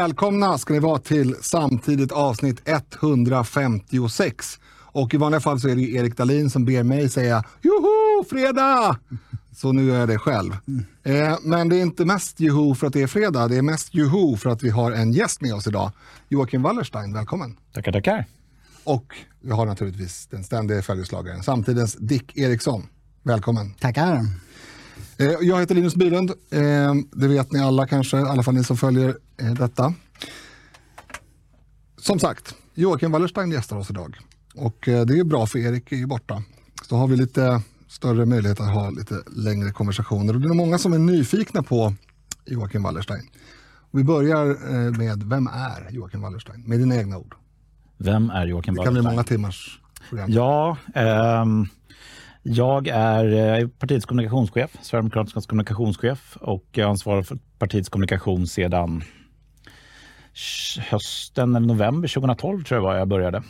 Välkomna 0.00 0.58
ska 0.58 0.74
ni 0.74 0.80
vara 0.80 0.98
till 0.98 1.36
samtidigt 1.40 2.12
avsnitt 2.12 2.68
156. 2.68 4.60
Och 4.72 5.14
i 5.14 5.16
vanliga 5.16 5.40
fall 5.40 5.60
så 5.60 5.68
är 5.68 5.76
det 5.76 5.82
Erik 5.82 6.16
Dahlin 6.16 6.50
som 6.50 6.64
ber 6.64 6.82
mig 6.82 7.08
säga 7.08 7.44
Joho, 7.62 8.24
fredag! 8.30 8.98
Så 9.56 9.72
nu 9.72 9.84
gör 9.86 9.98
jag 9.98 10.08
det 10.08 10.18
själv. 10.18 10.52
Eh, 11.02 11.38
men 11.42 11.68
det 11.68 11.76
är 11.76 11.82
inte 11.82 12.04
mest 12.04 12.40
joho 12.40 12.74
för 12.74 12.86
att 12.86 12.92
det 12.92 13.02
är 13.02 13.06
fredag, 13.06 13.48
det 13.48 13.56
är 13.56 13.62
mest 13.62 13.94
joho 13.94 14.36
för 14.36 14.50
att 14.50 14.62
vi 14.62 14.70
har 14.70 14.92
en 14.92 15.12
gäst 15.12 15.40
med 15.40 15.54
oss 15.54 15.66
idag. 15.66 15.92
Joakim 16.28 16.62
Wallerstein, 16.62 17.12
välkommen. 17.12 17.56
Tackar, 17.72 17.92
tackar. 17.92 18.24
Och 18.84 19.14
vi 19.40 19.50
har 19.50 19.66
naturligtvis 19.66 20.26
den 20.26 20.44
ständiga 20.44 20.82
följeslagaren, 20.82 21.42
samtidens 21.42 21.94
Dick 21.94 22.36
Eriksson. 22.36 22.86
Välkommen. 23.22 23.74
Tackar. 23.74 24.20
Eh, 25.20 25.36
jag 25.40 25.60
heter 25.60 25.74
Linus 25.74 25.94
Bylund. 25.94 26.30
Eh, 26.30 26.94
det 27.12 27.28
vet 27.28 27.52
ni 27.52 27.60
alla 27.60 27.86
kanske, 27.86 28.18
i 28.18 28.22
alla 28.22 28.42
fall 28.42 28.54
ni 28.54 28.64
som 28.64 28.76
följer 28.76 29.16
eh, 29.36 29.52
detta. 29.54 29.94
Som 31.96 32.18
sagt, 32.18 32.54
Joakim 32.74 33.12
Wallerstein 33.12 33.50
gästar 33.50 33.76
oss 33.76 33.90
idag. 33.90 34.18
Och 34.54 34.78
det 34.82 35.18
är 35.18 35.24
bra 35.24 35.46
för 35.46 35.58
Erik 35.58 35.92
är 35.92 35.96
ju 35.96 36.06
borta. 36.06 36.42
Så 36.88 36.96
har 36.96 37.06
vi 37.06 37.16
lite 37.16 37.62
större 37.88 38.26
möjlighet 38.26 38.60
att 38.60 38.74
ha 38.74 38.90
lite 38.90 39.22
längre 39.36 39.72
konversationer. 39.72 40.34
Och 40.34 40.40
det 40.40 40.48
är 40.48 40.54
många 40.54 40.78
som 40.78 40.92
är 40.92 40.98
nyfikna 40.98 41.62
på 41.62 41.94
Joakim 42.46 42.82
Wallerstein. 42.82 43.22
Vi 43.90 44.04
börjar 44.04 44.46
med, 44.98 45.22
vem 45.22 45.46
är 45.46 45.90
Joakim 45.90 46.20
Wallerstein? 46.20 46.62
Med 46.66 46.78
dina 46.78 46.96
egna 46.96 47.18
ord. 47.18 47.34
Vem 47.98 48.30
är 48.30 48.46
Joakim 48.46 48.74
Wallerstein? 48.74 48.94
Det 48.94 49.00
kan 49.00 49.04
bli 49.04 49.12
många 49.12 49.24
timmars 49.24 49.80
program. 50.08 50.30
Ja, 50.30 50.76
ehm, 50.94 51.68
jag 52.42 52.88
är 52.88 53.58
eh, 53.60 53.68
partiets 53.68 54.06
kommunikationschef, 54.06 54.70
Sverigedemokraternas 54.82 55.46
kommunikationschef 55.46 56.36
och 56.40 56.78
ansvarar 56.78 57.22
för 57.22 57.38
partiets 57.58 57.88
kommunikation 57.88 58.46
sedan 58.46 59.02
hösten 60.90 61.56
eller 61.56 61.66
november 61.66 62.08
2012 62.08 62.64
tror 62.64 62.78
jag 62.78 62.82
var 62.82 62.96
jag 62.96 63.08
började. 63.08 63.42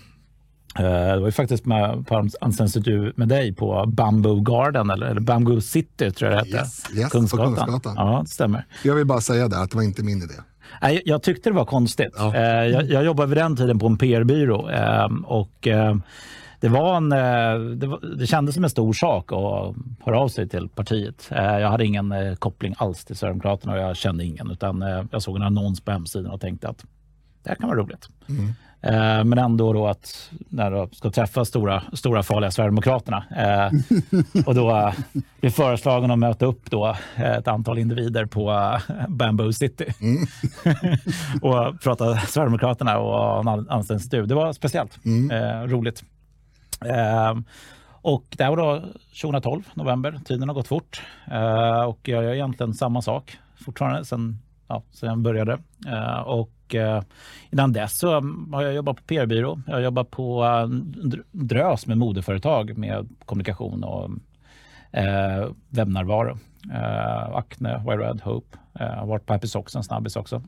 Eh, 0.79 0.85
det 0.85 1.19
var 1.19 1.27
ju 1.27 1.33
faktiskt 1.33 1.67
med, 1.67 2.07
på 2.07 2.17
anställningsintervju 2.41 3.13
med 3.17 3.29
dig 3.29 3.55
på 3.55 3.85
Bamboo 3.87 4.41
Garden 4.41 4.91
eller, 4.91 5.07
eller 5.07 5.21
Bamboo 5.21 5.61
City 5.61 6.11
tror 6.11 6.31
jag 6.31 6.41
det 6.41 6.45
hette. 6.45 6.57
Yes, 6.57 6.85
yes, 6.97 7.13
Kungsgatan. 7.13 7.55
Kungsgatan. 7.55 7.95
Ja, 7.97 8.21
det 8.25 8.31
stämmer. 8.31 8.67
Jag 8.83 8.95
vill 8.95 9.07
bara 9.07 9.21
säga 9.21 9.49
det 9.49 9.59
att 9.59 9.71
det 9.71 9.77
var 9.77 9.83
inte 9.83 10.03
min 10.03 10.23
idé. 10.23 10.35
Jag, 10.81 11.01
jag 11.05 11.23
tyckte 11.23 11.51
det 11.51 11.57
var 11.57 11.65
konstigt. 11.65 12.15
Ja. 12.17 12.35
Eh, 12.35 12.67
jag, 12.67 12.91
jag 12.91 13.05
jobbade 13.05 13.29
vid 13.29 13.39
den 13.39 13.57
tiden 13.57 13.79
på 13.79 13.87
en 13.87 13.99
PR-byrå 13.99 14.71
och 15.27 15.69
det, 16.61 16.69
var 16.69 16.97
en, 16.97 17.13
eh, 17.13 17.77
det, 17.77 17.87
var, 17.87 18.17
det 18.17 18.27
kändes 18.27 18.55
som 18.55 18.65
en 18.65 18.71
stor 18.71 18.93
sak 18.93 19.33
att 19.33 19.75
höra 20.05 20.21
av 20.21 20.29
sig 20.29 20.49
till 20.49 20.69
partiet. 20.69 21.29
Eh, 21.31 21.59
jag 21.59 21.71
hade 21.71 21.87
ingen 21.87 22.13
eh, 22.13 22.35
koppling 22.35 22.75
alls 22.79 23.05
till 23.05 23.17
Sverigedemokraterna 23.17 23.73
och 23.73 23.79
jag 23.79 23.97
kände 23.97 24.25
ingen. 24.25 24.51
Utan 24.51 24.81
jag 25.11 25.23
såg 25.23 25.37
en 25.37 25.43
annons 25.43 25.81
på 25.81 25.91
hemsidan 25.91 26.33
och 26.33 26.41
tänkte 26.41 26.69
att 26.69 26.85
det 27.43 27.49
här 27.49 27.57
kan 27.57 27.69
vara 27.69 27.79
roligt. 27.79 28.09
Mm. 28.29 28.55
Men 29.29 29.39
ändå 29.39 29.73
då 29.73 29.87
att 29.87 30.31
när 30.49 30.71
du 30.71 30.89
ska 30.95 31.11
träffa 31.11 31.45
stora, 31.45 31.83
stora 31.93 32.23
farliga 32.23 32.51
Sverigedemokraterna 32.51 33.25
och 34.47 34.55
då 34.55 34.93
bli 35.41 35.51
föreslagen 35.51 36.11
att 36.11 36.19
möta 36.19 36.47
upp 36.47 36.71
då 36.71 36.97
ett 37.17 37.49
antal 37.49 37.79
individer 37.79 38.27
på 38.27 38.77
Bamboo 39.09 39.53
City 39.53 39.85
mm. 40.01 40.27
och 41.43 41.83
prata 41.83 42.17
Sverigedemokraterna 42.17 42.99
och 42.99 43.41
en 43.41 43.49
anställningsintervju. 43.49 44.27
Det 44.27 44.35
var 44.35 44.53
speciellt 44.53 45.05
mm. 45.05 45.69
roligt. 45.69 46.05
Eh, 46.85 47.39
och 48.03 48.25
det 48.37 48.45
här 48.45 48.51
var 48.51 48.57
då 48.57 48.81
2012, 49.21 49.63
november. 49.75 50.21
Tiden 50.25 50.49
har 50.49 50.55
gått 50.55 50.69
fort 50.69 51.03
eh, 51.31 51.83
och 51.83 52.09
jag 52.09 52.25
gör 52.25 52.35
egentligen 52.35 52.75
samma 52.75 53.03
sak 53.03 53.39
fortfarande 53.65 54.05
sen, 54.05 54.39
ja, 54.69 54.83
sen 54.91 55.09
jag 55.09 55.19
började. 55.19 55.53
Ehm, 55.87 55.95
eh, 55.95 56.21
och 56.21 56.75
innan 57.51 57.73
dess 57.73 57.99
så 57.99 58.21
har 58.53 58.63
jag 58.63 58.75
jobbat 58.75 58.97
på 58.97 59.03
PR-byrå. 59.03 59.63
Jag 59.67 59.75
har 59.75 59.81
jobbat 59.81 60.11
på 60.11 60.45
eh, 60.45 60.63
en 60.63 61.25
drös 61.31 61.87
med 61.87 61.99
modeföretag 61.99 62.79
med 62.79 63.09
kommunikation 63.25 63.85
och 63.85 64.11
eh, 64.99 65.49
webbnärvaro. 65.69 66.39
Ehm, 66.73 67.35
Acne, 67.35 67.83
Wired 67.87 68.21
Hope. 68.21 68.59
Jag 68.73 68.97
har 68.97 69.07
varit 69.07 69.27
på 69.27 69.33
Happy 69.33 69.47
Socks 69.47 69.77
en 69.77 69.85
snabbis 69.85 70.17
också. 70.17 70.43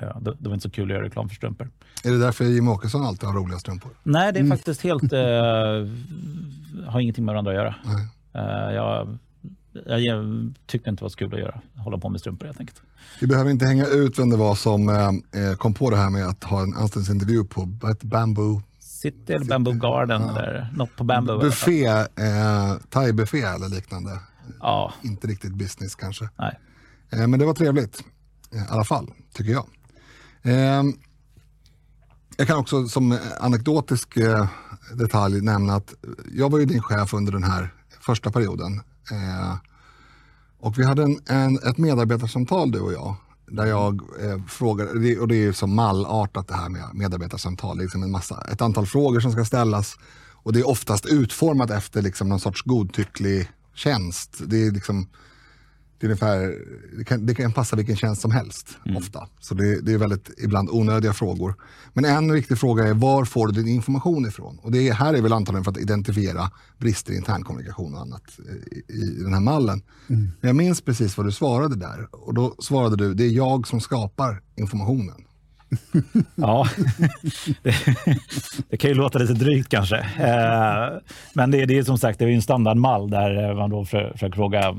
Ja, 0.00 0.18
det, 0.20 0.36
det, 0.38 0.48
var 0.48 0.54
inte 0.54 0.62
så 0.62 0.70
kul 0.70 0.84
att 0.84 0.94
göra 0.94 1.04
reklam 1.04 1.28
för 1.28 1.36
strumpor. 1.36 1.70
Är 2.04 2.10
det 2.10 2.18
därför 2.18 2.44
Jimmie 2.44 2.70
Åkesson 2.70 3.04
alltid 3.04 3.28
har 3.28 3.36
roliga 3.36 3.58
strumpor? 3.58 3.90
Nej, 4.02 4.32
det 4.32 4.38
är 4.38 4.44
mm. 4.44 4.56
faktiskt 4.56 4.82
helt... 4.82 5.12
Eh, 5.12 5.20
har 6.86 7.00
ingenting 7.00 7.24
med 7.24 7.32
varandra 7.32 7.50
att 7.50 7.56
göra. 7.56 7.74
Eh, 8.34 8.74
jag, 8.74 9.18
jag 9.86 10.54
tyckte 10.66 10.90
inte 10.90 11.00
det 11.00 11.04
var 11.04 11.08
så 11.08 11.16
kul 11.16 11.34
att 11.34 11.40
göra, 11.40 11.60
hålla 11.76 11.98
på 11.98 12.08
med 12.08 12.20
strumpor 12.20 12.46
helt 12.46 12.60
enkelt. 12.60 12.82
Vi 13.20 13.26
behöver 13.26 13.50
inte 13.50 13.66
hänga 13.66 13.86
ut 13.86 14.18
vem 14.18 14.30
det 14.30 14.36
var 14.36 14.54
som 14.54 14.88
eh, 14.88 15.08
eh 15.48 15.56
kom 15.56 15.74
på 15.74 15.90
det 15.90 15.96
här 15.96 16.10
med 16.10 16.26
att 16.26 16.44
ha 16.44 16.62
en 16.62 16.74
anställningsintervju 16.74 17.44
på 17.44 17.68
Bamboo 18.02 18.62
City 19.04 19.32
eller 19.32 19.46
Bamboo 19.46 19.72
Garden 19.72 20.22
ja. 20.22 20.42
eller 20.42 20.68
något 20.76 20.96
på 20.96 21.04
Bamboo. 21.04 21.38
Buffé, 21.38 21.86
eh, 21.86 22.76
thai-buffé 22.90 23.54
eller 23.54 23.68
liknande. 23.68 24.10
Ja. 24.60 24.92
Inte 25.02 25.26
riktigt 25.26 25.54
business 25.54 25.94
kanske. 25.94 26.28
Nej. 26.36 26.58
Eh, 27.10 27.26
men 27.26 27.38
det 27.38 27.46
var 27.46 27.54
trevligt 27.54 28.04
i 28.52 28.58
alla 28.68 28.84
fall, 28.84 29.10
tycker 29.34 29.52
jag. 29.52 29.66
Ehm, 30.44 30.92
jag 32.36 32.46
kan 32.46 32.58
också 32.58 32.88
som 32.88 33.18
anekdotisk 33.40 34.16
eh, 34.16 34.48
detalj 34.94 35.40
nämna 35.40 35.74
att 35.74 35.94
jag 36.32 36.50
var 36.50 36.58
ju 36.58 36.64
din 36.64 36.82
chef 36.82 37.14
under 37.14 37.32
den 37.32 37.44
här 37.44 37.74
första 38.00 38.30
perioden. 38.30 38.80
Eh, 39.10 39.56
och 40.58 40.78
vi 40.78 40.84
hade 40.84 41.02
en, 41.02 41.18
en, 41.26 41.58
ett 41.58 41.78
medarbetarsamtal 41.78 42.70
du 42.70 42.80
och 42.80 42.92
jag. 42.92 43.16
Där 43.46 43.66
jag 43.66 44.00
eh, 44.20 44.44
frågar, 44.48 44.86
och 45.20 45.28
det 45.28 45.34
är 45.34 45.44
ju 45.44 45.52
som 45.52 45.74
mallartat 45.74 46.48
det 46.48 46.54
här 46.54 46.68
med 46.68 46.82
medarbetarsamtal. 46.92 47.76
Det 47.76 47.80
är 47.80 47.84
liksom 47.84 48.02
en 48.02 48.10
massa, 48.10 48.44
ett 48.52 48.62
antal 48.62 48.86
frågor 48.86 49.20
som 49.20 49.32
ska 49.32 49.44
ställas. 49.44 49.96
Och 50.32 50.52
det 50.52 50.60
är 50.60 50.68
oftast 50.68 51.06
utformat 51.06 51.70
efter 51.70 52.02
liksom 52.02 52.28
någon 52.28 52.40
sorts 52.40 52.62
godtycklig 52.62 53.50
tjänst. 53.74 54.42
Det 54.46 54.66
är 54.66 54.70
liksom 54.70 55.08
det, 55.98 56.06
är 56.06 56.08
ungefär, 56.08 56.54
det, 56.98 57.04
kan, 57.04 57.26
det 57.26 57.34
kan 57.34 57.52
passa 57.52 57.76
vilken 57.76 57.96
tjänst 57.96 58.22
som 58.22 58.30
helst 58.30 58.78
mm. 58.86 58.96
ofta. 58.96 59.28
Så 59.40 59.54
det, 59.54 59.80
det, 59.80 59.92
är 59.92 59.98
väldigt 59.98 60.30
ibland 60.44 60.70
onödiga 60.70 61.12
frågor. 61.12 61.54
Men 61.92 62.04
en 62.04 62.32
viktig 62.32 62.58
fråga 62.58 62.84
är 62.84 62.94
var 62.94 63.24
får 63.24 63.46
du 63.46 63.52
din 63.52 63.74
information 63.74 64.26
ifrån? 64.26 64.58
Och 64.62 64.72
det 64.72 64.88
är, 64.88 64.94
här 64.94 65.14
är 65.14 65.22
väl 65.22 65.32
antagligen 65.32 65.64
för 65.64 65.70
att 65.70 65.78
identifiera 65.78 66.50
brister 66.78 67.12
i 67.12 67.16
internkommunikation 67.16 67.94
och 67.94 68.00
annat 68.00 68.22
i, 68.88 68.94
i 68.94 69.22
den 69.22 69.32
här 69.34 69.40
mallen. 69.40 69.82
Mm. 70.08 70.30
Men 70.40 70.48
jag 70.48 70.56
minns 70.56 70.80
precis 70.80 71.16
vad 71.16 71.26
du 71.26 71.32
svarade 71.32 71.76
där. 71.76 72.08
Och 72.10 72.34
då 72.34 72.54
svarade 72.58 72.96
du, 72.96 73.14
det 73.14 73.24
är 73.24 73.30
jag 73.30 73.66
som 73.66 73.80
skapar 73.80 74.42
informationen. 74.56 75.24
ja, 76.34 76.66
det, 77.62 77.74
det, 78.70 78.76
kan 78.76 78.90
ju 78.90 78.94
låta 78.94 79.18
lite 79.18 79.32
drygt 79.32 79.68
kanske. 79.68 79.96
Eh, 79.98 80.98
men 81.34 81.50
det, 81.50 81.66
det 81.66 81.78
är 81.78 81.82
som 81.82 81.98
sagt 81.98 82.18
det 82.18 82.24
är 82.24 82.28
en 82.28 82.42
standardmall 82.42 83.10
där 83.10 83.54
man 83.54 83.70
då 83.70 83.84
försöker 83.84 84.36
fråga 84.36 84.76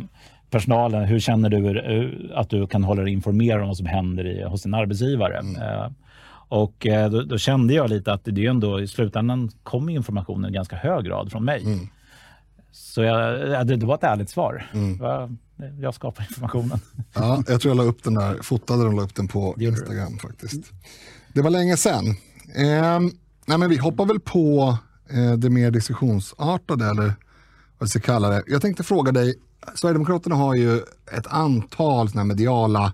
personalen, 0.55 1.05
hur 1.05 1.19
känner 1.19 1.49
du 1.49 1.79
eh, 1.79 2.39
att 2.39 2.49
du 2.49 2.67
kan 2.67 2.83
hålla 2.83 3.03
dig 3.03 3.13
informerad 3.13 3.61
om 3.61 3.67
vad 3.67 3.77
som 3.77 3.85
händer 3.85 4.27
i, 4.27 4.43
hos 4.43 4.63
din 4.63 4.73
arbetsgivare? 4.73 5.37
Mm. 5.37 5.61
Eh, 5.61 5.89
och 6.49 6.87
eh, 6.87 7.09
då, 7.09 7.21
då, 7.21 7.37
kände 7.37 7.73
jag 7.73 7.89
lite 7.89 8.13
att 8.13 8.21
det 8.23 8.45
ändå 8.45 8.81
i 8.81 8.87
slutändan 8.87 9.51
kom 9.63 9.89
informationen 9.89 10.51
i 10.51 10.53
ganska 10.53 10.75
hög 10.75 11.05
grad 11.05 11.31
från 11.31 11.45
mig. 11.45 11.63
Mm. 11.63 11.87
Så 12.71 13.03
jag, 13.03 13.67
det, 13.67 13.75
det, 13.75 13.85
var 13.85 13.95
ett 13.95 14.03
ärligt 14.03 14.29
svar. 14.29 14.69
Mm. 14.73 15.37
Jag 15.81 15.93
skapar 15.93 16.23
informationen. 16.29 16.79
Ja, 17.13 17.43
jag 17.47 17.61
tror 17.61 17.75
jag 17.75 17.85
la 17.85 17.89
upp 17.89 18.03
den 18.03 18.13
där, 18.13 18.41
fotade 18.41 18.85
och 18.85 18.93
la 18.93 19.01
upp 19.01 19.15
den 19.15 19.27
på 19.27 19.55
Instagram 19.59 20.13
du. 20.13 20.19
faktiskt. 20.19 20.71
Det 21.33 21.41
var 21.41 21.49
länge 21.49 21.77
sedan. 21.77 22.07
Eh, 22.55 22.99
nej 23.45 23.57
men 23.57 23.69
vi 23.69 23.77
hoppar 23.77 24.05
väl 24.05 24.19
på 24.19 24.77
eh, 25.09 25.33
det 25.33 25.49
mer 25.49 25.71
diskussionsartade 25.71 26.85
eller 26.85 27.13
vad 27.77 27.87
vi 27.87 27.87
ska 27.87 27.99
kalla 27.99 28.29
det. 28.29 28.43
Jag 28.47 28.61
tänkte 28.61 28.83
fråga 28.83 29.11
dig, 29.11 29.35
Sverigedemokraterna 29.75 30.35
har 30.35 30.55
ju 30.55 30.77
ett 31.11 31.27
antal 31.27 32.09
såna 32.09 32.23
mediala 32.23 32.93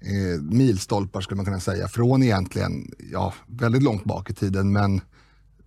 eh, 0.00 0.42
milstolpar 0.42 1.20
skulle 1.20 1.36
man 1.36 1.44
kunna 1.44 1.60
säga. 1.60 1.88
Från 1.88 2.22
egentligen, 2.22 2.94
ja, 3.12 3.34
väldigt 3.46 3.82
långt 3.82 4.04
bak 4.04 4.30
i 4.30 4.34
tiden. 4.34 4.72
Men 4.72 5.00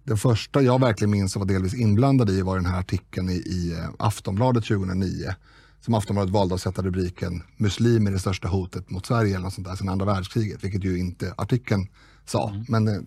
den 0.04 0.18
första 0.18 0.62
jag 0.62 0.81
verkligen 0.81 1.12
minns 1.12 1.36
och 1.36 1.40
var 1.40 1.48
delvis 1.48 1.74
inblandad 1.74 2.30
i 2.30 2.42
var 2.42 2.56
den 2.56 2.66
här 2.66 2.80
artikeln 2.80 3.30
i, 3.30 3.34
i 3.34 3.74
eh, 3.74 3.90
Aftonbladet 4.00 4.66
2009. 4.66 5.36
Som 5.81 5.94
Aftonbladet 5.94 6.34
valde 6.34 6.56
att 6.56 6.62
sätta 6.62 6.81
rubriken 6.81 7.44
“Muslimer 7.58 8.12
är 8.12 8.14
det 8.14 8.20
största 8.20 8.48
hotet 8.48 8.90
mot 8.90 9.06
Sverige” 9.06 9.36
eller 9.36 9.44
något 9.44 9.54
sånt 9.54 9.68
där 9.68 9.75
sedan 9.75 9.90
andra 9.90 10.06
världskriget. 10.06 10.64
Vilket 10.64 10.84
ju 10.84 11.00
inte 11.00 11.34
artikeln 11.38 11.88
sa. 12.25 12.50
Mm. 12.50 12.66
Men 12.68 12.88
eh, 12.88 13.02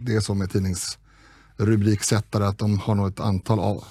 det 0.00 0.14
är 0.14 0.20
så 0.20 0.34
med 0.34 0.50
tidningsrubriksättare 0.50 2.44
att 2.44 2.58
de 2.58 2.78
har 2.78 2.94
nog 2.94 3.08
ett 3.08 3.20
antal 3.20 3.58
av, 3.58 3.84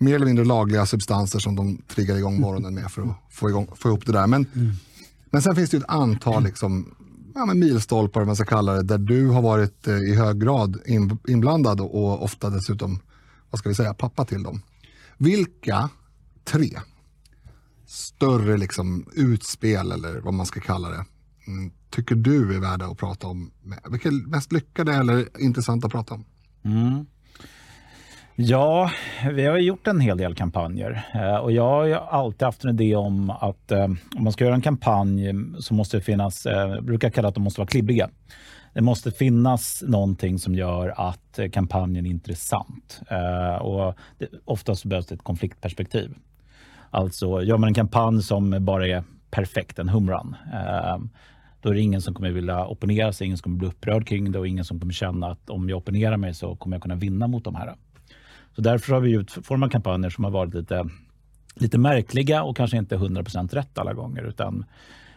mer 0.00 0.14
eller 0.14 0.26
mindre 0.26 0.44
lagliga 0.44 0.86
substanser 0.86 1.38
som 1.38 1.56
de 1.56 1.82
triggar 1.88 2.16
igång 2.16 2.40
morgonen 2.40 2.74
med 2.74 2.90
för 2.90 3.02
att 3.02 3.16
få, 3.30 3.48
igång, 3.48 3.68
få 3.76 3.88
ihop 3.88 4.06
det 4.06 4.12
där. 4.12 4.26
Men, 4.26 4.46
mm. 4.54 4.72
men 5.30 5.42
sen 5.42 5.56
finns 5.56 5.70
det 5.70 5.76
ett 5.76 5.84
antal 5.88 6.44
liksom, 6.44 6.94
ja, 7.34 7.46
men 7.46 7.58
milstolpar, 7.58 8.24
man 8.24 8.36
ska 8.36 8.44
kalla 8.44 8.72
det, 8.72 8.82
där 8.82 8.98
du 8.98 9.28
har 9.28 9.42
varit 9.42 9.88
eh, 9.88 9.96
i 9.96 10.14
hög 10.14 10.40
grad 10.40 10.78
in, 10.86 11.18
inblandad 11.28 11.80
och, 11.80 11.94
och 11.94 12.24
ofta 12.24 12.50
dessutom, 12.50 12.98
vad 13.50 13.58
ska 13.58 13.68
vi 13.68 13.74
säga, 13.74 13.94
pappa 13.94 14.24
till 14.24 14.42
dem. 14.42 14.62
Vilka 15.18 15.88
tre 16.44 16.80
större 17.86 18.56
liksom, 18.56 19.06
utspel, 19.12 19.92
eller 19.92 20.20
vad 20.20 20.34
man 20.34 20.46
ska 20.46 20.60
kalla 20.60 20.88
det, 20.88 21.04
mm, 21.46 21.70
tycker 21.90 22.14
du 22.14 22.54
är 22.54 22.60
värda 22.60 22.86
att 22.86 22.98
prata 22.98 23.26
om? 23.26 23.50
Vilka 23.90 24.08
är 24.08 24.28
mest 24.28 24.52
lyckade 24.52 24.94
eller 24.94 25.42
intressanta 25.42 25.86
att 25.86 25.92
prata 25.92 26.14
om? 26.14 26.24
Mm. 26.62 27.06
Ja, 28.42 28.90
vi 29.32 29.46
har 29.46 29.58
gjort 29.58 29.86
en 29.86 30.00
hel 30.00 30.18
del 30.18 30.34
kampanjer 30.34 31.06
eh, 31.14 31.36
och 31.36 31.52
jag 31.52 31.64
har 31.64 31.90
alltid 31.90 32.42
haft 32.42 32.64
en 32.64 32.70
idé 32.70 32.96
om 32.96 33.30
att 33.30 33.72
eh, 33.72 33.84
om 33.84 34.24
man 34.24 34.32
ska 34.32 34.44
göra 34.44 34.54
en 34.54 34.60
kampanj 34.60 35.32
så 35.58 35.74
måste 35.74 35.96
det 35.96 36.00
finnas, 36.00 36.46
eh, 36.46 36.68
jag 36.68 36.84
brukar 36.84 37.10
kalla 37.10 37.28
att 37.28 37.34
de 37.34 37.44
måste 37.44 37.60
vara 37.60 37.68
klibbiga. 37.68 38.10
Det 38.74 38.80
måste 38.80 39.10
finnas 39.10 39.82
någonting 39.86 40.38
som 40.38 40.54
gör 40.54 40.94
att 40.96 41.38
kampanjen 41.52 42.06
är 42.06 42.10
intressant 42.10 43.00
och 43.60 43.94
oftast 44.44 44.84
behövs 44.84 45.06
det 45.06 45.14
ett 45.14 45.24
konfliktperspektiv. 45.24 46.14
Alltså 46.90 47.42
gör 47.42 47.58
man 47.58 47.68
en 47.68 47.74
kampanj 47.74 48.22
som 48.22 48.64
bara 48.64 48.86
är 48.86 49.04
perfekt, 49.30 49.78
en 49.78 49.88
humran, 49.88 50.36
då 51.60 51.68
är 51.68 51.74
det 51.74 51.80
ingen 51.80 52.02
som 52.02 52.14
kommer 52.14 52.30
vilja 52.30 52.66
opponera 52.66 53.12
sig, 53.12 53.26
ingen 53.26 53.38
som 53.38 53.42
kommer 53.42 53.58
bli 53.58 53.68
upprörd 53.68 54.06
kring 54.06 54.32
det 54.32 54.38
och 54.38 54.48
ingen 54.48 54.64
som 54.64 54.80
kommer 54.80 54.92
känna 54.92 55.30
att 55.30 55.50
om 55.50 55.68
jag 55.68 55.78
opponerar 55.78 56.16
mig 56.16 56.34
så 56.34 56.56
kommer 56.56 56.76
jag 56.76 56.82
kunna 56.82 56.94
vinna 56.96 57.26
mot 57.26 57.44
de 57.44 57.54
här. 57.54 57.74
Så 58.54 58.60
därför 58.60 58.92
har 58.92 59.00
vi 59.00 59.12
utformat 59.12 59.72
kampanjer 59.72 60.10
som 60.10 60.24
har 60.24 60.30
varit 60.30 60.54
lite, 60.54 60.88
lite 61.54 61.78
märkliga 61.78 62.42
och 62.42 62.56
kanske 62.56 62.76
inte 62.76 62.96
100% 62.96 63.54
rätt 63.54 63.78
alla 63.78 63.94
gånger 63.94 64.22
utan 64.22 64.64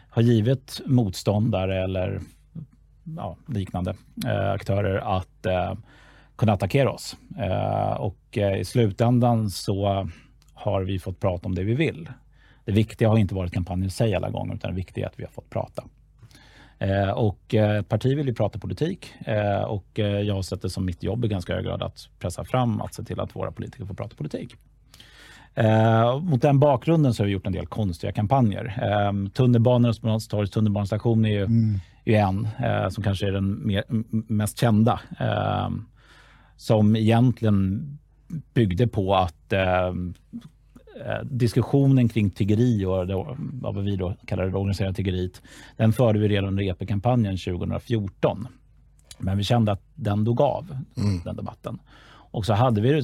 har 0.09 0.21
givit 0.21 0.81
motståndare 0.85 1.83
eller 1.83 2.21
ja, 3.17 3.37
liknande 3.47 3.95
eh, 4.25 4.51
aktörer 4.51 5.17
att 5.17 5.45
eh, 5.45 5.73
kunna 6.35 6.53
attackera 6.53 6.91
oss. 6.91 7.17
Eh, 7.39 7.93
och 7.93 8.37
eh, 8.37 8.59
i 8.59 8.65
slutändan 8.65 9.49
så 9.49 10.09
har 10.53 10.81
vi 10.81 10.99
fått 10.99 11.19
prata 11.19 11.47
om 11.47 11.55
det 11.55 11.63
vi 11.63 11.73
vill. 11.73 12.09
Det 12.65 12.71
viktiga 12.71 13.09
har 13.09 13.17
inte 13.17 13.35
varit 13.35 13.53
kampanjen 13.53 13.87
i 13.87 13.91
sig 13.91 14.15
alla 14.15 14.29
gånger 14.29 14.55
utan 14.55 14.71
det 14.71 14.75
viktiga 14.75 15.05
är 15.05 15.09
att 15.09 15.19
vi 15.19 15.23
har 15.23 15.31
fått 15.31 15.49
prata. 15.49 15.83
Eh, 16.83 17.09
och 17.09 17.55
eh, 17.55 17.81
parti 17.81 18.17
vill 18.17 18.27
ju 18.27 18.33
prata 18.33 18.59
politik 18.59 19.13
eh, 19.25 19.63
och 19.63 19.85
jag 19.95 20.35
har 20.35 20.41
sett 20.41 20.61
det 20.61 20.69
som 20.69 20.85
mitt 20.85 21.03
jobb 21.03 21.25
i 21.25 21.27
ganska 21.27 21.55
hög 21.55 21.65
grad 21.65 21.83
att 21.83 22.09
pressa 22.19 22.45
fram 22.45 22.81
att 22.81 22.93
se 22.93 23.03
till 23.03 23.19
att 23.19 23.35
våra 23.35 23.51
politiker 23.51 23.85
får 23.85 23.93
prata 23.93 24.15
politik. 24.15 24.55
Eh, 25.55 26.19
mot 26.19 26.41
den 26.41 26.59
bakgrunden 26.59 27.13
så 27.13 27.23
har 27.23 27.25
vi 27.25 27.33
gjort 27.33 27.47
en 27.47 27.53
del 27.53 27.67
konstiga 27.67 28.11
kampanjer. 28.11 28.79
Eh, 28.81 29.29
Tunnelbanornas 29.29 30.27
tunnelbanestation 30.27 31.25
är 31.25 31.29
ju, 31.29 31.43
mm. 31.43 31.79
är 32.05 32.19
en 32.19 32.47
eh, 32.59 32.89
som 32.89 33.03
kanske 33.03 33.27
är 33.27 33.31
den 33.31 33.67
mer, 33.67 33.83
mest 34.33 34.59
kända. 34.59 34.99
Eh, 35.19 35.69
som 36.57 36.95
egentligen 36.95 37.97
byggde 38.53 38.87
på 38.87 39.15
att 39.15 39.43
Eh, 39.53 39.93
diskussionen 41.23 42.09
kring 42.09 42.29
tiggeri 42.29 42.85
och 42.85 43.07
det, 43.07 43.25
vad 43.37 43.83
vi 43.83 43.95
då 43.95 44.15
kallar 44.25 44.45
det 44.45 44.57
organiserade 44.57 44.93
tiggeriet, 44.95 45.41
den 45.77 45.93
förde 45.93 46.19
vi 46.19 46.27
redan 46.27 46.47
under 46.47 46.63
EP-kampanjen 46.63 47.37
2014. 47.37 48.47
Men 49.17 49.37
vi 49.37 49.43
kände 49.43 49.71
att 49.71 49.81
den 49.95 50.23
dog 50.23 50.41
av, 50.41 50.77
mm. 50.97 51.21
den 51.23 51.35
debatten. 51.35 51.79
Och 52.33 52.45
så 52.45 52.53
hade 52.53 52.81
vi 52.81 53.01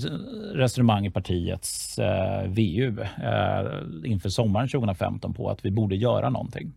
resonemang 0.54 1.06
i 1.06 1.12
partiets 1.12 2.00
eh, 2.00 2.48
VU 2.48 3.02
eh, 3.02 4.12
inför 4.12 4.30
sommaren 4.30 4.68
2015 4.68 5.34
på 5.34 5.50
att 5.50 5.66
vi 5.66 5.72
borde 5.72 5.96
göra 5.96 6.30
någonting 6.30 6.74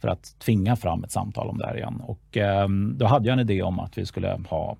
för 0.00 0.08
att 0.08 0.38
tvinga 0.38 0.76
fram 0.76 1.04
ett 1.04 1.12
samtal 1.12 1.48
om 1.48 1.58
det 1.58 1.66
här 1.66 1.76
igen. 1.76 2.00
Och, 2.00 2.36
eh, 2.36 2.68
då 2.96 3.06
hade 3.06 3.28
jag 3.28 3.32
en 3.32 3.40
idé 3.40 3.62
om 3.62 3.80
att 3.80 3.98
vi 3.98 4.06
skulle 4.06 4.40
ha 4.48 4.76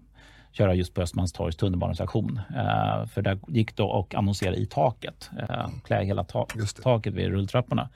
köra 0.52 0.74
just 0.74 0.94
på 0.94 1.02
Östermalmstorgs 1.02 1.56
tunnelbanestation. 1.56 2.40
Uh, 2.50 3.06
för 3.06 3.22
där 3.22 3.38
gick 3.48 3.76
det 3.76 3.82
att 3.82 4.14
annonsera 4.14 4.54
i 4.54 4.66
taket, 4.66 5.30
uh, 5.50 5.68
klä 5.84 6.04
hela 6.04 6.24
ta 6.24 6.46
taket 6.82 7.14
vid 7.14 7.28
rulltrapporna. 7.28 7.88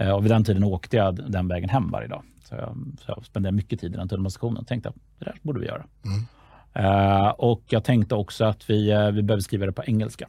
Uh, 0.00 0.10
och 0.10 0.24
vid 0.24 0.30
den 0.30 0.44
tiden 0.44 0.64
åkte 0.64 0.96
jag 0.96 1.30
den 1.30 1.48
vägen 1.48 1.68
hem 1.68 1.90
varje 1.90 2.08
dag. 2.08 2.22
Så 2.44 2.54
jag, 2.54 2.76
så 3.00 3.14
jag 3.16 3.24
spenderade 3.26 3.56
mycket 3.56 3.80
tid 3.80 3.94
i 3.94 3.96
den 3.96 4.08
tunnelbanestationen 4.08 4.56
och 4.56 4.66
tänkte 4.66 4.88
att 4.88 4.96
det 5.18 5.24
där 5.24 5.34
borde 5.42 5.60
vi 5.60 5.66
göra. 5.66 5.84
Mm. 6.04 6.26
Uh, 6.86 7.28
och 7.28 7.62
jag 7.68 7.84
tänkte 7.84 8.14
också 8.14 8.44
att 8.44 8.70
vi, 8.70 9.10
vi 9.12 9.22
behöver 9.22 9.40
skriva 9.40 9.66
det 9.66 9.72
på 9.72 9.84
engelska. 9.84 10.28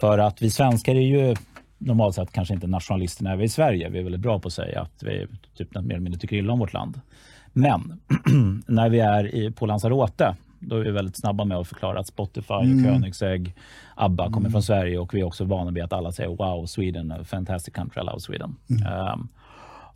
för 0.00 0.18
att 0.18 0.42
vi 0.42 0.50
svenskar 0.50 0.94
är 0.94 1.00
ju 1.00 1.34
normalt 1.78 2.14
sett 2.14 2.32
kanske 2.32 2.54
inte 2.54 2.66
nationalister 2.66 3.24
när 3.24 3.36
vi 3.36 3.42
är 3.42 3.46
i 3.46 3.48
Sverige. 3.48 3.88
Vi 3.88 3.98
är 3.98 4.02
väldigt 4.02 4.20
bra 4.20 4.38
på 4.38 4.48
att 4.48 4.52
säga 4.52 4.80
att 4.80 5.02
vi 5.02 5.26
typ 5.54 5.74
mer 5.74 5.80
eller 5.80 5.98
mindre 5.98 6.20
tycker 6.20 6.36
illa 6.36 6.52
om 6.52 6.58
vårt 6.58 6.72
land. 6.72 7.00
Men 7.54 8.00
när 8.66 8.88
vi 8.88 9.00
är 9.00 9.34
i, 9.34 9.50
på 9.50 9.66
Lanzarote, 9.66 10.36
då 10.58 10.76
är 10.76 10.80
vi 10.80 10.90
väldigt 10.90 11.16
snabba 11.16 11.44
med 11.44 11.56
att 11.56 11.68
förklara 11.68 12.00
att 12.00 12.06
Spotify, 12.06 12.54
mm. 12.54 12.84
Koenigsegg, 12.84 13.54
ABBA 13.94 14.24
kommer 14.24 14.38
mm. 14.38 14.52
från 14.52 14.62
Sverige 14.62 14.98
och 14.98 15.14
vi 15.14 15.20
är 15.20 15.24
också 15.24 15.44
vana 15.44 15.70
vid 15.70 15.84
att 15.84 15.92
alla 15.92 16.12
säger 16.12 16.30
wow, 16.30 16.66
Sweden, 16.66 17.12
a 17.12 17.24
fantastic 17.24 17.74
country, 17.74 18.02
I 18.02 18.04
love 18.04 18.20
Sweden. 18.20 18.56
Mm. 18.70 19.12
Um, 19.12 19.28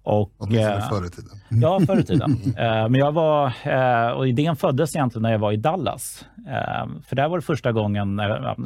och, 0.02 0.32
Åtminstone 0.38 0.76
eh, 0.76 0.88
förr 0.88 1.06
i 1.06 1.10
tiden. 1.10 1.30
Mm. 1.48 1.62
Ja, 1.62 1.80
förr 1.86 2.00
i 2.00 2.04
tiden. 2.04 2.30
uh, 2.46 2.88
men 2.88 2.94
jag 2.94 3.12
var, 3.12 3.52
och 4.14 4.28
idén 4.28 4.56
föddes 4.56 4.96
egentligen 4.96 5.22
när 5.22 5.32
jag 5.32 5.38
var 5.38 5.52
i 5.52 5.56
Dallas. 5.56 6.24
Uh, 6.38 7.00
för 7.06 7.16
där 7.16 7.28
var 7.28 7.38
det 7.38 7.42
första 7.42 7.72
gången 7.72 8.20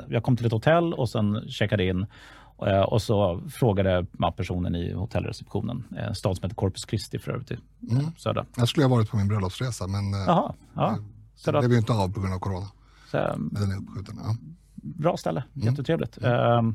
jag 0.08 0.22
kom 0.22 0.36
till 0.36 0.46
ett 0.46 0.52
hotell 0.52 0.94
och 0.94 1.08
sen 1.08 1.48
checkade 1.48 1.84
in 1.84 2.00
Eh, 2.00 2.41
och 2.70 3.02
så 3.02 3.42
frågade 3.50 4.06
personen 4.36 4.74
i 4.74 4.92
hotellreceptionen, 4.92 5.84
en 5.90 5.98
eh, 5.98 6.12
stad 6.12 6.36
som 6.36 6.42
heter 6.42 6.56
Corpus 6.56 6.86
Christi 6.88 7.18
för 7.18 7.32
övrigt 7.32 7.50
mm. 7.90 8.06
södra. 8.16 8.46
Jag 8.56 8.68
skulle 8.68 8.86
ha 8.86 8.96
varit 8.96 9.10
på 9.10 9.16
min 9.16 9.28
bröllopsresa 9.28 9.86
men 9.86 10.14
eh, 10.14 10.28
Aha, 10.28 10.54
ja. 10.74 10.98
det 11.44 11.52
blev 11.52 11.72
ju 11.72 11.78
inte 11.78 11.92
av 11.92 12.12
på 12.12 12.20
grund 12.20 12.34
av 12.34 12.38
corona. 12.38 12.66
Så, 13.10 13.18
Den 13.36 13.70
är 13.70 13.76
uppskjuten. 13.76 14.18
Ja. 14.24 14.36
Bra 14.74 15.16
ställe, 15.16 15.44
mm. 15.54 15.68
jättetrevligt. 15.68 16.18
Mm. 16.22 16.74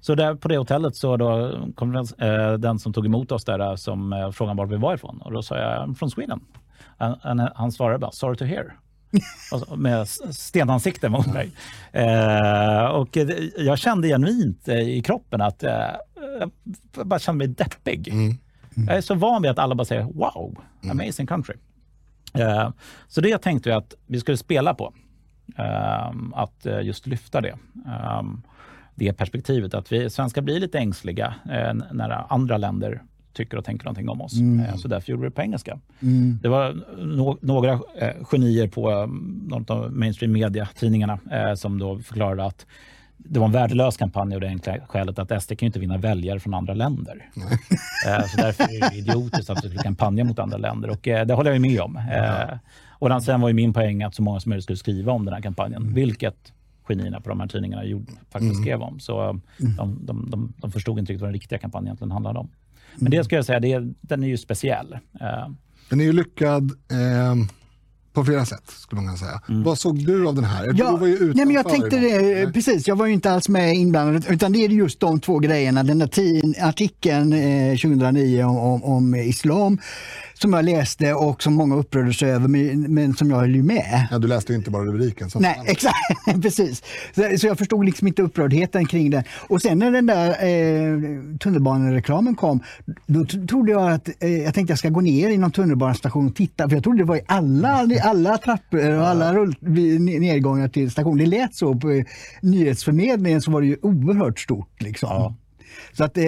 Så 0.00 0.14
där, 0.14 0.34
på 0.34 0.48
det 0.48 0.58
hotellet 0.58 0.96
så 0.96 1.16
då 1.16 1.58
kom 1.74 1.92
den, 1.92 2.06
den 2.60 2.78
som 2.78 2.92
tog 2.92 3.06
emot 3.06 3.32
oss 3.32 3.44
där 3.44 3.76
som 3.76 4.30
frågade 4.34 4.58
var 4.58 4.66
vi 4.66 4.76
var 4.76 4.94
ifrån 4.94 5.20
och 5.20 5.32
då 5.32 5.42
sa 5.42 5.58
jag 5.58 5.98
från 5.98 6.10
Sweden. 6.10 6.40
Han, 6.98 7.48
han 7.54 7.72
svarade 7.72 7.98
bara 7.98 8.10
sorry 8.10 8.36
to 8.36 8.44
hear. 8.44 8.76
Med 9.76 10.08
stenansikte 10.08 11.08
mot 11.08 11.26
mig. 11.26 11.50
Eh, 11.92 12.84
och 12.84 13.18
jag 13.56 13.78
kände 13.78 14.08
genuint 14.08 14.68
eh, 14.68 14.78
i 14.78 15.02
kroppen 15.02 15.40
att 15.40 15.62
eh, 15.62 15.72
jag 16.40 16.50
bara 17.06 17.18
kände 17.18 17.38
mig 17.38 17.54
deppig. 17.54 18.08
Mm. 18.08 18.38
Mm. 18.76 18.88
Jag 18.88 18.96
är 18.96 19.00
så 19.00 19.14
van 19.14 19.42
vid 19.42 19.50
att 19.50 19.58
alla 19.58 19.74
bara 19.74 19.84
säger 19.84 20.02
wow, 20.02 20.60
mm. 20.82 21.00
amazing 21.00 21.26
country. 21.26 21.54
Eh, 22.34 22.70
så 23.08 23.20
det 23.20 23.38
tänkte 23.38 23.68
vi 23.68 23.74
att 23.74 23.94
vi 24.06 24.20
skulle 24.20 24.36
spela 24.36 24.74
på. 24.74 24.94
Eh, 25.58 26.12
att 26.34 26.66
eh, 26.66 26.80
just 26.80 27.06
lyfta 27.06 27.40
det. 27.40 27.56
det 28.94 29.12
perspektivet 29.12 29.74
att 29.74 29.92
vi 29.92 30.10
svenskar 30.10 30.42
blir 30.42 30.60
lite 30.60 30.78
ängsliga 30.78 31.34
när 31.92 32.32
andra 32.32 32.56
länder 32.56 33.02
tycker 33.32 33.56
och 33.56 33.64
tänker 33.64 33.84
någonting 33.84 34.08
om 34.08 34.20
oss. 34.20 34.40
Mm. 34.40 34.66
Eh, 34.66 34.76
så 34.76 34.88
därför 34.88 35.10
gjorde 35.10 35.22
vi 35.22 35.28
det 35.28 35.34
på 35.34 35.42
engelska. 35.42 35.78
Mm. 36.00 36.38
Det 36.42 36.48
var 36.48 36.72
no 36.98 37.38
några 37.40 37.72
eh, 37.72 38.24
genier 38.24 38.68
på 38.68 38.90
eh, 38.90 39.06
något 39.48 39.70
av 39.70 39.92
mainstream 39.92 40.32
media-tidningarna 40.32 41.18
eh, 41.30 41.54
som 41.54 41.78
då 41.78 41.98
förklarade 41.98 42.44
att 42.44 42.66
det 43.16 43.38
var 43.38 43.46
en 43.46 43.52
värdelös 43.52 43.96
kampanj 43.96 44.34
av 44.34 44.40
det 44.40 44.48
enkla 44.48 44.76
skälet 44.88 45.18
att 45.18 45.42
SD 45.42 45.48
kan 45.48 45.56
ju 45.60 45.66
inte 45.66 45.78
vinna 45.78 45.98
väljare 45.98 46.40
från 46.40 46.54
andra 46.54 46.74
länder. 46.74 47.28
eh, 48.06 48.26
så 48.26 48.36
därför 48.36 48.64
är 48.64 48.90
det 48.90 48.96
idiotiskt 48.96 49.50
att 49.50 49.64
vi 49.64 49.68
skulle 49.68 49.82
kampanja 49.82 50.24
mot 50.24 50.38
andra 50.38 50.58
länder 50.58 50.90
och 50.90 51.08
eh, 51.08 51.26
det 51.26 51.34
håller 51.34 51.52
jag 51.52 51.60
med 51.60 51.80
om. 51.80 52.00
Och 52.88 53.22
sen 53.22 53.40
var 53.40 53.48
ju 53.48 53.54
min 53.54 53.72
poäng 53.72 54.02
att 54.02 54.14
så 54.14 54.22
många 54.22 54.40
som 54.40 54.50
möjligt 54.50 54.64
skulle 54.64 54.76
skriva 54.76 55.12
om 55.12 55.24
den 55.24 55.34
här 55.34 55.40
kampanjen, 55.40 55.82
mm. 55.82 55.94
vilket 55.94 56.52
genierna 56.82 57.20
på 57.20 57.28
de 57.28 57.40
här 57.40 57.48
tidningarna 57.48 57.84
gjorde, 57.84 58.12
faktiskt 58.30 58.52
mm. 58.52 58.62
skrev 58.62 58.82
om. 58.82 59.00
Så 59.00 59.20
mm. 59.22 59.42
de, 59.76 59.98
de, 60.06 60.30
de, 60.30 60.52
de, 60.56 60.72
förstod 60.72 60.98
inte 60.98 61.12
riktigt 61.12 61.20
vad 61.20 61.28
den 61.28 61.34
riktiga 61.34 61.58
kampanjen 61.58 61.86
egentligen 61.86 62.10
handlade 62.10 62.38
om. 62.38 62.48
Men 62.96 63.10
det 63.10 63.24
ska 63.24 63.36
jag 63.36 63.44
säga, 63.44 63.60
det 63.60 63.72
är, 63.72 63.94
den 64.00 64.22
är 64.22 64.28
ju 64.28 64.38
speciell. 64.38 64.92
Eh, 64.92 65.48
den 65.88 66.00
är 66.00 66.04
ju 66.04 66.12
lyckad 66.12 66.70
eh, 66.90 67.34
på 68.12 68.24
flera 68.24 68.46
sätt, 68.46 68.62
skulle 68.66 69.00
man 69.02 69.06
kunna 69.06 69.28
säga. 69.28 69.40
Mm. 69.48 69.62
Vad 69.62 69.78
såg 69.78 70.06
du 70.06 70.28
av 70.28 70.34
den 70.34 70.44
här? 70.44 70.72
Ja, 70.76 70.98
du 71.00 71.34
nej, 71.34 71.46
men 71.46 71.54
jag 71.54 71.68
tänkte 71.68 71.98
det, 71.98 72.52
precis, 72.52 72.88
jag 72.88 72.96
var 72.96 73.06
ju 73.06 73.12
inte 73.12 73.30
alls 73.30 73.48
med 73.48 73.74
inblandad, 73.74 74.26
utan 74.28 74.52
det 74.52 74.64
är 74.64 74.68
just 74.68 75.00
de 75.00 75.20
två 75.20 75.38
grejerna. 75.38 75.82
Den 75.82 75.98
där 75.98 76.08
artikeln 76.60 77.32
eh, 77.32 77.76
2009 77.76 78.44
om, 78.44 78.56
om, 78.56 78.84
om 78.84 79.14
islam 79.14 79.78
som 80.42 80.52
jag 80.52 80.64
läste 80.64 81.14
och 81.14 81.42
som 81.42 81.54
många 81.54 81.76
upprörde 81.76 82.14
sig 82.14 82.30
över, 82.30 82.48
men, 82.88 83.14
som 83.14 83.30
jag 83.30 83.36
höll 83.36 83.54
ju 83.54 83.62
med. 83.62 84.08
Ja, 84.10 84.18
du 84.18 84.28
läste 84.28 84.54
inte 84.54 84.70
bara 84.70 84.84
rubriken. 84.84 85.30
Nej, 85.34 85.62
exakt. 85.66 85.96
Precis. 86.42 86.82
Så, 87.14 87.38
så, 87.38 87.46
jag 87.46 87.58
förstod 87.58 87.84
liksom 87.84 88.08
inte 88.08 88.22
upprördheten 88.22 88.86
kring 88.86 89.10
det. 89.10 89.24
Och 89.48 89.62
sen 89.62 89.78
när 89.78 89.90
den 89.90 90.06
där 90.06 90.28
eh, 90.28 91.38
tunnelbanereklamen 91.38 92.34
kom, 92.34 92.60
då 93.06 93.24
trodde 93.24 93.72
jag 93.72 93.92
att 93.92 94.08
eh, 94.20 94.42
jag 94.42 94.54
tänkte 94.54 94.72
jag 94.72 94.78
ska 94.78 94.88
gå 94.88 95.00
ner 95.00 95.30
i 95.30 95.38
någon 95.38 95.52
tunnelbanestation 95.52 96.26
och 96.26 96.34
titta, 96.34 96.68
för 96.68 96.76
jag 96.76 96.84
trodde 96.84 96.98
det 96.98 97.04
var 97.04 97.16
i 97.16 97.22
alla, 97.26 97.88
alla 98.02 98.38
trappor 98.38 98.98
och 98.98 99.08
alla 99.08 99.34
rull, 99.34 99.54
nedgångar 100.20 100.68
till 100.68 100.90
stationen. 100.90 101.18
Det 101.18 101.26
lät 101.26 101.54
så 101.54 101.74
på 101.74 101.90
eh, 101.90 102.04
nyhetsförmedlingen 102.42 103.42
så 103.42 103.50
var 103.50 103.60
det 103.60 103.66
ju 103.66 103.76
oerhört 103.82 104.38
stort. 104.38 104.82
Liksom. 104.82 105.08
Ja. 105.08 105.34
Så 105.92 106.04
att, 106.04 106.16
eh, 106.16 106.24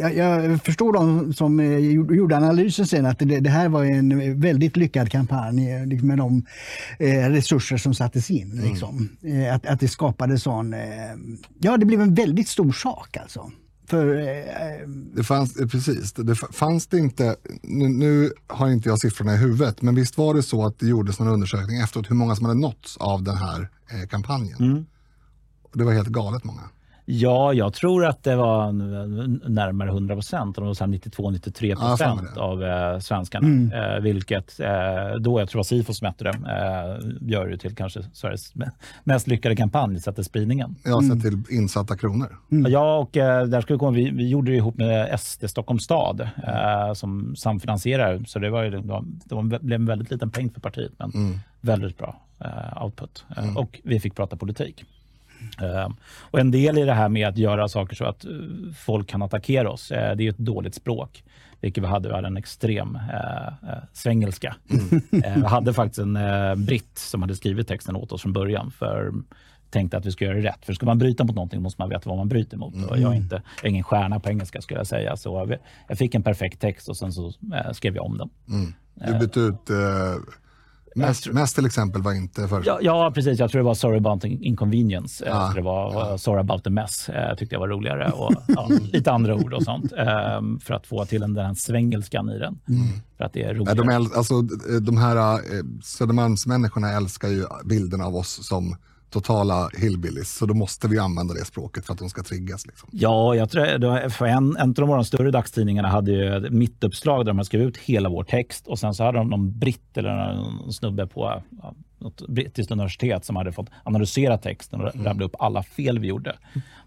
jag, 0.00 0.16
jag, 0.16 0.62
förstår 0.62 0.92
de 0.92 1.32
som 1.34 1.60
eh, 1.60 1.78
gjorde 2.16 2.36
analysen 2.36 2.86
sen 2.86 3.06
att 3.06 3.18
det, 3.18 3.40
det, 3.40 3.50
här 3.50 3.68
var 3.68 3.84
en 3.84 4.40
väldigt 4.40 4.76
lyckad 4.76 5.10
kampanj 5.10 5.72
eh, 5.72 5.86
liksom 5.86 6.08
med 6.08 6.18
de 6.18 6.46
eh, 6.98 7.30
resurser 7.30 7.76
som 7.76 7.94
sattes 7.94 8.30
in. 8.30 8.52
Mm. 8.52 8.64
Liksom. 8.64 9.08
Eh, 9.22 9.54
att, 9.54 9.66
att 9.66 9.80
det 9.80 9.88
skapade 9.88 10.38
sån... 10.38 10.74
Ja, 11.58 11.76
det 11.76 11.86
blev 11.86 12.00
en 12.00 12.14
väldigt 12.14 12.48
stor 12.48 12.72
sak 12.72 13.16
alltså. 13.16 13.50
För, 13.86 14.16
eh, 14.16 14.88
det 14.88 15.24
fanns, 15.24 15.54
precis, 15.54 16.12
det 16.12 16.34
fanns 16.34 16.86
det 16.86 16.98
inte, 16.98 17.36
nu, 17.62 17.88
nu, 17.88 18.32
har 18.46 18.68
inte 18.68 18.88
jag 18.88 18.98
siffrorna 18.98 19.34
i 19.34 19.36
huvudet, 19.36 19.82
men 19.82 19.94
visst 19.94 20.18
var 20.18 20.34
det 20.34 20.42
så 20.42 20.66
att 20.66 20.78
det 20.78 20.86
gjordes 20.86 21.18
någon 21.18 21.28
undersökning 21.28 21.80
efteråt 21.80 22.10
hur 22.10 22.14
många 22.14 22.36
som 22.36 22.46
hade 22.46 22.60
nåtts 22.60 22.96
av 22.96 23.22
den 23.22 23.36
här 23.36 23.68
eh, 23.90 24.08
kampanjen. 24.08 24.58
Mm. 24.58 24.86
Det 25.74 25.84
var 25.84 25.92
helt 25.92 26.08
galet 26.08 26.44
många. 26.44 26.62
Ja, 27.08 27.52
jag 27.52 27.72
tror 27.72 28.06
att 28.06 28.22
det 28.22 28.36
var 28.36 28.72
närmare 29.48 29.88
100 29.88 30.14
procent, 30.14 30.56
92-93 30.56 31.76
procent 31.76 32.30
ja, 32.36 32.42
av 32.42 32.64
eh, 32.64 32.98
svenskarna. 32.98 33.46
Mm. 33.46 33.72
Eh, 33.72 34.00
vilket 34.00 34.60
eh, 34.60 34.68
då, 35.20 35.40
jag 35.40 35.48
tror 35.48 35.60
att 35.60 35.66
Sifo 35.66 35.94
som 35.94 36.06
mätte 36.06 36.24
det, 36.24 36.30
eh, 36.30 37.28
gör 37.28 37.48
det 37.48 37.58
till 37.58 37.76
kanske 37.76 38.02
Sveriges 38.12 38.52
mest 39.04 39.26
lyckade 39.26 39.56
kampanj 39.56 40.00
sett 40.00 40.14
till 40.14 40.24
spridningen. 40.24 40.74
Ja, 40.84 41.02
sett 41.02 41.22
till 41.22 41.42
insatta 41.50 41.96
kronor. 41.96 42.38
Mm. 42.52 42.72
Ja, 42.72 42.98
och 42.98 43.16
eh, 43.16 43.46
där 43.46 43.60
skulle 43.60 43.78
komma, 43.78 43.90
vi, 43.90 44.10
vi 44.10 44.28
gjorde 44.28 44.50
det 44.50 44.56
ihop 44.56 44.76
med 44.76 45.20
SD 45.20 45.50
Stockholms 45.50 45.84
stad 45.84 46.20
eh, 46.20 46.92
som 46.94 47.36
samfinansierar. 47.36 48.24
Så 48.26 48.38
det, 48.38 48.50
var 48.50 48.62
ju, 48.62 48.70
det, 48.70 48.80
var, 48.80 49.04
det 49.24 49.58
blev 49.58 49.80
en 49.80 49.86
väldigt 49.86 50.10
liten 50.10 50.30
peng 50.30 50.50
för 50.50 50.60
partiet, 50.60 50.92
men 50.98 51.10
mm. 51.14 51.38
väldigt 51.60 51.98
bra 51.98 52.20
eh, 52.38 52.82
output. 52.82 53.24
Mm. 53.36 53.56
Och 53.56 53.80
vi 53.84 54.00
fick 54.00 54.14
prata 54.14 54.36
politik. 54.36 54.84
Uh, 55.62 55.88
och 56.20 56.40
en 56.40 56.50
del 56.50 56.78
i 56.78 56.84
det 56.84 56.92
här 56.92 57.08
med 57.08 57.28
att 57.28 57.38
göra 57.38 57.68
saker 57.68 57.96
så 57.96 58.04
att 58.04 58.24
uh, 58.24 58.72
folk 58.72 59.08
kan 59.08 59.22
attackera 59.22 59.70
oss, 59.70 59.92
uh, 59.92 59.96
det 59.96 60.26
är 60.26 60.30
ett 60.30 60.38
dåligt 60.38 60.74
språk. 60.74 61.24
Vilket 61.60 61.84
vi 61.84 61.86
hade, 61.86 62.08
vi 62.08 62.14
hade 62.14 62.26
en 62.26 62.36
extrem 62.36 62.96
uh, 62.96 63.78
svengelska. 63.92 64.56
Mm. 64.70 65.02
vi 65.42 65.46
hade 65.46 65.72
faktiskt 65.74 65.98
en 65.98 66.18
britt 66.66 66.98
som 66.98 67.22
hade 67.22 67.36
skrivit 67.36 67.68
texten 67.68 67.96
åt 67.96 68.12
oss 68.12 68.22
från 68.22 68.32
början. 68.32 68.70
För 68.70 69.12
tänkte 69.70 69.96
att 69.96 70.06
vi 70.06 70.12
ska 70.12 70.24
göra 70.24 70.34
det 70.34 70.42
rätt. 70.42 70.64
För 70.66 70.72
ska 70.72 70.86
man 70.86 70.98
bryta 70.98 71.24
mot 71.24 71.36
någonting 71.36 71.62
måste 71.62 71.82
man 71.82 71.88
veta 71.88 72.08
vad 72.08 72.18
man 72.18 72.28
bryter 72.28 72.56
mot. 72.56 72.74
Mm. 72.74 73.00
Jag, 73.00 73.12
är 73.12 73.16
inte, 73.16 73.34
jag 73.34 73.64
är 73.64 73.68
ingen 73.68 73.84
stjärna 73.84 74.20
på 74.20 74.28
engelska 74.28 74.60
skulle 74.60 74.80
jag 74.80 74.86
säga. 74.86 75.16
Så 75.16 75.56
jag 75.88 75.98
fick 75.98 76.14
en 76.14 76.22
perfekt 76.22 76.60
text 76.60 76.88
och 76.88 76.96
sen 76.96 77.12
så 77.12 77.32
skrev 77.72 77.96
jag 77.96 78.04
om 78.04 78.18
den. 78.18 78.30
Mm. 78.48 78.72
Du 78.94 79.18
bytte 79.18 79.40
ut 79.40 79.70
Mest, 80.96 81.26
mest 81.32 81.54
till 81.54 81.66
exempel 81.66 82.02
var 82.02 82.12
inte 82.12 82.48
för... 82.48 82.62
Ja, 82.66 82.78
ja, 82.82 83.12
precis. 83.14 83.38
Jag 83.38 83.50
tror 83.50 83.58
det 83.58 83.64
var 83.64 83.74
Sorry 83.74 83.96
about 83.98 84.24
inconvenience. 84.24 85.24
Ja. 85.26 85.52
Det 85.54 85.62
var 85.62 85.92
ja. 85.92 86.18
Sorry 86.18 86.40
about 86.40 86.64
the 86.64 86.70
mess. 86.70 87.08
Eh, 87.08 87.36
tyckte 87.36 87.54
jag 87.54 87.60
var 87.60 87.68
roligare. 87.68 88.10
Och, 88.10 88.32
ja, 88.46 88.68
lite 88.92 89.12
andra 89.12 89.34
ord 89.34 89.52
och 89.52 89.62
sånt. 89.62 89.92
Um, 90.38 90.60
för 90.60 90.74
att 90.74 90.86
få 90.86 91.04
till 91.04 91.20
den 91.20 91.34
där 91.34 91.54
svengelskan 91.54 92.30
i 92.30 92.38
den. 92.38 92.58
Mm. 92.68 92.88
För 93.16 93.24
att 93.24 93.32
det 93.32 93.42
är 93.42 93.54
roligare. 93.54 93.74
De, 93.74 93.88
äl, 93.88 94.06
alltså, 94.14 94.42
de 94.80 94.96
här 94.96 95.34
äh, 95.34 95.40
Södermalmsmänniskorna 95.82 96.92
älskar 96.92 97.28
ju 97.28 97.44
bilden 97.64 98.00
av 98.00 98.16
oss 98.16 98.46
som 98.46 98.76
totala 99.10 99.68
hillbillies, 99.78 100.36
så 100.36 100.46
då 100.46 100.54
måste 100.54 100.88
vi 100.88 100.98
använda 100.98 101.34
det 101.34 101.44
språket 101.44 101.86
för 101.86 101.92
att 101.92 101.98
de 101.98 102.08
ska 102.08 102.22
triggas. 102.22 102.66
Liksom. 102.66 102.88
Ja, 102.92 103.34
jag 103.34 103.50
tror, 103.50 104.08
för 104.08 104.26
en, 104.26 104.56
en 104.56 104.68
av 104.68 104.74
de 104.74 105.04
större 105.04 105.30
dagstidningarna 105.30 105.88
hade 105.88 106.12
ju 106.12 106.50
mittuppslag 106.50 107.26
där 107.26 107.32
de 107.32 107.44
skrivit 107.44 107.68
ut 107.68 107.76
hela 107.76 108.08
vår 108.08 108.24
text 108.24 108.66
och 108.66 108.78
sen 108.78 108.94
så 108.94 109.04
hade 109.04 109.18
de 109.18 109.28
någon 109.28 109.58
britt 109.58 109.96
eller 109.96 110.34
någon 110.34 110.72
snubbe 110.72 111.06
på 111.06 111.42
ja, 111.62 111.74
något 111.98 112.28
brittiskt 112.28 112.70
universitet 112.70 113.24
som 113.24 113.36
hade 113.36 113.52
fått 113.52 113.66
analysera 113.82 114.38
texten 114.38 114.80
och 114.80 114.94
mm. 114.94 115.06
rabbla 115.06 115.26
upp 115.26 115.34
alla 115.38 115.62
fel 115.62 115.98
vi 115.98 116.06
gjorde. 116.08 116.36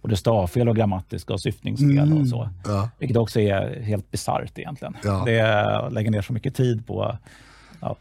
Både 0.02 0.18
stavfel 0.18 0.70
och 0.70 0.76
grammatiska 0.76 1.34
och 1.34 1.42
syftningsfel 1.42 1.98
mm. 1.98 2.22
och 2.22 2.28
så. 2.28 2.50
Ja. 2.66 2.90
Vilket 3.00 3.18
också 3.18 3.40
är 3.40 3.82
helt 3.82 4.12
bisarrt 4.12 4.60
egentligen. 4.60 4.98
Ja. 5.04 5.24
Det 5.26 5.90
lägger 5.92 6.12
ner 6.12 6.22
så 6.22 6.34
mycket 6.34 6.56
tid 6.56 6.88
på 6.88 7.18
ja, 7.82 7.96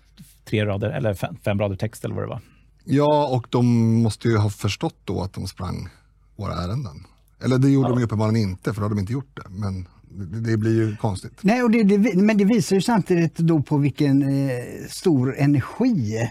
tre 0.45 0.67
rader 0.67 0.91
eller 0.91 1.15
fem, 1.15 1.37
fem 1.45 1.59
rader 1.59 1.77
text 1.77 2.05
eller 2.05 2.15
vad 2.15 2.25
det 2.25 2.29
var. 2.29 2.41
Ja, 2.91 3.27
och 3.27 3.47
de 3.51 3.67
måste 4.03 4.29
ju 4.29 4.37
ha 4.37 4.51
förstått 4.51 4.97
då 5.05 5.23
att 5.23 5.33
de 5.33 5.47
sprang 5.47 5.89
våra 6.37 6.55
ärenden. 6.55 7.07
Eller 7.45 7.59
det 7.59 7.71
gjorde 7.71 7.89
ja. 7.89 7.95
de 7.95 8.05
uppenbarligen 8.05 8.51
inte, 8.51 8.75
för 8.75 8.81
då 8.81 8.85
hade 8.85 8.95
de 8.95 9.01
inte 9.01 9.13
gjort 9.13 9.37
det. 9.37 9.49
Men 9.51 9.89
det, 10.11 10.51
det 10.51 10.57
blir 10.57 10.75
ju 10.75 10.97
konstigt. 10.97 11.39
Nej, 11.41 11.63
och 11.63 11.71
det, 11.71 11.83
det, 11.83 12.15
men 12.17 12.37
det 12.39 12.45
visar 12.45 12.77
ju 12.77 12.83
samtidigt 12.83 13.37
då 13.37 13.63
på 13.63 13.77
vilken 13.77 14.23
eh, 14.23 14.59
stor 14.89 15.37
energi 15.39 16.29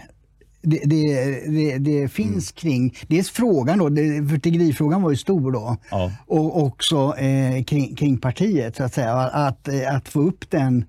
det, 0.62 0.80
det, 0.84 1.78
det, 1.78 2.08
finns 2.08 2.52
mm. 2.52 2.54
kring, 2.54 2.94
dels 3.08 3.30
frågan 3.30 3.78
då, 3.78 3.84
för 4.28 4.38
tiggerifrågan 4.38 5.02
var 5.02 5.10
ju 5.10 5.16
stor 5.16 5.52
då, 5.52 5.76
ja. 5.90 6.12
och 6.26 6.62
också 6.62 7.14
eh, 7.16 7.64
kring, 7.64 7.94
kring, 7.94 8.18
partiet 8.18 8.76
så 8.76 8.84
att 8.84 8.94
säga, 8.94 9.14
att, 9.14 9.68
att 9.68 10.08
få 10.08 10.20
upp 10.20 10.50
den 10.50 10.84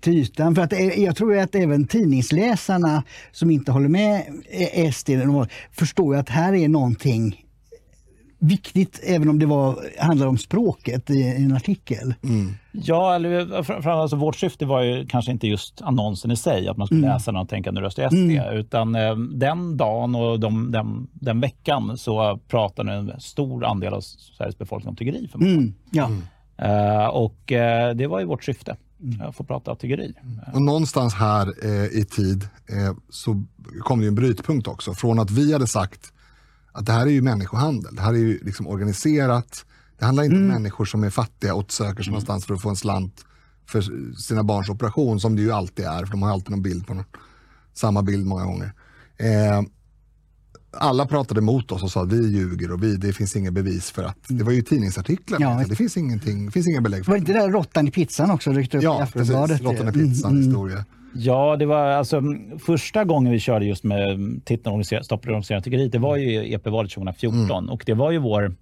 till 0.00 0.18
ytan. 0.18 0.54
För 0.54 0.62
att, 0.62 0.72
eh, 0.72 1.02
jag 1.02 1.16
tror 1.16 1.38
att 1.38 1.54
även 1.54 1.86
tidningsläsarna 1.86 3.02
som 3.32 3.50
inte 3.50 3.72
håller 3.72 3.88
med 3.88 4.22
SD 4.94 5.10
förstår 5.72 6.16
att 6.16 6.28
här 6.28 6.54
är 6.54 6.68
någonting 6.68 7.44
viktigt, 8.38 9.00
även 9.02 9.28
om 9.28 9.38
det 9.38 9.46
var, 9.46 9.78
handlar 9.98 10.26
om 10.26 10.38
språket 10.38 11.10
i 11.10 11.22
en 11.22 11.52
artikel. 11.52 12.14
Mm. 12.22 12.52
Ja, 12.72 13.14
eller, 13.14 13.62
för, 13.62 13.88
alltså, 13.88 14.16
vårt 14.16 14.36
syfte 14.36 14.66
var 14.66 14.82
ju 14.82 15.06
kanske 15.06 15.32
inte 15.32 15.46
just 15.46 15.82
annonsen 15.82 16.30
i 16.30 16.36
sig, 16.36 16.68
att 16.68 16.76
man 16.76 16.86
skulle 16.86 16.98
mm. 17.00 17.10
läsa 17.10 17.32
den 17.32 17.40
och 17.40 17.48
tänka 17.48 17.70
nu 17.70 17.80
röstar 17.80 18.02
jag 18.02 18.12
SD, 18.12 18.18
mm. 18.18 18.56
utan 18.56 18.94
eh, 18.94 19.16
den 19.16 19.76
dagen 19.76 20.14
och 20.14 20.40
de, 20.40 20.72
den, 20.72 21.08
den 21.12 21.40
veckan 21.40 21.98
så 21.98 22.40
pratade 22.48 22.92
en 22.92 23.12
stor 23.18 23.64
andel 23.64 23.94
av 23.94 24.00
Sveriges 24.00 24.58
befolkning 24.58 24.88
om 24.88 24.96
tiggeri. 24.96 25.28
Mm. 25.34 25.74
Ja. 25.90 26.10
Uh, 26.62 27.06
och 27.06 27.52
uh, 27.52 27.96
det 27.96 28.06
var 28.06 28.20
ju 28.20 28.24
vårt 28.24 28.44
syfte. 28.44 28.76
Mm. 29.02 29.32
få 29.32 29.44
prata 29.44 29.74
tiggeri. 29.74 30.14
Och 30.52 30.62
någonstans 30.62 31.14
här 31.14 31.54
eh, 31.62 31.84
i 31.84 32.04
tid 32.04 32.48
eh, 32.66 32.94
så 33.08 33.44
kom 33.80 34.00
det 34.00 34.06
en 34.06 34.14
brytpunkt 34.14 34.68
också. 34.68 34.94
Från 34.94 35.18
att 35.18 35.30
vi 35.30 35.52
hade 35.52 35.66
sagt 35.66 36.12
att 36.72 36.86
det 36.86 36.92
här 36.92 37.06
är 37.06 37.10
ju 37.10 37.22
människohandel. 37.22 37.94
Det 37.94 38.02
här 38.02 38.12
är 38.12 38.18
ju 38.18 38.38
liksom 38.42 38.66
organiserat. 38.66 39.64
Det 39.98 40.04
handlar 40.04 40.24
inte 40.24 40.36
mm. 40.36 40.48
om 40.48 40.54
människor 40.54 40.84
som 40.84 41.04
är 41.04 41.10
fattiga 41.10 41.54
och 41.54 41.72
söker 41.72 42.02
sig 42.02 42.10
mm. 42.10 42.12
någonstans 42.12 42.46
för 42.46 42.54
att 42.54 42.62
få 42.62 42.68
en 42.68 42.76
slant 42.76 43.24
för 43.66 43.82
sina 44.16 44.42
barns 44.42 44.68
operation, 44.68 45.20
som 45.20 45.36
det 45.36 45.42
ju 45.42 45.52
alltid 45.52 45.84
är, 45.84 46.04
för 46.04 46.10
de 46.10 46.22
har 46.22 46.30
alltid 46.30 46.50
någon 46.50 46.62
bild 46.62 46.86
på 46.86 46.94
någon, 46.94 47.04
samma 47.74 48.02
bild 48.02 48.26
många 48.26 48.44
gånger. 48.44 48.72
Eh, 49.16 49.62
alla 50.70 51.06
pratade 51.06 51.40
emot 51.40 51.72
oss 51.72 51.82
och 51.82 51.90
sa 51.90 52.02
att 52.02 52.12
vi 52.12 52.36
ljuger 52.36 52.72
och 52.72 52.82
vi, 52.82 52.96
det 52.96 53.12
finns 53.12 53.36
inga 53.36 53.50
bevis 53.50 53.90
för 53.90 54.02
att... 54.02 54.18
Det 54.28 54.44
var 54.44 54.52
ju 54.52 54.62
tidningsartiklar. 54.62 55.40
Ja, 55.40 55.64
det 55.68 55.76
finns 55.76 55.96
ingenting, 55.96 56.50
finns 56.50 56.68
inga 56.68 56.80
belägg 56.80 57.04
för 57.04 57.12
Var 57.12 57.18
inte 57.18 57.32
det 57.32 57.38
där 57.38 57.48
råttan 57.48 57.88
i 57.88 57.90
pizzan 57.90 58.30
också? 58.30 58.50
Upp 58.50 58.66
ja, 58.70 59.06
i 59.08 59.12
precis. 59.12 59.60
Råttan 59.62 59.88
i 59.88 59.92
pizzan 59.92 60.30
mm, 60.30 60.42
mm. 60.42 60.48
historia. 60.48 60.84
Ja, 61.14 61.56
det 61.56 61.66
var 61.66 61.86
alltså 61.86 62.22
första 62.58 63.04
gången 63.04 63.32
vi 63.32 63.40
körde 63.40 63.64
just 63.64 63.84
med 63.84 64.40
titeln 64.44 64.84
Stopp 64.84 65.26
organiserat 65.26 65.64
tiggeri, 65.64 65.88
det 65.88 65.98
var 65.98 66.16
ju 66.16 66.54
EP-valet 66.54 66.92
2014 66.92 67.50
mm. 67.50 67.70
och 67.70 67.82
det 67.86 67.94
var 67.94 68.10
ju 68.10 68.18
vår 68.18 68.54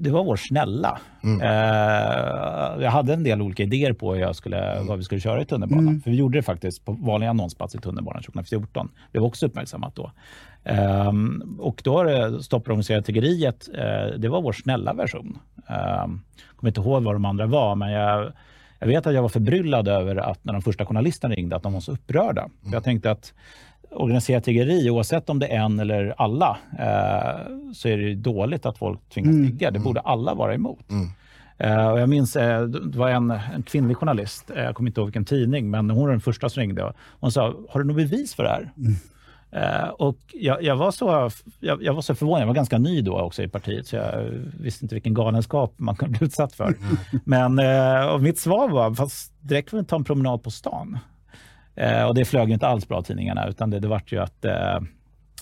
det 0.00 0.10
var 0.10 0.24
vår 0.24 0.36
snälla. 0.36 0.98
Mm. 1.22 1.40
Uh, 1.40 2.82
jag 2.82 2.90
hade 2.90 3.12
en 3.12 3.22
del 3.22 3.42
olika 3.42 3.62
idéer 3.62 3.92
på 3.92 4.14
hur 4.14 4.20
jag 4.20 4.36
skulle, 4.36 4.72
mm. 4.72 4.86
vad 4.86 4.98
vi 4.98 5.04
skulle 5.04 5.20
köra 5.20 5.42
i 5.42 5.44
tunnelbanan. 5.44 5.88
Mm. 5.88 6.00
För 6.00 6.10
vi 6.10 6.16
gjorde 6.16 6.38
det 6.38 6.42
faktiskt 6.42 6.84
på 6.84 6.92
vanliga 6.92 7.30
annonsplats 7.30 7.74
i 7.74 7.78
tunnelbanan 7.78 8.22
2014. 8.22 8.88
Det 9.12 9.18
var 9.18 9.26
också 9.26 9.46
uppmärksammat 9.46 9.94
då. 9.94 10.10
Um, 11.08 11.58
och 11.60 11.80
då 11.84 12.02
det 12.02 12.42
Stopp 12.42 12.68
organiserat 12.68 13.04
tiggeriet. 13.04 13.68
Uh, 13.74 14.18
det 14.18 14.28
var 14.28 14.42
vår 14.42 14.52
snälla 14.52 14.92
version. 14.92 15.38
Jag 15.68 16.04
um, 16.04 16.22
kommer 16.56 16.70
inte 16.70 16.80
ihåg 16.80 17.02
vad 17.02 17.14
de 17.14 17.24
andra 17.24 17.46
var, 17.46 17.74
men 17.74 17.90
jag, 17.90 18.32
jag 18.78 18.86
vet 18.86 19.06
att 19.06 19.14
jag 19.14 19.22
var 19.22 19.28
förbryllad 19.28 19.88
över 19.88 20.16
att 20.16 20.44
när 20.44 20.52
de 20.52 20.62
första 20.62 20.86
journalisterna 20.86 21.34
ringde, 21.34 21.56
att 21.56 21.62
de 21.62 21.72
var 21.72 21.80
så 21.80 21.92
upprörda. 21.92 22.42
Mm. 22.42 22.72
Jag 22.72 22.84
tänkte 22.84 23.10
att 23.10 23.34
organiserat 23.90 24.44
tiggeri, 24.44 24.90
oavsett 24.90 25.30
om 25.30 25.38
det 25.38 25.46
är 25.46 25.58
en 25.58 25.80
eller 25.80 26.14
alla, 26.18 26.56
uh, 26.72 27.72
så 27.72 27.88
är 27.88 27.96
det 27.96 28.14
dåligt 28.14 28.66
att 28.66 28.78
folk 28.78 29.08
tvingas 29.08 29.34
mm. 29.34 29.50
tigga. 29.50 29.70
Det 29.70 29.78
borde 29.78 30.00
alla 30.00 30.34
vara 30.34 30.54
emot. 30.54 30.90
Mm. 30.90 31.08
Uh, 31.64 31.88
och 31.88 32.00
jag 32.00 32.08
minns, 32.08 32.36
uh, 32.36 32.62
det 32.62 32.98
var 32.98 33.10
en, 33.10 33.30
en 33.30 33.62
kvinnlig 33.62 33.96
journalist, 33.96 34.50
jag 34.56 34.74
kommer 34.74 34.90
inte 34.90 35.00
ihåg 35.00 35.06
vilken 35.06 35.24
tidning, 35.24 35.70
men 35.70 35.90
hon 35.90 36.02
var 36.02 36.10
den 36.10 36.20
första 36.20 36.48
som 36.48 36.60
ringde. 36.60 36.92
Hon 37.20 37.32
sa, 37.32 37.54
har 37.68 37.80
du 37.80 37.86
något 37.86 37.96
bevis 37.96 38.34
för 38.34 38.42
det 38.42 38.48
här? 38.48 38.72
Mm. 38.76 38.94
Uh, 39.56 39.88
och 39.88 40.18
jag, 40.32 40.62
jag, 40.62 40.76
var 40.76 40.90
så, 40.90 41.30
jag, 41.60 41.82
jag, 41.82 41.94
var 41.94 42.02
så 42.02 42.14
förvånad, 42.14 42.42
jag 42.42 42.46
var 42.46 42.54
ganska 42.54 42.78
ny 42.78 43.02
då 43.02 43.20
också 43.20 43.42
i 43.42 43.48
partiet, 43.48 43.86
så 43.86 43.96
jag 43.96 44.24
visste 44.60 44.84
inte 44.84 44.94
vilken 44.94 45.14
galenskap 45.14 45.74
man 45.76 45.96
kunde 45.96 46.18
bli 46.18 46.26
utsatt 46.26 46.52
för. 46.52 46.64
Mm. 46.64 46.78
Men 47.24 47.58
uh, 47.58 48.18
mitt 48.18 48.38
svar 48.38 48.68
var, 48.68 48.94
fast 48.94 49.32
direkt 49.40 49.70
får 49.70 49.78
vi 49.78 49.84
ta 49.84 49.96
en 49.96 50.04
promenad 50.04 50.42
på 50.42 50.50
stan. 50.50 50.98
Uh, 51.80 52.04
och 52.04 52.14
det 52.14 52.24
flög 52.24 52.50
inte 52.50 52.66
alls 52.66 52.88
bra 52.88 53.02
tidningarna, 53.02 53.48
utan 53.48 53.70
det, 53.70 53.80
det 53.80 53.88
vart 53.88 54.12
ju 54.12 54.18
att 54.18 54.44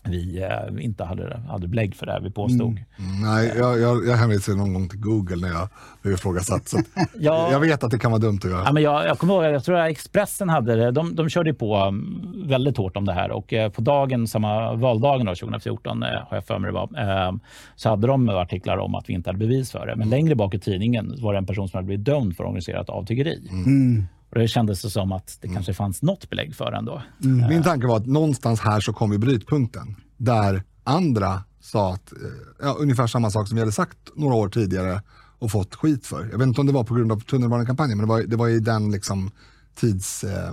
vi 0.08 0.42
eh, 0.42 0.84
inte 0.84 1.04
hade, 1.04 1.40
hade 1.48 1.68
belägg 1.68 1.94
för 1.94 2.06
det 2.06 2.12
här 2.12 2.20
vi 2.20 2.30
påstod. 2.30 2.60
Mm. 2.60 2.84
mm 2.98 3.22
nej, 3.22 3.52
jag, 3.56 3.80
jag, 3.80 4.06
jag 4.06 4.16
hänvisade 4.16 4.58
någon 4.58 4.72
gång 4.72 4.88
till 4.88 5.00
Google 5.00 5.36
när 5.36 5.48
jag 5.48 5.68
blev 6.02 6.14
ifrågasatt. 6.14 6.68
Så 6.68 6.78
ja, 7.18 7.50
jag 7.50 7.60
vet 7.60 7.84
att 7.84 7.90
det 7.90 7.98
kan 7.98 8.10
vara 8.10 8.20
dumt 8.20 8.40
att 8.44 8.50
göra. 8.50 8.62
Ja, 8.64 8.72
men 8.72 8.82
jag, 8.82 9.06
jag 9.06 9.18
kommer 9.18 9.34
ihåg, 9.34 9.44
jag 9.44 9.64
tror 9.64 9.76
att 9.76 9.90
Expressen 9.90 10.48
hade 10.48 10.76
det. 10.76 10.90
De, 10.90 11.14
de 11.14 11.28
körde 11.28 11.54
på 11.54 11.76
mm, 11.76 12.48
väldigt 12.48 12.76
hårt 12.76 12.96
om 12.96 13.04
det 13.04 13.12
här 13.12 13.30
och 13.30 13.52
eh, 13.52 13.70
på 13.70 13.80
dagen, 13.80 14.28
samma 14.28 14.74
valdagen 14.74 15.26
då, 15.26 15.34
2014, 15.34 16.02
eh, 16.02 16.08
har 16.08 16.36
jag 16.36 16.46
för 16.46 16.58
mig 16.58 16.68
det 16.68 16.74
var, 16.74 17.26
eh, 17.26 17.32
så 17.76 17.88
hade 17.88 18.06
de 18.06 18.28
artiklar 18.28 18.76
om 18.76 18.94
att 18.94 19.08
vi 19.08 19.12
inte 19.12 19.28
hade 19.28 19.38
bevis 19.38 19.72
för 19.72 19.86
det. 19.86 19.96
Men 19.96 20.10
längre 20.10 20.34
bak 20.34 20.54
i 20.54 20.58
tidningen 20.58 21.14
var 21.22 21.32
det 21.32 21.38
en 21.38 21.46
person 21.46 21.68
som 21.68 21.78
hade 21.78 21.86
blivit 21.86 22.04
dömd 22.04 22.36
för 22.36 22.44
organiserat 22.44 22.88
avtiggeri. 22.88 23.48
Mm. 23.50 24.04
Och 24.34 24.40
det 24.40 24.48
kändes 24.48 24.82
det 24.82 24.90
som 24.90 25.12
att 25.12 25.38
det 25.40 25.46
mm. 25.46 25.54
kanske 25.54 25.74
fanns 25.74 26.02
något 26.02 26.30
belägg 26.30 26.54
för 26.54 26.72
ändå. 26.72 27.02
Mm. 27.24 27.48
Min 27.48 27.62
tanke 27.62 27.86
var 27.86 27.96
att 27.96 28.06
någonstans 28.06 28.60
här 28.60 28.80
så 28.80 28.92
kom 28.92 29.12
ju 29.12 29.18
brytpunkten. 29.18 29.96
Där 30.16 30.62
andra 30.84 31.42
sa 31.60 31.92
att, 31.92 32.12
eh, 32.12 32.18
ja, 32.62 32.76
ungefär 32.80 33.06
samma 33.06 33.30
sak 33.30 33.48
som 33.48 33.54
vi 33.54 33.60
hade 33.60 33.72
sagt 33.72 33.98
några 34.14 34.34
år 34.34 34.48
tidigare 34.48 35.02
och 35.38 35.50
fått 35.50 35.74
skit 35.74 36.06
för. 36.06 36.28
Jag 36.32 36.38
vet 36.38 36.48
inte 36.48 36.60
om 36.60 36.66
det 36.66 36.72
var 36.72 36.84
på 36.84 36.94
grund 36.94 37.12
av 37.12 37.20
tunnelbanekampanjen, 37.20 37.98
men 37.98 38.06
det 38.06 38.14
var, 38.14 38.22
det 38.22 38.36
var 38.36 38.48
i 38.48 38.60
den 38.60 38.90
liksom 38.90 39.30
tids... 39.74 40.24
Eh... 40.24 40.52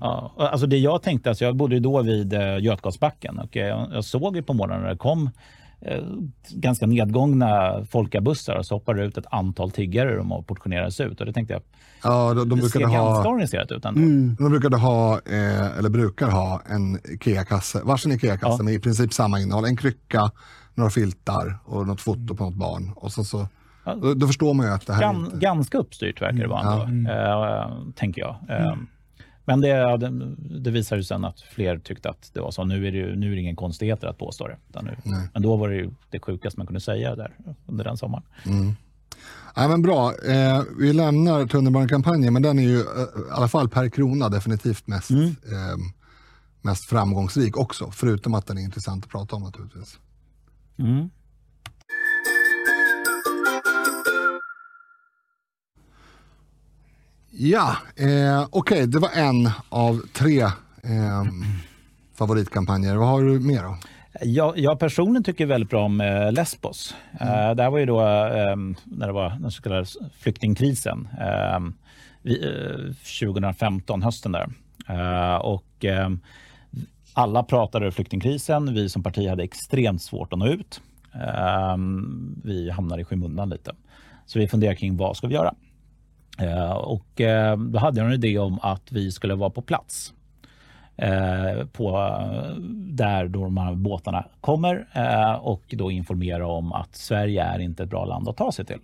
Ja, 0.00 0.32
alltså 0.36 0.66
det 0.66 0.78
jag 0.78 1.02
tänkte, 1.02 1.28
alltså 1.28 1.44
jag 1.44 1.56
bodde 1.56 1.80
då 1.80 2.02
vid 2.02 2.32
eh, 2.32 2.58
Götgatsbacken 2.58 3.38
och 3.38 3.56
jag, 3.56 3.88
jag 3.92 4.04
såg 4.04 4.36
ju 4.36 4.42
på 4.42 4.52
morgonen 4.52 4.82
när 4.82 4.90
det 4.90 4.96
kom 4.96 5.26
eh, 5.26 5.30
ganska 6.50 6.86
nedgångna 6.86 7.84
folkabussar 7.90 8.54
och 8.54 8.66
så 8.66 8.74
hoppade 8.74 9.00
det 9.00 9.06
ut 9.06 9.18
ett 9.18 9.26
antal 9.30 9.70
tiggare 9.70 10.20
och 10.20 10.46
portionerades 10.46 11.00
ut. 11.00 11.20
Och 11.20 11.26
det 11.26 11.32
tänkte 11.32 11.54
jag, 11.54 11.62
ja, 12.02 12.34
de, 12.34 12.48
de 12.48 12.60
det 12.60 12.68
ser 12.68 12.84
ha, 12.84 13.12
ganska 13.12 13.28
organiserat 13.28 13.72
ut 13.72 13.84
ändå. 13.84 14.00
Mm. 14.00 14.36
De 14.38 14.50
brukade 14.50 14.76
ha, 14.76 15.12
eh, 15.12 15.78
eller 15.78 15.88
brukar 15.88 16.30
ha, 16.30 16.62
en 16.66 16.98
IKEA-kasse, 17.04 17.80
varsin 17.84 18.12
IKEA-kasse 18.12 18.56
ja. 18.58 18.64
med 18.64 18.74
i 18.74 18.78
princip 18.78 19.12
samma 19.12 19.40
innehåll. 19.40 19.64
En 19.64 19.76
krycka, 19.76 20.30
några 20.74 20.90
filtar 20.90 21.58
och 21.64 21.86
något 21.86 22.00
foto 22.00 22.34
på 22.34 22.44
något 22.44 22.54
barn. 22.54 22.92
Och 22.96 23.12
så, 23.12 23.24
så 23.24 23.48
då, 23.84 24.14
då, 24.14 24.26
förstår 24.26 24.54
man 24.54 24.66
ju 24.66 24.72
att 24.72 24.86
det 24.86 24.92
här 24.92 25.00
Gan, 25.00 25.24
inte... 25.24 25.36
Ganska 25.36 25.78
uppstyrt 25.78 26.22
verkar 26.22 26.38
det 26.38 26.48
vara, 26.48 26.84
ändå, 26.84 27.10
ja. 27.10 27.64
äh, 27.64 27.76
tänker 27.94 28.20
jag. 28.20 28.36
Mm. 28.48 28.86
Men 29.48 29.60
det, 29.60 29.96
det, 29.96 30.36
det 30.58 30.70
visar 30.70 30.96
ju 30.96 31.02
sen 31.02 31.24
att 31.24 31.40
fler 31.40 31.78
tyckte 31.78 32.10
att 32.10 32.30
det 32.32 32.40
var 32.40 32.50
så. 32.50 32.64
Nu 32.64 32.86
är 32.86 32.92
det, 32.92 32.98
ju, 32.98 33.16
nu 33.16 33.32
är 33.32 33.34
det 33.34 33.40
ingen 33.40 33.56
konstigheter 33.56 34.06
att 34.06 34.18
påstå 34.18 34.48
det. 34.48 34.82
Nu, 34.82 34.96
men 35.32 35.42
då 35.42 35.56
var 35.56 35.68
det 35.68 35.74
ju 35.74 35.90
det 36.10 36.20
sjukaste 36.20 36.60
man 36.60 36.66
kunde 36.66 36.80
säga 36.80 37.16
där 37.16 37.36
under 37.66 37.84
den 37.84 37.96
sommaren. 37.96 38.24
Mm. 38.46 38.74
Ja, 39.54 39.68
men 39.68 39.82
bra, 39.82 40.14
eh, 40.26 40.62
vi 40.78 40.92
lämnar 40.92 41.46
tunnelbanekampanjen, 41.46 42.32
men 42.32 42.42
den 42.42 42.58
är 42.58 42.62
ju 42.62 42.76
eh, 42.76 42.84
i 43.28 43.32
alla 43.32 43.48
fall 43.48 43.68
per 43.68 43.88
krona 43.88 44.28
definitivt 44.28 44.86
mest, 44.86 45.10
mm. 45.10 45.26
eh, 45.26 45.76
mest 46.62 46.84
framgångsrik 46.84 47.56
också. 47.56 47.90
Förutom 47.90 48.34
att 48.34 48.46
den 48.46 48.58
är 48.58 48.62
intressant 48.62 49.04
att 49.04 49.10
prata 49.10 49.36
om 49.36 49.42
naturligtvis. 49.42 49.98
Mm. 50.78 51.10
Ja, 57.38 57.76
eh, 57.96 58.42
okej, 58.50 58.76
okay, 58.76 58.86
det 58.86 58.98
var 58.98 59.10
en 59.14 59.50
av 59.68 60.00
tre 60.12 60.40
eh, 60.40 61.24
favoritkampanjer. 62.14 62.96
Vad 62.96 63.08
har 63.08 63.22
du 63.22 63.40
mer 63.40 63.62
då? 63.62 63.76
Jag, 64.22 64.58
jag 64.58 64.78
personligen 64.78 65.24
tycker 65.24 65.46
väldigt 65.46 65.70
bra 65.70 65.84
om 65.84 66.00
eh, 66.00 66.32
Lesbos. 66.32 66.94
Mm. 67.20 67.48
Uh, 67.48 67.56
det 67.56 67.62
här 67.62 67.70
var 67.70 67.78
ju 67.78 67.86
då 67.86 68.00
uh, 68.00 68.56
när 68.84 69.06
det 69.06 69.12
var 69.12 69.30
den 69.30 69.50
så 69.50 69.62
kallade 69.62 69.86
flyktingkrisen. 70.18 71.08
Uh, 71.20 71.68
vi, 72.22 72.38
2015, 73.20 74.02
hösten 74.02 74.32
där. 74.32 74.48
och 75.42 75.84
alla 77.14 77.42
pratade 77.42 77.92
flyktingkrisen. 77.92 78.74
Vi 78.74 78.88
som 78.88 79.02
parti 79.02 79.28
hade 79.28 79.42
extremt 79.42 80.02
svårt 80.02 80.32
att 80.32 80.38
nå 80.38 80.46
ut. 80.46 80.80
vi 82.44 82.70
hamnade 82.70 83.02
i 83.02 83.04
skymundan 83.04 83.50
lite. 83.50 83.72
Så 84.26 84.38
vi 84.38 84.48
funderade 84.48 84.76
kring 84.76 84.96
vad 84.96 85.16
ska 85.16 85.26
vi 85.26 85.34
göra? 85.34 85.54
Eh, 86.38 86.72
och 86.72 87.20
eh, 87.20 87.58
då 87.58 87.78
hade 87.78 88.00
jag 88.00 88.06
en 88.06 88.14
idé 88.14 88.38
om 88.38 88.58
att 88.62 88.92
vi 88.92 89.12
skulle 89.12 89.34
vara 89.34 89.50
på 89.50 89.62
plats 89.62 90.14
eh, 90.96 91.66
på 91.72 92.20
där 92.70 93.28
då 93.28 93.44
de 93.44 93.56
här 93.56 93.74
båtarna 93.74 94.24
kommer 94.40 94.86
och 95.40 95.62
då 95.68 95.90
informera 95.90 96.46
om 96.46 96.72
att 96.72 96.96
Sverige 96.96 97.42
är 97.42 97.58
inte 97.58 97.82
ett 97.82 97.88
bra 97.88 98.04
land 98.04 98.28
att 98.28 98.36
ta 98.36 98.52
sig 98.52 98.64
till. 98.64 98.80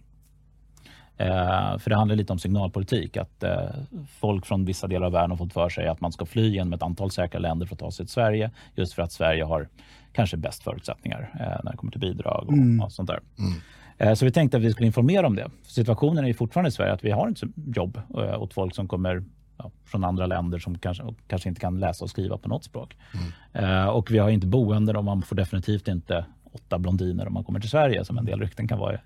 för 1.78 1.90
det 1.90 1.96
handlar 1.96 2.16
lite 2.16 2.32
om 2.32 2.38
signalpolitik, 2.38 3.16
att 3.16 3.44
folk 4.18 4.46
från 4.46 4.64
vissa 4.64 4.86
delar 4.86 5.06
av 5.06 5.12
världen 5.12 5.30
har 5.30 5.36
fått 5.36 5.52
för 5.52 5.68
sig 5.68 5.88
att 5.88 6.00
man 6.00 6.12
ska 6.12 6.26
fly 6.26 6.48
genom 6.48 6.72
ett 6.72 6.82
antal 6.82 7.10
säkra 7.10 7.40
länder 7.40 7.66
för 7.66 7.74
att 7.74 7.78
ta 7.78 7.90
sig 7.90 8.06
till 8.06 8.12
Sverige, 8.12 8.50
just 8.74 8.92
för 8.92 9.02
att 9.02 9.12
Sverige 9.12 9.44
har 9.44 9.68
kanske 10.12 10.36
bäst 10.36 10.62
förutsättningar 10.62 11.30
när 11.64 11.70
det 11.70 11.76
kommer 11.76 11.90
till 11.90 12.00
bidrag 12.00 12.44
och, 12.46 12.52
mm. 12.52 12.80
och 12.80 12.92
sånt 12.92 13.08
där. 13.08 13.20
Mm. 13.38 13.60
Eh, 14.02 14.14
så 14.14 14.24
vi 14.24 14.30
tänkte 14.30 14.56
att 14.56 14.62
vi 14.62 14.72
skulle 14.72 14.86
informera 14.86 15.26
om 15.26 15.36
det. 15.36 15.50
Situationen 15.62 16.24
är 16.24 16.34
fortfarande 16.34 16.68
i 16.68 16.72
Sverige 16.72 16.92
att 16.92 17.04
vi 17.04 17.10
har 17.10 17.28
inte 17.28 17.48
jobb 17.74 18.00
eh, 18.18 18.42
åt 18.42 18.54
folk 18.54 18.74
som 18.74 18.88
kommer 18.88 19.24
ja, 19.58 19.70
från 19.84 20.04
andra 20.04 20.26
länder 20.26 20.58
som 20.58 20.78
kanske, 20.78 21.04
kanske 21.26 21.48
inte 21.48 21.60
kan 21.60 21.80
läsa 21.80 22.04
och 22.04 22.10
skriva 22.10 22.38
på 22.38 22.48
något 22.48 22.64
språk. 22.64 22.96
Mm. 23.54 23.88
Och 23.88 24.10
vi 24.10 24.18
har 24.18 24.30
inte 24.30 24.46
boenden 24.46 24.96
och 24.96 25.04
man 25.04 25.22
får 25.22 25.36
definitivt 25.36 25.88
inte 25.88 26.24
åtta 26.52 26.78
blondiner 26.78 27.26
om 27.26 27.34
man 27.34 27.44
kommer 27.44 27.60
till 27.60 27.70
Sverige 27.70 28.04
som 28.04 28.18
en 28.18 28.24
del 28.24 28.40
rykten 28.40 28.68
kan 28.68 28.78
vara. 28.78 28.98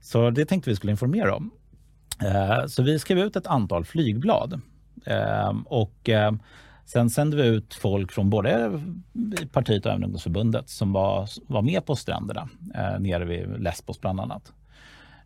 Så 0.00 0.30
det 0.30 0.44
tänkte 0.44 0.70
vi 0.70 0.76
skulle 0.76 0.90
informera 0.90 1.34
om. 1.34 1.50
Så 2.68 2.82
vi 2.82 2.98
skrev 2.98 3.18
ut 3.18 3.36
ett 3.36 3.46
antal 3.46 3.84
flygblad 3.84 4.60
och 5.64 6.10
Sen 6.84 7.10
sände 7.10 7.36
vi 7.36 7.46
ut 7.46 7.74
folk 7.74 8.12
från 8.12 8.30
både 8.30 8.80
partiet 9.52 9.86
och 9.86 9.92
även 9.92 10.04
ungdomsförbundet 10.04 10.68
som 10.68 10.92
var, 10.92 11.28
var 11.46 11.62
med 11.62 11.86
på 11.86 11.96
stränderna 11.96 12.48
eh, 12.74 13.00
nere 13.00 13.24
vid 13.24 13.62
Lesbos 13.62 14.00
bland 14.00 14.20
annat. 14.20 14.52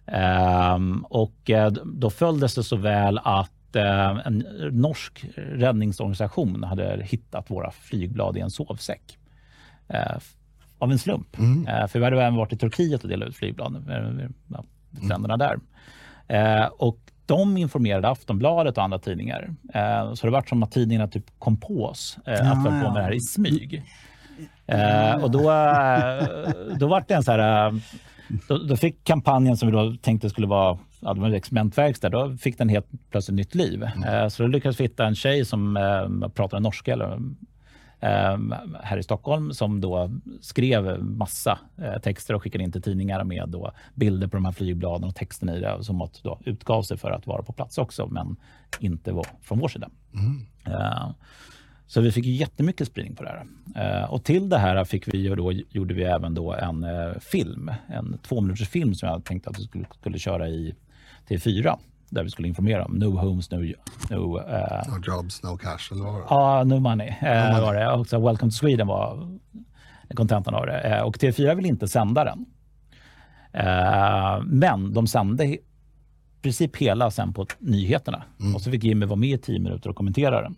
Ehm, 0.07 1.05
och 1.05 1.51
eh, 1.51 1.71
då 1.71 2.11
följdes 2.11 2.55
det 2.55 2.63
så 2.63 2.77
väl 2.77 3.19
att 3.19 3.77
eh, 3.77 4.27
en 4.27 4.39
norsk 4.73 5.25
räddningsorganisation 5.37 6.65
hade 6.65 7.03
hittat 7.05 7.51
våra 7.51 7.71
flygblad 7.71 8.37
i 8.37 8.41
en 8.41 8.51
sovsäck. 8.51 9.19
Eh, 9.89 10.17
av 10.79 10.93
en 10.93 10.99
slump. 10.99 11.39
Mm. 11.39 11.67
Eh, 11.67 11.87
för 11.87 11.99
vi 11.99 12.05
hade 12.05 12.23
även 12.23 12.35
varit 12.35 12.53
i 12.53 12.57
Turkiet 12.57 13.03
och 13.03 13.09
delat 13.09 13.29
ut 13.29 13.37
flygblad 13.37 13.85
stränderna 15.03 15.37
där. 15.37 15.59
Och 16.79 16.99
de 17.27 17.57
informerade 17.57 18.09
Aftonbladet 18.09 18.79
och 18.79 18.85
andra 18.85 18.99
tidningar. 18.99 19.55
Eh, 19.75 20.15
så 20.15 20.27
det 20.27 20.33
var 20.33 20.43
som 20.43 20.63
att 20.63 20.73
tidningarna 20.73 21.09
typ 21.09 21.25
kom 21.39 21.57
på 21.57 21.85
oss 21.85 22.19
eh, 22.27 22.53
att 22.53 22.59
hålla 22.59 22.85
på 22.85 22.93
med 22.93 22.95
det 22.95 23.03
här 23.03 23.15
i 23.15 23.21
smyg. 23.21 23.83
Eh, 24.67 25.25
och 25.25 25.31
då, 25.31 25.39
eh, 25.39 26.77
då 26.79 26.87
var 26.87 27.05
det 27.09 27.15
en 27.15 27.23
så 27.23 27.33
här... 27.33 27.67
Eh, 27.67 27.75
då, 28.49 28.59
då, 28.59 28.77
fick 28.77 29.05
kampanjen 29.05 29.57
som 29.57 29.69
vi 29.69 29.73
då 29.73 29.97
tänkte 30.03 30.31
skulle 30.31 30.47
vara 30.47 30.79
ja, 31.01 31.15
det 31.15 31.21
var 31.21 31.29
en 31.29 31.35
experimentverkstad, 31.35 32.09
då 32.09 32.37
fick 32.37 32.59
den 32.59 32.69
helt 32.69 32.87
plötsligt 33.11 33.37
nytt 33.37 33.55
liv. 33.55 33.89
Mm. 33.97 34.15
Eh, 34.15 34.29
så 34.29 34.43
då 34.43 34.49
lyckades 34.49 34.81
vi 34.81 34.85
hitta 34.85 35.07
en 35.07 35.15
tjej 35.15 35.45
som 35.45 35.79
pratade 36.35 36.63
norska, 36.63 36.93
eller 36.93 37.19
här 38.83 38.97
i 38.99 39.03
Stockholm 39.03 39.53
som 39.53 39.81
då 39.81 40.11
skrev 40.41 41.05
massa 41.05 41.59
eh, 41.77 41.99
texter 41.99 42.35
och 42.35 42.43
skickade 42.43 42.65
in 42.65 42.73
till 42.73 42.83
tidningar 42.83 43.25
med 43.25 43.49
då 43.49 43.73
bilder 43.95 44.27
på 44.27 44.37
de 44.37 44.45
här 44.45 44.53
flygbladen 44.53 45.09
och 45.09 45.15
texten 45.15 45.49
i 45.49 45.61
det 45.61 45.85
som 45.85 46.09
då 46.23 46.39
utgav 46.45 46.83
sig 46.83 46.97
för 46.97 47.11
att 47.11 47.27
vara 47.27 47.43
på 47.43 47.53
plats 47.53 47.79
också, 47.79 48.07
men 48.07 48.37
inte 48.81 49.13
var 49.13 49.27
från 49.43 49.59
vår 49.59 49.69
sida. 49.69 49.89
Mm. 50.15 50.47
Ehm, 50.65 51.13
så 51.87 52.01
vi 52.01 52.13
fick 52.13 52.25
jättemycket 52.25 52.89
spridning 52.89 53.17
på 53.17 53.23
det 53.23 53.29
här. 53.29 53.47
Ehm, 53.77 54.11
och 54.11 54.25
till 54.25 54.49
det 54.49 54.59
här 54.59 54.85
fick 54.85 55.15
vi 55.15 55.29
då, 55.29 55.53
gjorde 55.53 55.95
vi 55.95 56.03
även 56.03 56.35
då 56.35 56.53
en 56.53 56.85
eh, 56.85 57.19
film, 57.21 57.71
en 57.89 58.19
två 58.23 58.41
minuters 58.41 58.69
film 58.69 58.95
som 58.95 59.09
jag 59.09 59.25
tänkte 59.25 59.51
att 59.51 59.59
vi 59.59 59.65
skulle, 59.65 59.85
skulle 60.01 60.19
köra 60.19 60.49
i 60.49 60.75
TV4 61.29 61.79
där 62.11 62.25
vi 62.25 62.31
skulle 62.31 62.49
informera 62.49 62.85
om 62.85 62.93
no 62.93 63.17
homes, 63.17 63.51
no... 63.51 63.57
No, 64.11 64.39
uh, 64.39 64.45
no 64.89 65.03
jobs, 65.07 65.43
no 65.43 65.57
cash, 65.57 65.93
eller 65.93 66.05
vad? 66.05 66.23
Ja, 66.31 66.65
no 66.65 66.81
money, 66.81 67.09
uh, 67.09 67.15
no 67.23 67.53
money. 67.53 67.61
var 67.61 67.75
det. 67.75 67.93
Och 67.93 68.07
så 68.07 68.21
Welcome 68.21 68.51
to 68.51 68.57
Sweden 68.57 68.87
var 68.87 69.39
kontentan 70.15 70.55
av 70.55 70.67
det. 70.67 70.97
Uh, 70.97 71.07
och 71.07 71.17
TV4 71.17 71.55
vill 71.55 71.67
inte 71.67 71.89
sända 71.89 72.25
den. 72.25 72.47
Uh, 73.55 74.45
men 74.45 74.95
de 74.95 75.07
sände 75.07 75.45
i 75.45 75.59
princip 76.43 76.77
hela 76.77 77.11
sen 77.11 77.33
på 77.33 77.47
nyheterna. 77.59 78.23
Mm. 78.41 78.55
Och 78.55 78.61
så 78.61 78.71
fick 78.71 78.85
Jimmy 78.85 79.07
vara 79.07 79.17
med 79.17 79.29
i 79.29 79.39
tio 79.39 79.59
minuter 79.59 79.91
och 79.91 79.97
kommentera 79.97 80.43
den. 80.43 80.57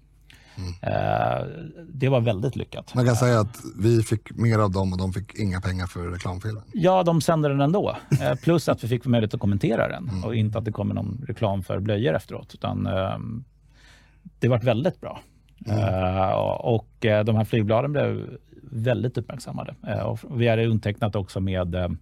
Eh, 0.83 1.47
det 1.89 2.09
var 2.09 2.21
väldigt 2.21 2.57
lyckat. 2.57 2.95
Man 2.95 3.07
kan 3.07 3.17
säga 3.17 3.41
att 3.41 3.61
vi 3.79 4.03
fick 4.03 4.37
mer 4.37 4.59
av 4.59 4.71
dem 4.71 4.93
och 4.93 4.99
de 4.99 5.13
fick 5.13 5.35
inga 5.35 5.61
pengar 5.61 5.87
för 5.87 6.11
reklamfilmen. 6.11 6.63
Ja, 6.73 7.03
de 7.03 7.21
sände 7.21 7.49
den 7.49 7.61
ändå. 7.61 7.97
Eh, 8.21 8.35
plus 8.35 8.69
att 8.69 8.85
vi 8.85 8.89
fick 8.89 9.07
möjlighet 9.07 9.35
att 9.35 9.41
kommentera 9.41 9.89
den 9.89 10.09
mm. 10.09 10.25
och 10.25 10.35
inte 10.35 10.59
att 10.59 10.65
det 10.65 10.73
kommer 10.73 10.95
någon 10.95 11.25
reklam 11.29 11.63
för 11.63 11.81
blöjor 11.81 12.15
efteråt. 12.15 12.55
Utan, 12.55 12.87
ehm, 12.87 13.45
det 14.39 14.49
var 14.49 14.59
väldigt 14.59 15.01
bra. 15.01 15.21
Mm. 15.67 15.79
Eh, 15.79 16.31
och 16.61 16.95
de 17.01 17.37
här 17.37 17.45
flygbladen 17.45 17.93
blev 17.93 18.39
väldigt 18.63 19.19
uppmärksammade. 19.19 19.75
Och 20.05 20.41
vi 20.41 20.49
hade 20.49 20.67
undertecknat 20.67 21.17
också 21.17 21.41
med 21.41 21.97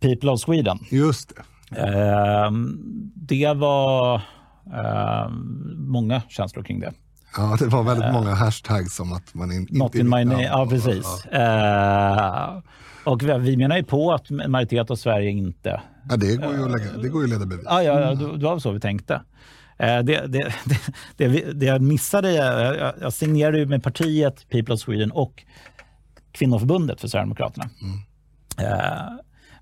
People 0.00 0.30
of 0.30 0.40
Sweden. 0.40 0.78
Just 0.90 1.32
det. 1.36 1.80
Ehm, 1.80 2.80
det 3.14 3.54
var 3.54 4.22
ehm, 4.74 5.74
många 5.76 6.22
känslor 6.28 6.62
kring 6.64 6.80
det. 6.80 6.92
Ja, 7.36 7.56
det 7.58 7.66
var 7.66 7.82
väldigt 7.82 8.06
uh, 8.06 8.12
många 8.12 8.34
hashtags 8.34 8.96
som 8.96 9.12
att 9.12 9.34
man 9.34 9.52
in, 9.52 9.66
not 9.70 9.94
inte... 9.94 9.98
in 9.98 10.08
my 10.08 10.24
name. 10.24 10.42
Ja, 10.42 10.66
precis. 10.70 11.06
Ja. 11.32 12.62
Uh, 13.04 13.12
och 13.12 13.22
vi, 13.22 13.38
vi 13.38 13.56
menar 13.56 13.76
ju 13.76 13.84
på 13.84 14.12
att 14.12 14.30
majoritet 14.30 14.90
av 14.90 14.96
Sverige 14.96 15.30
inte... 15.30 15.80
Ja, 16.08 16.16
det 16.16 16.36
går 16.36 16.54
ju 16.54 16.64
att, 16.64 16.70
lägga, 16.70 16.92
det 17.02 17.08
går 17.08 17.22
ju 17.22 17.28
leda 17.28 17.46
bevis. 17.46 17.66
Ja, 17.68 17.82
ja, 17.82 18.00
ja 18.00 18.14
det, 18.14 18.38
det 18.38 18.44
var 18.44 18.58
så 18.58 18.72
vi 18.72 18.80
tänkte. 18.80 19.14
Uh, 19.14 19.20
det, 19.78 20.26
det, 20.26 20.54
det, 21.16 21.52
det, 21.52 21.66
jag 21.66 21.82
missade, 21.82 22.32
jag, 22.32 22.92
jag 23.00 23.12
signerade 23.12 23.58
ju 23.58 23.66
med 23.66 23.82
partiet 23.82 24.48
People 24.48 24.74
of 24.74 24.80
Sweden 24.80 25.12
och 25.12 25.44
kvinnoförbundet 26.32 27.00
för 27.00 27.08
Sverigedemokraterna. 27.08 27.70
Mm. 27.82 27.98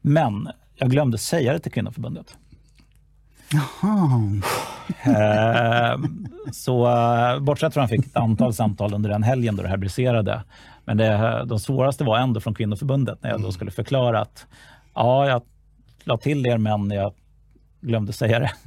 Men 0.02 0.48
jag 0.74 0.90
glömde 0.90 1.18
säga 1.18 1.52
det 1.52 1.58
till 1.58 1.72
kvinnoförbundet. 1.72 2.36
Jaha. 3.52 4.40
Eh, 5.02 6.00
så 6.52 6.86
eh, 6.86 7.40
bortsett 7.40 7.74
från 7.74 7.84
att 7.84 7.90
han 7.90 7.98
fick 7.98 8.06
ett 8.06 8.16
antal 8.16 8.54
samtal 8.54 8.94
under 8.94 9.10
den 9.10 9.22
helgen 9.22 9.56
då 9.56 9.62
det 9.62 9.68
här 9.68 9.76
briserade. 9.76 10.42
Men 10.84 10.96
det, 10.96 11.42
de 11.46 11.60
svåraste 11.60 12.04
var 12.04 12.18
ändå 12.18 12.40
från 12.40 12.54
kvinnoförbundet 12.54 13.22
när 13.22 13.30
jag 13.30 13.38
då 13.38 13.44
mm. 13.44 13.52
skulle 13.52 13.70
förklara 13.70 14.20
att 14.20 14.46
ja, 14.94 15.28
jag 15.28 15.42
la 16.04 16.16
till 16.16 16.46
er, 16.46 16.58
men 16.58 16.90
jag 16.90 17.12
glömde 17.80 18.12
säga 18.12 18.38
det. 18.38 18.50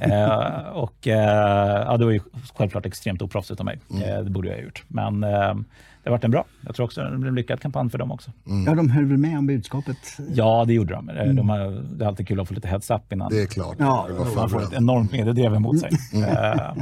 Eh, 0.00 0.68
och, 0.68 1.08
eh, 1.08 1.84
ja, 1.86 1.96
det 1.96 2.04
var 2.04 2.12
ju 2.12 2.20
självklart 2.56 2.86
extremt 2.86 3.22
oproffsigt 3.22 3.60
av 3.60 3.66
mig. 3.66 3.80
Mm. 3.90 4.02
Eh, 4.02 4.24
det 4.24 4.30
borde 4.30 4.48
jag 4.48 4.56
ha 4.56 4.62
gjort. 4.62 4.84
Men 4.88 5.24
eh, 5.24 5.54
det 6.02 6.10
har 6.10 6.10
varit 6.10 6.24
en 6.24 6.30
bra. 6.30 6.44
Jag 6.66 6.74
tror 6.74 6.86
också 6.86 7.02
det 7.02 7.18
blev 7.18 7.28
en 7.28 7.34
lyckad 7.34 7.60
kampanj 7.60 7.90
för 7.90 7.98
dem 7.98 8.12
också. 8.12 8.32
Mm. 8.46 8.64
Ja, 8.64 8.74
de 8.74 8.90
höll 8.90 9.04
väl 9.04 9.16
med 9.16 9.38
om 9.38 9.46
budskapet? 9.46 9.96
Ja, 10.34 10.64
det 10.64 10.74
gjorde 10.74 10.94
de. 10.94 11.08
Mm. 11.08 11.36
de 11.36 11.48
har, 11.48 11.58
det 11.96 12.04
är 12.04 12.08
alltid 12.08 12.28
kul 12.28 12.40
att 12.40 12.48
få 12.48 12.54
lite 12.54 12.68
heads-up 12.68 13.12
innan. 13.12 13.30
Det 13.30 13.42
är 13.42 13.46
klart. 13.46 13.76
Ja, 13.78 14.08
man 14.36 14.50
får 14.50 14.62
ett 14.62 14.72
enormt 14.72 15.12
mediedrev 15.12 15.54
emot 15.54 15.80
sig. 15.80 15.90
Mm. 16.14 16.28
Eh, 16.30 16.72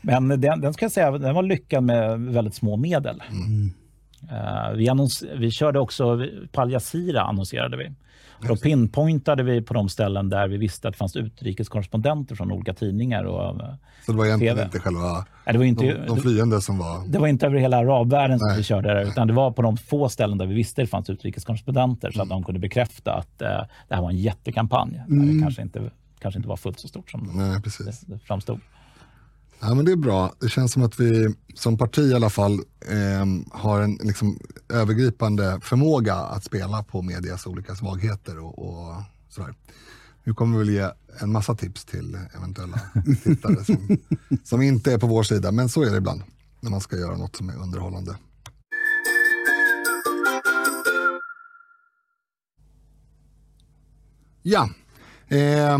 men 0.00 0.28
den, 0.40 0.60
den 0.60 0.72
ska 0.72 0.84
jag 0.84 0.92
säga, 0.92 1.10
den 1.10 1.34
var 1.34 1.42
lyckad 1.42 1.84
med 1.84 2.20
väldigt 2.20 2.54
små 2.54 2.76
medel. 2.76 3.22
Mm. 3.30 3.70
Vi, 4.76 4.88
annons, 4.88 5.24
vi 5.36 5.50
körde 5.50 5.78
också, 5.80 6.28
på 6.52 6.60
Al 6.60 6.72
Jazeera 6.72 7.22
annonserade 7.22 7.76
vi. 7.76 7.92
Då 8.40 8.56
pinpointade 8.56 9.42
vi 9.42 9.62
på 9.62 9.74
de 9.74 9.88
ställen 9.88 10.28
där 10.28 10.48
vi 10.48 10.56
visste 10.56 10.88
att 10.88 10.94
det 10.94 10.98
fanns 10.98 11.16
utrikeskorrespondenter 11.16 12.34
från 12.34 12.52
olika 12.52 12.74
tidningar. 12.74 13.24
Och, 13.24 13.60
eh, 13.62 13.74
så 14.06 14.12
det 14.12 14.18
var 14.18 14.26
egentligen 14.26 14.56
TV. 14.56 14.64
inte 14.64 14.80
själva 14.80 15.24
Nej, 15.46 15.52
det 15.52 15.58
var 15.58 15.64
inte, 15.64 15.84
de, 15.84 16.06
de 16.06 16.16
flyende 16.16 16.60
som 16.60 16.78
var... 16.78 17.06
Det 17.06 17.18
var 17.18 17.28
inte 17.28 17.46
över 17.46 17.58
hela 17.58 17.76
arabvärlden 17.76 18.38
som 18.38 18.56
vi 18.56 18.62
körde 18.62 18.94
det, 18.94 19.02
utan 19.02 19.26
det 19.26 19.32
var 19.32 19.50
på 19.50 19.62
de 19.62 19.76
få 19.76 20.08
ställen 20.08 20.38
där 20.38 20.46
vi 20.46 20.54
visste 20.54 20.82
att 20.82 20.86
det 20.86 20.90
fanns 20.90 21.10
utrikeskorrespondenter 21.10 22.10
så 22.10 22.22
att 22.22 22.26
mm. 22.26 22.28
de 22.28 22.44
kunde 22.44 22.60
bekräfta 22.60 23.12
att 23.12 23.42
uh, 23.42 23.48
det 23.88 23.94
här 23.94 24.02
var 24.02 24.10
en 24.10 24.16
jättekampanj. 24.16 25.02
Mm. 25.08 25.36
Det 25.36 25.42
kanske 25.42 25.62
inte, 25.62 25.90
kanske 26.18 26.38
inte 26.38 26.48
var 26.48 26.56
fullt 26.56 26.80
så 26.80 26.88
stort 26.88 27.10
som 27.10 27.30
Nej, 27.34 27.60
det, 27.78 28.14
det 28.14 28.18
framstod. 28.18 28.60
Ja, 29.66 29.74
men 29.74 29.84
det 29.84 29.92
är 29.92 29.96
bra. 29.96 30.34
Det 30.40 30.48
känns 30.48 30.72
som 30.72 30.82
att 30.82 31.00
vi 31.00 31.34
som 31.54 31.78
parti 31.78 31.98
i 31.98 32.14
alla 32.14 32.30
fall 32.30 32.52
eh, 32.80 33.26
har 33.52 33.80
en 33.80 33.98
liksom, 34.02 34.38
övergripande 34.68 35.60
förmåga 35.62 36.14
att 36.14 36.44
spela 36.44 36.82
på 36.82 37.02
medias 37.02 37.46
olika 37.46 37.74
svagheter 37.74 38.38
och, 38.38 38.58
och 38.58 39.02
sådär. 39.28 39.54
Nu 40.24 40.34
kommer 40.34 40.58
vi 40.58 40.64
väl 40.64 40.74
ge 40.74 40.90
en 41.20 41.32
massa 41.32 41.54
tips 41.54 41.84
till 41.84 42.18
eventuella 42.36 42.80
tittare 43.24 43.64
som, 43.64 43.98
som 44.44 44.62
inte 44.62 44.92
är 44.92 44.98
på 44.98 45.06
vår 45.06 45.22
sida, 45.22 45.52
men 45.52 45.68
så 45.68 45.82
är 45.82 45.90
det 45.90 45.96
ibland 45.96 46.22
när 46.60 46.70
man 46.70 46.80
ska 46.80 46.96
göra 46.96 47.16
något 47.16 47.36
som 47.36 47.48
är 47.48 47.56
underhållande. 47.56 48.16
Ja, 54.42 54.70
eh, 55.28 55.78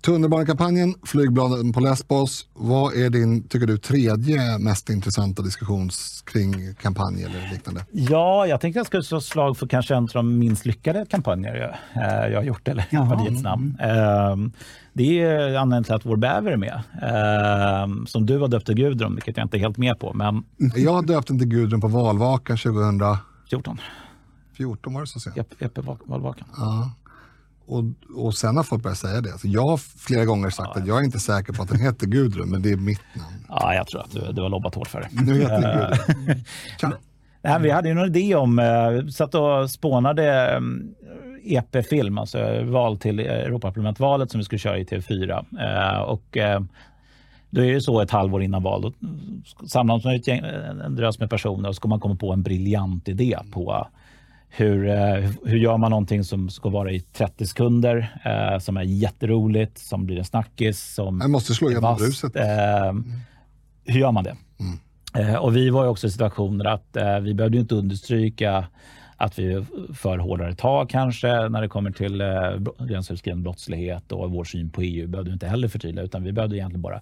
Tunnelbanekampanjen, 0.00 0.94
flygbladen 1.02 1.72
på 1.72 1.80
Lesbos. 1.80 2.46
Vad 2.54 2.94
är 2.94 3.10
din, 3.10 3.48
tycker 3.48 3.66
du, 3.66 3.78
tredje 3.78 4.58
mest 4.58 4.90
intressanta 4.90 5.42
diskussions 5.42 6.22
kring 6.26 6.74
kampanj 6.74 7.22
eller 7.24 7.50
liknande? 7.52 7.84
Ja, 7.92 8.46
jag 8.46 8.60
tänkte 8.60 8.78
jag 8.78 8.86
skulle 8.86 9.02
slå 9.02 9.20
slag 9.20 9.56
för 9.56 9.66
kanske 9.66 9.94
en 9.94 10.02
av 10.02 10.10
de 10.12 10.38
minst 10.38 10.66
lyckade 10.66 11.06
kampanjer 11.10 11.54
jag, 11.54 12.02
eh, 12.04 12.32
jag 12.32 12.38
har 12.38 12.44
gjort, 12.44 12.68
eller 12.68 12.82
partiets 13.10 13.42
namn. 13.42 13.76
Mm. 13.80 14.52
Det 14.92 15.22
är 15.22 15.54
anledningen 15.54 15.84
till 15.84 15.94
att 15.94 16.06
vår 16.06 16.16
bäver 16.16 16.52
är 16.52 16.56
med, 16.56 16.82
ehm, 17.02 18.06
som 18.06 18.26
du 18.26 18.38
har 18.38 18.48
döpt 18.48 18.66
till 18.66 18.74
Gudrun, 18.74 19.14
vilket 19.14 19.36
jag 19.36 19.44
inte 19.44 19.56
är 19.56 19.60
helt 19.60 19.78
med 19.78 19.98
på. 19.98 20.12
Men... 20.14 20.44
Jag 20.76 20.92
har 20.92 21.02
döpt 21.02 21.28
den 21.28 21.38
till 21.38 21.48
Gudrun 21.48 21.80
på 21.80 21.88
valvakan 21.88 22.56
2014. 22.56 23.80
14 24.56 24.94
var 24.94 25.00
det 25.00 25.06
så 25.06 25.20
sent? 25.20 25.36
EP-valvakan. 25.58 26.48
Ja. 26.56 26.90
Och, 27.70 27.84
och 28.24 28.34
sen 28.34 28.56
har 28.56 28.64
folk 28.64 28.82
börjat 28.82 28.98
säga 28.98 29.20
det. 29.20 29.32
Alltså 29.32 29.48
jag 29.48 29.66
har 29.66 29.76
flera 29.76 30.24
gånger 30.24 30.50
sagt 30.50 30.70
ja. 30.74 30.80
att 30.80 30.86
jag 30.86 31.00
är 31.00 31.04
inte 31.04 31.20
säker 31.20 31.52
på 31.52 31.62
att 31.62 31.68
den 31.68 31.80
heter 31.80 32.06
Gudrun, 32.06 32.50
men 32.50 32.62
det 32.62 32.72
är 32.72 32.76
mitt 32.76 33.00
namn. 33.14 33.44
Ja, 33.48 33.74
jag 33.74 33.86
tror 33.86 34.00
att 34.00 34.10
du, 34.12 34.32
du 34.32 34.42
har 34.42 34.48
lobbat 34.48 34.74
hårt 34.74 34.88
för 34.88 35.00
det. 35.00 35.22
Nu 35.22 35.40
heter 35.40 35.60
den 35.60 36.06
Gudrun. 36.80 36.94
Nej, 37.42 37.60
vi 37.60 37.70
hade 37.70 37.88
ju 37.88 37.94
någon 37.94 38.16
idé 38.16 38.34
om, 38.34 38.58
uh, 38.58 39.08
satt 39.08 39.34
och 39.34 39.70
spånade 39.70 40.60
EP-film, 41.44 42.18
alltså 42.18 42.64
val 42.64 42.98
till 42.98 43.20
Europaparlamentvalet 43.20 44.30
som 44.30 44.38
vi 44.38 44.44
skulle 44.44 44.58
köra 44.58 44.78
i 44.78 44.84
TV4. 44.84 45.44
Uh, 45.52 45.94
eh, 45.94 46.00
och 46.00 46.38
då 47.50 47.64
är 47.64 47.74
det 47.74 47.80
så 47.80 48.00
ett 48.00 48.10
halvår 48.10 48.42
innan 48.42 48.62
val, 48.62 48.82
då 48.82 48.92
samlar 49.66 50.00
man 50.04 50.14
ett 50.14 50.28
gäng, 50.28 50.38
en 50.84 50.96
drös 50.96 51.18
med 51.18 51.30
personer 51.30 51.68
och 51.68 51.74
så 51.74 51.78
ska 51.78 51.88
man 51.88 52.00
komma 52.00 52.14
på 52.14 52.32
en 52.32 52.42
briljant 52.42 53.08
idé 53.08 53.38
på 53.52 53.86
hur, 54.50 54.88
eh, 54.88 55.30
hur 55.44 55.56
gör 55.56 55.76
man 55.76 55.90
någonting 55.90 56.24
som 56.24 56.50
ska 56.50 56.68
vara 56.68 56.90
i 56.90 57.00
30 57.00 57.46
sekunder, 57.46 58.20
eh, 58.24 58.58
som 58.58 58.76
är 58.76 58.82
jätteroligt, 58.82 59.78
som 59.78 60.06
blir 60.06 60.18
en 60.18 60.24
snackis, 60.24 60.94
som 60.94 61.20
Jag 61.20 61.30
måste 61.30 61.54
slå 61.54 61.70
igenom 61.70 61.96
bruset. 61.96 62.36
Eh. 62.36 62.92
Hur 63.84 64.00
gör 64.00 64.12
man 64.12 64.24
det? 64.24 64.36
Mm. 64.60 64.78
Eh, 65.14 65.36
och 65.36 65.56
vi 65.56 65.70
var 65.70 65.86
också 65.86 66.06
i 66.06 66.10
situationer 66.10 66.64
att 66.64 66.96
eh, 66.96 67.18
vi 67.18 67.34
behövde 67.34 67.58
inte 67.58 67.74
understryka 67.74 68.66
att 69.16 69.38
vi 69.38 69.64
för 69.94 70.18
hårdare 70.18 70.54
tag 70.54 70.90
kanske 70.90 71.48
när 71.48 71.62
det 71.62 71.68
kommer 71.68 71.90
till 71.90 72.20
eh, 72.20 72.86
gränsöverskridande 72.86 73.42
brottslighet 73.42 74.12
och 74.12 74.30
vår 74.30 74.44
syn 74.44 74.70
på 74.70 74.82
EU 74.82 75.08
behövde 75.08 75.32
inte 75.32 75.46
heller 75.46 75.68
förtydliga, 75.68 76.04
utan 76.04 76.22
vi 76.22 76.32
behövde 76.32 76.56
egentligen 76.56 76.82
bara 76.82 77.00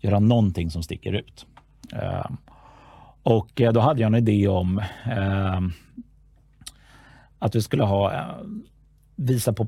göra 0.00 0.18
någonting 0.18 0.70
som 0.70 0.82
sticker 0.82 1.12
ut. 1.12 1.46
Eh, 1.92 2.30
och 3.22 3.62
då 3.72 3.80
hade 3.80 4.00
jag 4.00 4.06
en 4.06 4.14
idé 4.14 4.48
om 4.48 4.82
att 7.38 7.54
vi 7.54 7.62
skulle 7.62 7.82
ha, 7.82 8.12
eh, 8.12 8.20
visa 9.16 9.52
på 9.52 9.66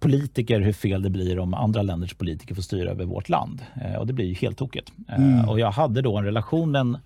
politiker 0.00 0.60
hur 0.60 0.72
fel 0.72 1.02
det 1.02 1.10
blir 1.10 1.38
om 1.38 1.54
andra 1.54 1.82
länders 1.82 2.14
politiker 2.14 2.54
får 2.54 2.62
styra 2.62 2.90
över 2.90 3.04
vårt 3.04 3.28
land. 3.28 3.62
Eh, 3.84 3.94
och 3.94 4.06
det 4.06 4.12
blir 4.12 4.26
ju 4.26 4.34
helt 4.34 4.58
tokigt. 4.58 4.92
Eh, 5.08 5.16
mm. 5.16 5.48
Och 5.48 5.60
jag 5.60 5.70
hade 5.70 6.02
då 6.02 6.16
en 6.16 6.24
relation 6.24 6.70
med 6.70 6.80
en 6.80 6.98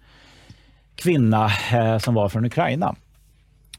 kvinna 0.94 1.50
som 2.00 2.14
var 2.14 2.28
från 2.28 2.44
Ukraina. 2.44 2.96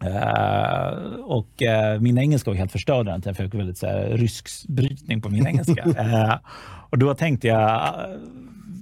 Uh, 0.06 1.14
och 1.20 1.62
uh, 1.62 2.02
min 2.02 2.18
engelska 2.18 2.52
var 2.52 2.58
helt 2.58 2.72
förstörd 2.72 3.06
den 3.06 3.22
Jag 3.26 3.38
fick 3.38 3.54
väldigt 3.54 3.78
så 3.78 3.88
här, 3.88 4.10
rysk 4.10 4.68
brytning 4.68 5.22
på 5.22 5.30
min 5.30 5.48
engelska. 5.48 5.86
uh, 5.86 6.36
och 6.90 6.98
då 6.98 7.14
tänkte 7.14 7.48
jag 7.48 7.96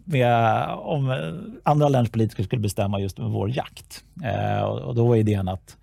med, 0.06 0.66
om 0.70 1.32
andra 1.64 1.90
länders 1.90 2.12
politiker 2.12 2.44
skulle 2.44 2.62
bestämma 2.62 3.00
just 3.00 3.20
över 3.20 3.30
vår 3.30 3.50
jakt. 3.50 4.04
Och, 4.86 4.96
då 4.96 5.08
var 5.08 5.16
idén 5.16 5.48
att 5.48 5.78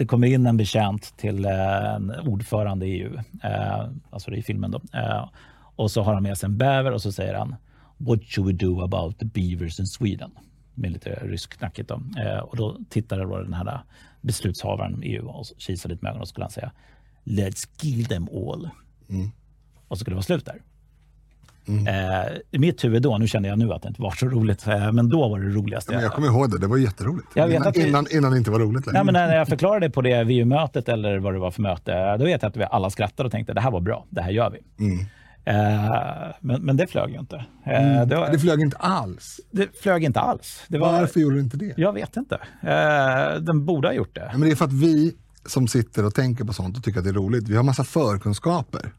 det 0.00 0.06
kommer 0.06 0.26
in 0.26 0.46
en 0.46 0.56
betjänt 0.56 1.16
till 1.16 1.44
eh, 1.44 1.94
en 1.94 2.10
ordförande 2.10 2.86
i 2.86 2.90
EU, 2.90 3.18
eh, 3.42 3.88
alltså 4.10 4.32
i 4.32 4.42
filmen 4.42 4.70
då. 4.70 4.80
Eh, 4.92 5.28
och 5.76 5.90
så 5.90 6.02
har 6.02 6.14
han 6.14 6.22
med 6.22 6.38
sig 6.38 6.46
en 6.46 6.58
bäver 6.58 6.92
och 6.92 7.02
så 7.02 7.12
säger 7.12 7.34
han 7.34 7.56
What 7.96 8.24
should 8.24 8.46
we 8.46 8.66
do 8.66 8.82
about 8.82 9.18
the 9.18 9.24
beavers 9.24 9.80
in 9.80 9.86
Sweden? 9.86 10.30
Med 10.74 10.92
lite 10.92 11.10
ryskknackigt 11.10 11.88
då. 11.88 12.02
Och 12.42 12.56
då 12.56 12.76
tittade 12.88 13.22
då 13.22 13.38
den 13.42 13.52
här 13.52 13.80
beslutshavaren 14.20 15.04
i 15.04 15.06
EU 15.06 15.28
och 15.28 15.46
kisade 15.58 15.94
lite 15.94 16.04
med 16.04 16.10
ögonen 16.10 16.22
och 16.22 16.28
skulle 16.28 16.44
han 16.44 16.50
säga 16.50 16.72
Let's 17.24 17.68
kill 17.76 18.06
them 18.06 18.28
all. 18.28 18.70
Mm. 19.08 19.30
Och 19.88 19.98
så 19.98 20.00
skulle 20.00 20.14
det 20.14 20.16
vara 20.16 20.22
slut 20.22 20.46
där. 20.46 20.62
Mm. 21.68 21.86
Eh, 21.86 22.32
I 22.50 22.58
mitt 22.58 22.84
huvud 22.84 23.02
då, 23.02 23.18
nu 23.18 23.26
känner 23.26 23.48
jag 23.48 23.58
nu 23.58 23.72
att 23.72 23.82
det 23.82 23.88
inte 23.88 24.02
var 24.02 24.10
så 24.10 24.26
roligt, 24.26 24.66
eh, 24.66 24.92
men 24.92 25.08
då 25.08 25.28
var 25.28 25.40
det 25.40 25.48
roligaste. 25.48 25.92
Ja, 25.92 25.96
men 25.96 26.04
jag 26.04 26.12
kommer 26.12 26.28
ihåg 26.28 26.50
det, 26.50 26.58
det 26.58 26.66
var 26.66 26.76
jätteroligt. 26.76 27.28
Jag 27.34 27.46
vet 27.46 27.54
innan, 27.56 27.68
att 27.68 27.76
vi, 27.76 27.88
innan, 27.88 28.06
innan 28.10 28.32
det 28.32 28.38
inte 28.38 28.50
var 28.50 28.60
roligt 28.60 28.86
längre. 28.86 28.98
Ja, 28.98 29.04
men 29.04 29.12
när 29.12 29.36
jag 29.36 29.48
förklarade 29.48 29.86
det 29.86 29.90
på 29.90 30.02
det 30.02 30.24
VU-mötet 30.24 30.88
eller 30.88 31.18
vad 31.18 31.34
det 31.34 31.38
var 31.38 31.50
för 31.50 31.62
möte, 31.62 32.16
då 32.16 32.24
vet 32.24 32.42
jag 32.42 32.48
att 32.48 32.56
vi 32.56 32.64
alla 32.70 32.90
skrattade 32.90 33.26
och 33.26 33.32
tänkte 33.32 33.54
det 33.54 33.60
här 33.60 33.70
var 33.70 33.80
bra, 33.80 34.06
det 34.10 34.22
här 34.22 34.30
gör 34.30 34.50
vi. 34.50 34.84
Mm. 34.84 35.06
Eh, 35.44 36.34
men, 36.40 36.62
men 36.62 36.76
det 36.76 36.86
flög 36.86 37.10
ju 37.10 37.18
inte. 37.18 37.44
Mm. 37.64 38.08
det, 38.08 38.16
var, 38.16 38.30
det, 38.30 38.38
flög 38.38 38.60
inte 38.60 38.76
alls? 38.76 39.40
Det 39.50 39.80
flög 39.82 40.04
inte 40.04 40.20
alls. 40.20 40.62
Det 40.68 40.78
var, 40.78 40.92
Varför 40.92 41.20
gjorde 41.20 41.36
du 41.36 41.40
inte 41.40 41.56
det? 41.56 41.74
Jag 41.76 41.92
vet 41.92 42.16
inte. 42.16 42.38
Den 43.40 43.64
borde 43.64 43.88
ha 43.88 43.92
gjort 43.92 44.14
det. 44.14 44.30
Men 44.32 44.40
det 44.40 44.50
är 44.50 44.56
för 44.56 44.64
att 44.64 44.72
vi 44.72 45.14
som 45.46 45.68
sitter 45.68 46.04
och 46.04 46.14
tänker 46.14 46.44
på 46.44 46.52
sånt 46.52 46.76
och 46.76 46.84
tycker 46.84 46.98
att 46.98 47.04
det 47.04 47.10
är 47.10 47.14
roligt, 47.14 47.48
vi 47.48 47.56
har 47.56 47.62
massa 47.62 47.84
förkunskaper 47.84 48.92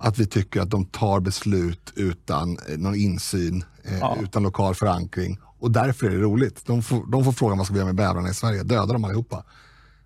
att 0.00 0.18
vi 0.18 0.26
tycker 0.26 0.60
att 0.60 0.70
de 0.70 0.84
tar 0.84 1.20
beslut 1.20 1.92
utan 1.96 2.58
eh, 2.68 2.78
någon 2.78 2.94
insyn, 2.94 3.64
eh, 3.84 3.98
ja. 3.98 4.16
utan 4.22 4.42
lokal 4.42 4.74
förankring. 4.74 5.38
Och 5.58 5.70
därför 5.70 6.06
är 6.06 6.10
det 6.10 6.16
roligt. 6.16 6.66
De 6.66 6.82
får, 6.82 7.10
de 7.12 7.24
får 7.24 7.32
frågan 7.32 7.58
vad 7.58 7.66
ska 7.66 7.74
vi 7.74 7.78
göra 7.78 7.86
med 7.86 7.96
bävrarna 7.96 8.28
i 8.28 8.34
Sverige, 8.34 8.62
döda 8.62 8.92
dem 8.92 9.04
allihopa. 9.04 9.44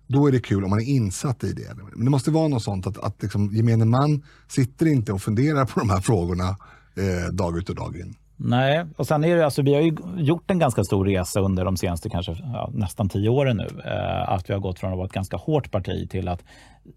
Då 0.07 0.27
är 0.27 0.31
det 0.31 0.39
kul 0.39 0.63
om 0.63 0.69
man 0.69 0.79
är 0.79 0.85
insatt 0.85 1.43
i 1.43 1.53
det. 1.53 1.75
Men 1.95 2.05
det 2.05 2.11
måste 2.11 2.31
vara 2.31 2.47
något 2.47 2.63
sånt 2.63 2.87
att, 2.87 2.97
att 2.97 3.23
liksom, 3.23 3.49
gemene 3.53 3.85
man 3.85 4.23
sitter 4.47 4.85
inte 4.85 5.13
och 5.13 5.21
funderar 5.21 5.65
på 5.65 5.79
de 5.79 5.89
här 5.89 6.01
frågorna 6.01 6.49
eh, 6.95 7.33
dag 7.33 7.57
ut 7.57 7.69
och 7.69 7.75
dag 7.75 7.97
in. 7.97 8.15
Nej, 8.37 8.85
och 8.97 9.07
sen 9.07 9.23
är 9.23 9.35
det 9.35 9.45
alltså, 9.45 9.61
vi 9.61 9.73
har 9.73 9.81
ju 9.81 9.95
gjort 10.17 10.51
en 10.51 10.59
ganska 10.59 10.83
stor 10.83 11.05
resa 11.05 11.39
under 11.39 11.65
de 11.65 11.77
senaste 11.77 12.09
kanske 12.09 12.31
ja, 12.31 12.69
nästan 12.73 13.09
tio 13.09 13.29
åren 13.29 13.57
nu. 13.57 13.81
Eh, 13.85 14.29
att 14.29 14.49
vi 14.49 14.53
har 14.53 14.59
gått 14.59 14.79
från 14.79 14.91
att 14.91 14.97
vara 14.97 15.07
ett 15.07 15.13
ganska 15.13 15.37
hårt 15.37 15.71
parti 15.71 16.09
till 16.09 16.27
att 16.27 16.43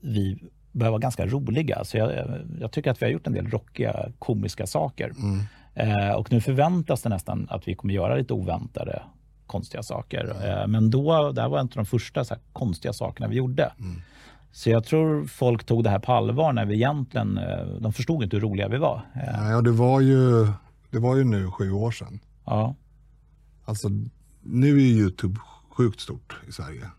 vi 0.00 0.38
börjar 0.78 0.90
vara 0.90 1.00
ganska 1.00 1.26
roliga. 1.26 1.84
Så 1.84 1.96
jag, 1.96 2.12
jag, 2.60 2.72
tycker 2.72 2.90
att 2.90 3.02
vi 3.02 3.06
har 3.06 3.12
gjort 3.12 3.26
en 3.26 3.32
del 3.32 3.46
rockiga, 3.46 4.12
komiska 4.18 4.66
saker. 4.66 5.12
Mm. 5.18 5.40
Eh, 5.74 6.14
och 6.14 6.32
nu 6.32 6.40
förväntas 6.40 7.02
det 7.02 7.08
nästan 7.08 7.46
att 7.50 7.68
vi 7.68 7.74
kommer 7.74 7.94
göra 7.94 8.16
lite 8.16 8.32
oväntade, 8.32 9.02
konstiga 9.46 9.82
saker. 9.82 10.36
Eh, 10.44 10.66
men 10.66 10.90
då, 10.90 11.32
det 11.32 11.42
här 11.42 11.48
var 11.48 11.58
en 11.58 11.66
av 11.66 11.72
de 11.74 11.86
första 11.86 12.24
så 12.24 12.34
här, 12.34 12.42
konstiga 12.52 12.92
sakerna 12.92 13.28
vi 13.28 13.36
gjorde. 13.36 13.72
Mm. 13.78 14.00
Så 14.52 14.70
jag 14.70 14.84
tror 14.84 15.24
folk 15.24 15.64
tog 15.64 15.84
det 15.84 15.90
här 15.90 15.98
på 15.98 16.12
allvar 16.12 16.52
när 16.52 16.66
vi 16.66 16.74
egentligen, 16.74 17.38
eh, 17.38 17.66
de 17.80 17.92
förstod 17.92 18.22
inte 18.22 18.36
hur 18.36 18.42
roliga 18.42 18.68
vi 18.68 18.78
var. 18.78 19.02
Eh. 19.14 19.50
Ja, 19.50 19.60
det 19.60 19.70
var 19.70 20.00
ju, 20.00 20.46
det 20.90 20.98
var 20.98 21.16
ju 21.16 21.24
nu 21.24 21.50
sju 21.50 21.70
år 21.72 21.90
sedan. 21.90 22.20
Ja. 22.44 22.74
Alltså, 23.64 23.88
nu 24.42 24.76
är 24.76 24.82
Youtube 24.82 25.40
sjukt 25.70 26.00
stort 26.00 26.36
i 26.48 26.52
Sverige. 26.52 26.90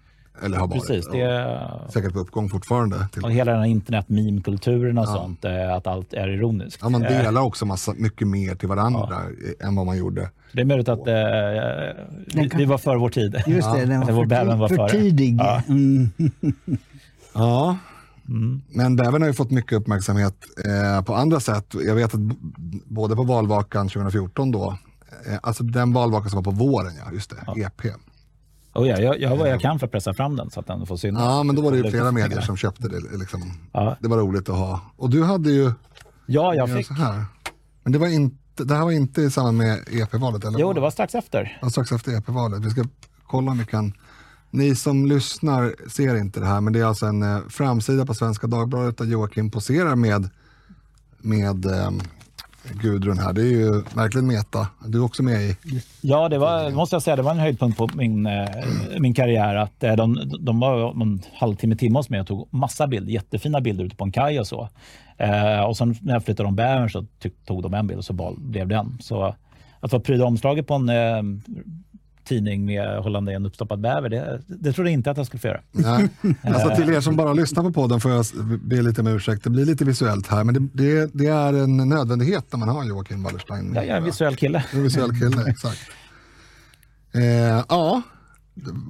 Eller 0.43 0.57
har 0.57 0.67
varit. 0.67 0.87
Precis, 0.87 1.07
det 1.11 1.21
är... 1.21 1.71
Säkert 1.89 2.13
på 2.13 2.19
uppgång 2.19 2.49
fortfarande. 2.49 3.07
Till. 3.13 3.23
Och 3.23 3.31
hela 3.31 3.51
den 3.51 3.61
här 3.61 3.67
internet-meme-kulturen 3.67 4.97
och 4.97 5.05
ja. 5.05 5.13
sånt, 5.13 5.45
eh, 5.45 5.73
att 5.73 5.87
allt 5.87 6.13
är 6.13 6.27
ironiskt. 6.27 6.79
Ja, 6.81 6.89
man 6.89 7.05
eh. 7.05 7.09
delar 7.09 7.41
också 7.41 7.65
massa, 7.65 7.93
mycket 7.93 8.27
mer 8.27 8.55
till 8.55 8.67
varandra 8.67 9.07
ja. 9.09 9.67
än 9.67 9.75
vad 9.75 9.85
man 9.85 9.97
gjorde. 9.97 10.29
Det 10.53 10.61
är 10.61 10.65
möjligt 10.65 10.89
att 10.89 11.07
eh, 11.07 11.13
vi, 12.41 12.49
vi, 12.55 12.65
var 12.65 12.77
för 12.77 12.95
vår 12.95 13.09
tid. 13.09 13.43
Just 13.47 13.73
det, 13.73 13.85
den 13.85 13.99
var, 13.99 14.07
för, 14.07 14.55
var 14.55 14.67
för 14.67 14.89
tidig. 14.89 15.37
Ja. 15.39 15.61
Mm. 15.67 16.09
ja. 17.33 17.77
Mm. 18.29 18.61
Men 18.69 18.95
bävern 18.95 19.21
har 19.21 19.29
ju 19.29 19.33
fått 19.33 19.51
mycket 19.51 19.73
uppmärksamhet 19.73 20.35
eh, 20.65 21.03
på 21.03 21.15
andra 21.15 21.39
sätt. 21.39 21.75
Jag 21.85 21.95
vet 21.95 22.13
att 22.13 22.19
både 22.85 23.15
på 23.15 23.23
valvakan 23.23 23.89
2014 23.89 24.51
då, 24.51 24.77
eh, 25.25 25.37
alltså 25.41 25.63
den 25.63 25.93
valvakan 25.93 26.29
som 26.29 26.43
var 26.43 26.51
på 26.51 26.51
våren, 26.51 26.93
ja, 27.05 27.11
just 27.13 27.29
det, 27.29 27.35
ja. 27.45 27.57
EP. 27.57 27.81
Oh 28.73 28.87
ja, 28.87 28.99
jag 28.99 29.19
gör 29.19 29.35
vad 29.35 29.49
jag 29.49 29.61
kan 29.61 29.79
för 29.79 29.85
att 29.85 29.91
pressa 29.91 30.13
fram 30.13 30.35
den 30.35 30.49
så 30.49 30.59
att 30.59 30.67
den 30.67 30.85
får 30.85 30.97
synas. 30.97 31.21
Ja, 31.21 31.43
men 31.43 31.55
då 31.55 31.61
var 31.61 31.71
det 31.71 31.77
ju 31.77 31.91
flera 31.91 32.11
medier 32.11 32.41
som 32.41 32.57
köpte 32.57 32.87
det. 32.87 33.17
Liksom. 33.17 33.53
Ja. 33.71 33.97
Det 33.99 34.07
var 34.07 34.17
roligt 34.17 34.49
att 34.49 34.55
ha. 34.55 34.81
Och 34.95 35.09
du 35.09 35.23
hade 35.23 35.51
ju... 35.51 35.71
Ja, 36.25 36.55
jag 36.55 36.77
fick. 36.77 36.87
Så 36.87 36.93
här. 36.93 37.25
Men 37.83 37.93
det, 37.93 37.99
var 37.99 38.07
inte, 38.07 38.63
det 38.63 38.75
här 38.75 38.83
var 38.83 38.91
inte 38.91 39.21
i 39.21 39.31
samband 39.31 39.57
med 39.57 39.79
EP-valet? 39.91 40.45
Eller? 40.45 40.59
Jo, 40.59 40.73
det 40.73 40.81
var 40.81 40.91
strax 40.91 41.15
efter. 41.15 41.59
Ja, 41.61 41.69
strax 41.69 41.91
efter 41.91 42.17
EP-valet. 42.17 42.65
Vi 42.65 42.69
ska 42.69 42.83
kolla 43.27 43.51
om 43.51 43.57
vi 43.57 43.65
kan... 43.65 43.93
Ni 44.51 44.75
som 44.75 45.05
lyssnar 45.05 45.89
ser 45.89 46.15
inte 46.15 46.39
det 46.39 46.45
här, 46.45 46.61
men 46.61 46.73
det 46.73 46.79
är 46.79 46.85
alltså 46.85 47.05
en 47.05 47.23
eh, 47.23 47.39
framsida 47.49 48.05
på 48.05 48.13
Svenska 48.13 48.47
Dagbladet 48.47 48.97
där 48.97 49.05
Joakim 49.05 49.51
poserar 49.51 49.95
med, 49.95 50.29
med 51.17 51.65
eh, 51.65 51.91
Gudrun 52.63 53.17
här. 53.17 53.33
Det 53.33 53.41
är 53.41 53.45
ju 53.45 53.71
verkligen 53.95 54.27
meta. 54.27 54.67
Du 54.85 54.97
är 54.97 55.05
också 55.05 55.23
med 55.23 55.41
i... 55.41 55.55
Ja, 56.01 56.29
det 56.29 56.37
var, 56.37 56.71
måste 56.71 56.95
jag 56.95 57.03
säga, 57.03 57.15
det 57.15 57.21
var 57.21 57.31
en 57.31 57.39
höjdpunkt 57.39 57.77
på 57.77 57.89
min, 57.93 58.25
eh, 58.25 58.47
min 58.99 59.13
karriär. 59.13 59.55
Att 59.55 59.83
eh, 59.83 59.95
de, 59.95 60.31
de 60.39 60.59
var 60.59 61.01
en 61.01 61.21
halvtimme, 61.33 61.75
timme 61.75 61.99
hos 61.99 62.09
mig 62.09 62.21
och 62.21 62.27
tog 62.27 62.47
massa 62.51 62.87
bilder. 62.87 63.11
Jättefina 63.13 63.61
bilder 63.61 63.83
ute 63.83 63.95
på 63.95 64.03
en 64.03 64.11
kaj 64.11 64.39
och 64.39 64.47
så. 64.47 64.69
Eh, 65.17 65.61
och 65.61 65.77
sen 65.77 65.95
när 66.01 66.13
jag 66.13 66.25
flyttade 66.25 66.49
om 66.49 66.55
bävern 66.55 66.89
så 66.89 67.05
tog 67.45 67.63
de 67.63 67.73
en 67.73 67.87
bild 67.87 67.97
och 67.97 68.05
så 68.05 68.35
blev 68.37 68.67
den. 68.67 68.97
Så 69.01 69.35
att 69.79 69.91
få 69.91 69.99
pryda 69.99 70.25
omslaget 70.25 70.67
på 70.67 70.73
en 70.73 70.89
eh, 70.89 71.23
tidning 72.29 72.65
med 72.65 72.97
hållande 72.97 73.31
i 73.31 73.35
en 73.35 73.45
uppstoppad 73.45 73.81
bäver. 73.81 74.09
Det, 74.09 74.41
det 74.47 74.73
trodde 74.73 74.89
jag 74.89 74.93
inte 74.93 75.11
att 75.11 75.17
jag 75.17 75.25
skulle 75.25 75.41
få 75.41 75.47
göra. 75.47 75.61
Nej. 75.71 76.09
Alltså 76.43 76.75
till 76.75 76.89
er 76.89 77.01
som 77.01 77.15
bara 77.15 77.33
lyssnar 77.33 77.63
på 77.63 77.71
podden 77.71 77.99
får 77.99 78.11
jag 78.11 78.25
be 78.63 78.81
lite 78.81 79.01
om 79.01 79.07
ursäkt. 79.07 79.43
Det 79.43 79.49
blir 79.49 79.65
lite 79.65 79.85
visuellt 79.85 80.27
här, 80.27 80.43
men 80.43 80.53
det, 80.53 80.83
det, 80.83 81.11
det 81.13 81.27
är 81.27 81.53
en 81.53 81.77
nödvändighet 81.77 82.45
när 82.51 82.59
man 82.59 82.69
har 82.69 82.83
Joakim 82.83 83.23
Wallerstein. 83.23 83.73
Ja, 83.75 83.83
jag 83.83 83.89
är 83.93 83.97
en 83.97 84.03
visuell 84.03 84.35
kille. 84.35 84.63
En 84.73 84.83
visuell 84.83 85.11
kille, 85.19 85.45
exakt. 85.47 85.79
Eh, 87.13 87.63
ja, 87.69 88.01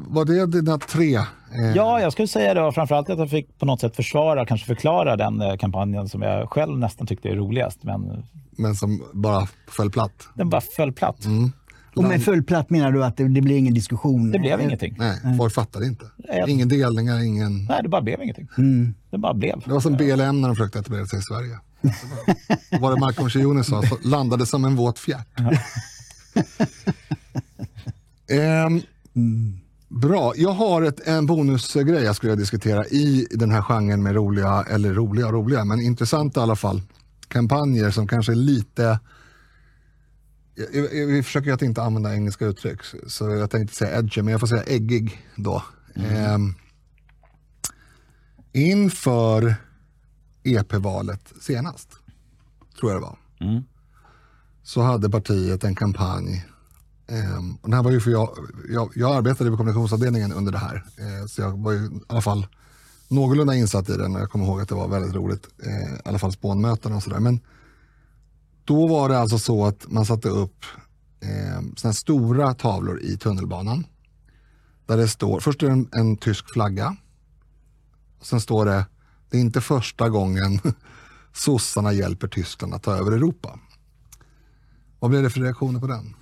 var 0.08 0.26
det 0.26 0.46
dina 0.46 0.78
tre? 0.78 1.16
Eh... 1.16 1.76
Ja, 1.76 2.02
jag 2.02 2.12
skulle 2.12 2.28
säga 2.28 2.54
det. 2.54 2.72
Framförallt 2.72 3.10
att 3.10 3.20
jag 3.20 3.30
fick 3.30 3.60
på 3.60 3.66
något 3.66 3.82
sätt 3.82 3.96
försvara, 3.96 4.46
kanske 4.46 4.68
förklara 4.68 5.16
den 5.16 5.42
eh, 5.42 5.56
kampanjen 5.56 6.10
som 6.10 6.22
jag 6.22 6.50
själv 6.50 6.78
nästan 6.78 7.08
tyckte 7.08 7.30
är 7.30 7.36
roligast. 7.36 7.84
Men, 7.84 8.24
men 8.58 8.76
som 8.76 9.04
bara 9.14 9.48
föll 9.68 9.92
platt? 9.92 10.28
Den 10.34 10.50
bara 10.50 10.62
föll 10.62 10.94
platt. 10.94 11.26
Mm. 11.26 11.52
Och 12.00 12.06
med 12.06 12.24
full 12.24 12.44
platt 12.44 12.70
menar 12.70 12.92
du 12.92 13.04
att 13.04 13.18
det, 13.18 13.28
det 13.28 13.42
blir 13.42 13.58
ingen 13.58 13.74
diskussion? 13.74 14.32
Det 14.32 14.40
blev 14.40 14.62
ingenting. 14.62 14.96
Nej, 14.98 15.18
folk 15.38 15.54
fattade 15.54 15.86
inte. 15.86 16.06
Ingen 16.48 16.68
delningar, 16.68 17.20
ingen... 17.20 17.66
Nej, 17.66 17.84
det 17.84 17.90
bara 17.90 18.02
blev 18.02 18.22
ingenting. 18.22 18.48
Mm. 18.58 18.94
Det 19.10 19.18
bara 19.18 19.34
blev. 19.34 19.62
Det 19.66 19.72
var 19.72 19.80
som 19.80 19.98
BLM 19.98 20.42
när 20.42 20.48
de 20.48 20.56
försökte 20.56 20.80
etablera 20.80 21.06
sig 21.06 21.20
i 21.20 21.22
Sverige. 21.22 21.60
Vad 22.72 22.82
var 22.82 22.94
det 22.94 23.00
Malcolm 23.00 23.30
Shioni 23.30 23.64
sa? 23.64 23.84
Så 23.84 23.98
landade 24.04 24.46
som 24.46 24.66
en 24.66 24.76
våt 24.76 25.00
fjärt. 25.00 25.28
um, 25.40 25.46
mm. 29.16 29.60
Bra. 29.88 30.34
Jag 30.36 30.52
har 30.52 30.82
ett, 30.82 31.08
en 31.08 31.26
bonusgrej 31.26 32.04
jag 32.04 32.16
skulle 32.16 32.36
diskutera 32.36 32.86
i 32.86 33.28
den 33.32 33.52
här 33.52 33.62
genren 33.62 34.04
med 34.04 34.16
roliga, 34.16 34.66
eller 34.70 34.94
roliga 34.94 35.32
roliga, 35.32 35.66
men 35.66 35.82
intressanta 35.82 36.40
i 36.40 36.44
alla 36.44 36.56
fall, 36.56 36.82
kampanjer 37.28 37.92
som 37.92 38.08
kanske 38.08 38.32
är 38.32 38.36
lite 38.36 39.00
vi 40.92 41.24
försöker 41.24 41.54
att 41.54 41.62
inte 41.62 41.82
använda 41.82 42.16
engelska 42.16 42.46
uttryck, 42.46 42.80
så 43.08 43.30
jag 43.30 43.52
tänkte 43.52 43.76
säga 43.76 44.00
edgy, 44.00 44.22
men 44.22 44.32
jag 44.32 44.40
får 44.40 44.48
säga 44.48 44.64
äggig 44.64 45.26
då. 45.36 45.64
Mm. 45.96 46.16
Eh, 46.16 46.56
inför 48.52 49.56
EP-valet 50.44 51.34
senast, 51.42 51.90
tror 52.80 52.92
jag 52.92 53.02
det 53.02 53.06
var, 53.06 53.18
mm. 53.40 53.64
så 54.64 54.82
hade 54.82 55.10
partiet 55.10 55.64
en 55.64 55.76
kampanj. 55.76 56.46
Eh, 57.08 57.38
och 57.62 57.70
det 57.70 57.76
här 57.76 57.84
var 57.84 57.92
ju 57.92 58.00
för 58.00 58.12
jag, 58.12 58.38
jag, 58.70 58.92
jag 58.96 59.16
arbetade 59.16 59.52
på 59.52 59.58
kommunikationsavdelningen 59.58 60.34
under 60.34 60.52
det 60.52 60.58
här, 60.58 60.76
eh, 60.76 61.26
så 61.28 61.42
jag 61.42 61.64
var 61.64 61.72
ju 61.72 61.86
i 61.86 61.90
alla 62.08 62.22
fall 62.22 62.48
någorlunda 63.08 63.56
insatt 63.56 63.90
i 63.90 63.98
den. 63.98 64.14
Jag 64.14 64.30
kommer 64.30 64.46
ihåg 64.46 64.62
att 64.62 64.70
det 64.70 64.76
var 64.76 64.88
väldigt 64.88 65.16
roligt, 65.16 65.48
eh, 65.64 65.94
i 65.94 66.02
alla 66.06 66.20
fall 66.20 66.32
spånmöten 66.32 66.94
och 66.94 67.04
sådär. 67.04 67.40
Då 68.70 68.88
var 68.88 69.10
det 69.10 69.20
alltså 69.20 69.40
så 69.40 69.66
att 69.66 69.88
man 69.88 70.06
satte 70.06 70.30
upp 70.30 70.66
eh, 71.84 71.92
stora 71.92 72.54
tavlor 72.54 73.02
i 73.02 73.18
tunnelbanan. 73.18 73.86
Där 74.86 74.98
det 74.98 75.08
står, 75.08 75.40
först 75.40 75.64
är 75.64 75.68
det 75.68 75.74
en, 75.74 75.90
en 75.92 76.18
tysk 76.18 76.54
flagga. 76.54 76.96
Sen 78.22 78.42
står 78.42 78.66
det, 78.66 78.86
det 79.30 79.38
är 79.38 79.42
inte 79.42 79.62
första 79.62 80.10
gången 80.10 80.60
sossarna 81.34 81.94
hjälper 81.94 82.28
Tyskland 82.28 82.74
att 82.74 82.84
ta 82.84 82.96
över 82.96 83.12
Europa. 83.12 83.60
Vad 85.00 85.12
blev 85.12 85.24
det 85.24 85.30
för 85.30 85.40
reaktioner 85.40 85.80
på 85.80 85.88
den? 85.88 86.16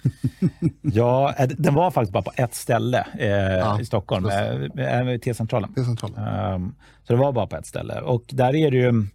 ja, 0.81 1.33
eh, 1.37 1.47
den 1.47 1.73
var 1.73 1.91
faktiskt 1.91 2.13
bara 2.13 2.23
på 2.23 2.31
ett 2.35 2.55
ställe 2.55 3.07
eh, 3.19 3.27
ja, 3.29 3.81
i 3.81 3.85
Stockholm, 3.85 4.25
eh, 4.25 5.19
T-centralen. 5.19 5.73
T-centralen. 5.73 6.53
Um, 6.53 6.75
så 7.03 7.13
det 7.13 7.19
var 7.19 7.31
bara 7.31 7.47
på 7.47 7.55
ett 7.55 7.67
ställe. 7.67 8.01
Och 8.01 8.23
där 8.27 8.55
är 8.55 8.71
det 8.71 8.77
ju 8.77 9.07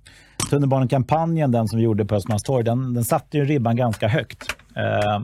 tunnelbanekampanjen, 0.50 1.50
den 1.50 1.68
som 1.68 1.78
vi 1.78 1.84
gjorde 1.84 2.04
på 2.04 2.14
Östermalmstorg, 2.14 2.64
den, 2.64 2.94
den 2.94 3.04
satte 3.04 3.38
ju 3.38 3.44
ribban 3.44 3.76
ganska 3.76 4.08
högt. 4.08 4.56
Eh, 4.76 5.20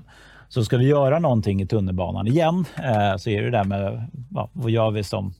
så 0.48 0.64
ska 0.64 0.76
vi 0.76 0.86
göra 0.86 1.18
någonting 1.18 1.62
i 1.62 1.66
tunnelbanan 1.66 2.26
igen 2.26 2.64
eh, 2.76 3.16
så 3.16 3.30
är 3.30 3.42
det 3.42 3.50
där 3.50 3.64
med 3.64 4.10
ja, 4.30 4.50
vad 4.52 4.70
gör 4.70 4.90
vi 4.90 5.04
som 5.04 5.34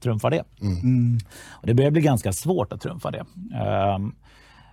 trumfar 0.00 0.30
det? 0.30 0.44
Mm. 0.60 0.78
mm. 0.78 1.18
Och 1.50 1.66
det 1.66 1.74
börjar 1.74 1.90
bli 1.90 2.00
ganska 2.00 2.32
svårt 2.32 2.72
att 2.72 2.80
trumfa 2.80 3.10
det. 3.10 3.24
Eh, 3.54 3.98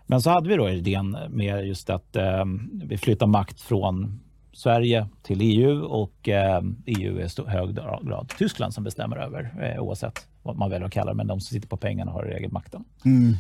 men 0.06 0.22
så 0.22 0.30
hade 0.30 0.50
vi 0.50 0.56
då 0.56 0.70
idén 0.70 1.18
med 1.30 1.68
just 1.68 1.90
att 1.90 2.16
eh, 2.16 2.46
vi 2.84 2.98
flyttar 2.98 3.28
makt 3.28 3.62
från 3.62 4.20
Sverige 4.54 5.08
till 5.24 5.42
EU 5.42 5.84
och 5.84 6.30
eh, 6.30 6.62
EU 6.86 7.20
är 7.20 7.48
i 7.48 7.50
hög 7.50 7.76
grad 7.76 8.34
Tyskland 8.38 8.74
som 8.74 8.84
bestämmer 8.84 9.18
över 9.18 9.54
eh, 9.62 9.84
oavsett 9.84 10.28
vad 10.44 10.58
man 10.58 10.70
väljer 10.70 10.88
att 10.88 10.94
kalla 10.94 11.12
det. 11.12 11.18
Men 11.18 11.28
de 11.28 11.40
som 11.40 11.54
sitter 11.54 11.68
på 11.68 11.78
pengarna 11.78 12.12
har 12.12 12.26
i 12.26 12.34
regel 12.34 12.52
makten. 12.52 12.84
Mm. 13.06 13.34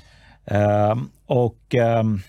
Ehm, 0.47 1.09
och 1.25 1.75
ehm, 1.75 2.19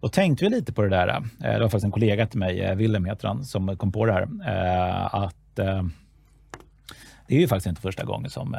då 0.00 0.08
tänkte 0.08 0.44
vi 0.44 0.50
lite 0.50 0.72
på 0.72 0.82
det 0.82 0.88
där. 0.88 1.08
Eh, 1.08 1.22
det 1.38 1.58
var 1.58 1.68
faktiskt 1.68 1.84
en 1.84 1.90
kollega 1.90 2.26
till 2.26 2.38
mig, 2.38 2.60
eh, 2.60 2.76
Willem 2.76 3.04
heter 3.04 3.28
han, 3.28 3.44
som 3.44 3.76
kom 3.76 3.92
på 3.92 4.06
det 4.06 4.12
här. 4.12 4.22
Eh, 4.22 5.14
att 5.14 5.34
det 7.26 7.36
är 7.36 7.40
ju 7.40 7.48
faktiskt 7.48 7.66
inte 7.66 7.80
första 7.80 8.04
gången 8.04 8.30
som 8.30 8.56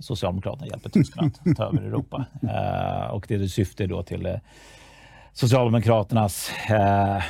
Socialdemokraterna 0.00 0.66
hjälper 0.66 0.90
Tyskland 0.90 1.38
att 1.44 1.56
ta 1.56 1.64
över 1.64 1.82
Europa. 1.82 2.24
och 3.12 3.24
det 3.28 3.34
är 3.34 3.46
syfte 3.46 3.86
då 3.86 4.02
till 4.02 4.38
Socialdemokraternas 5.34 6.50
eh, 6.70 7.22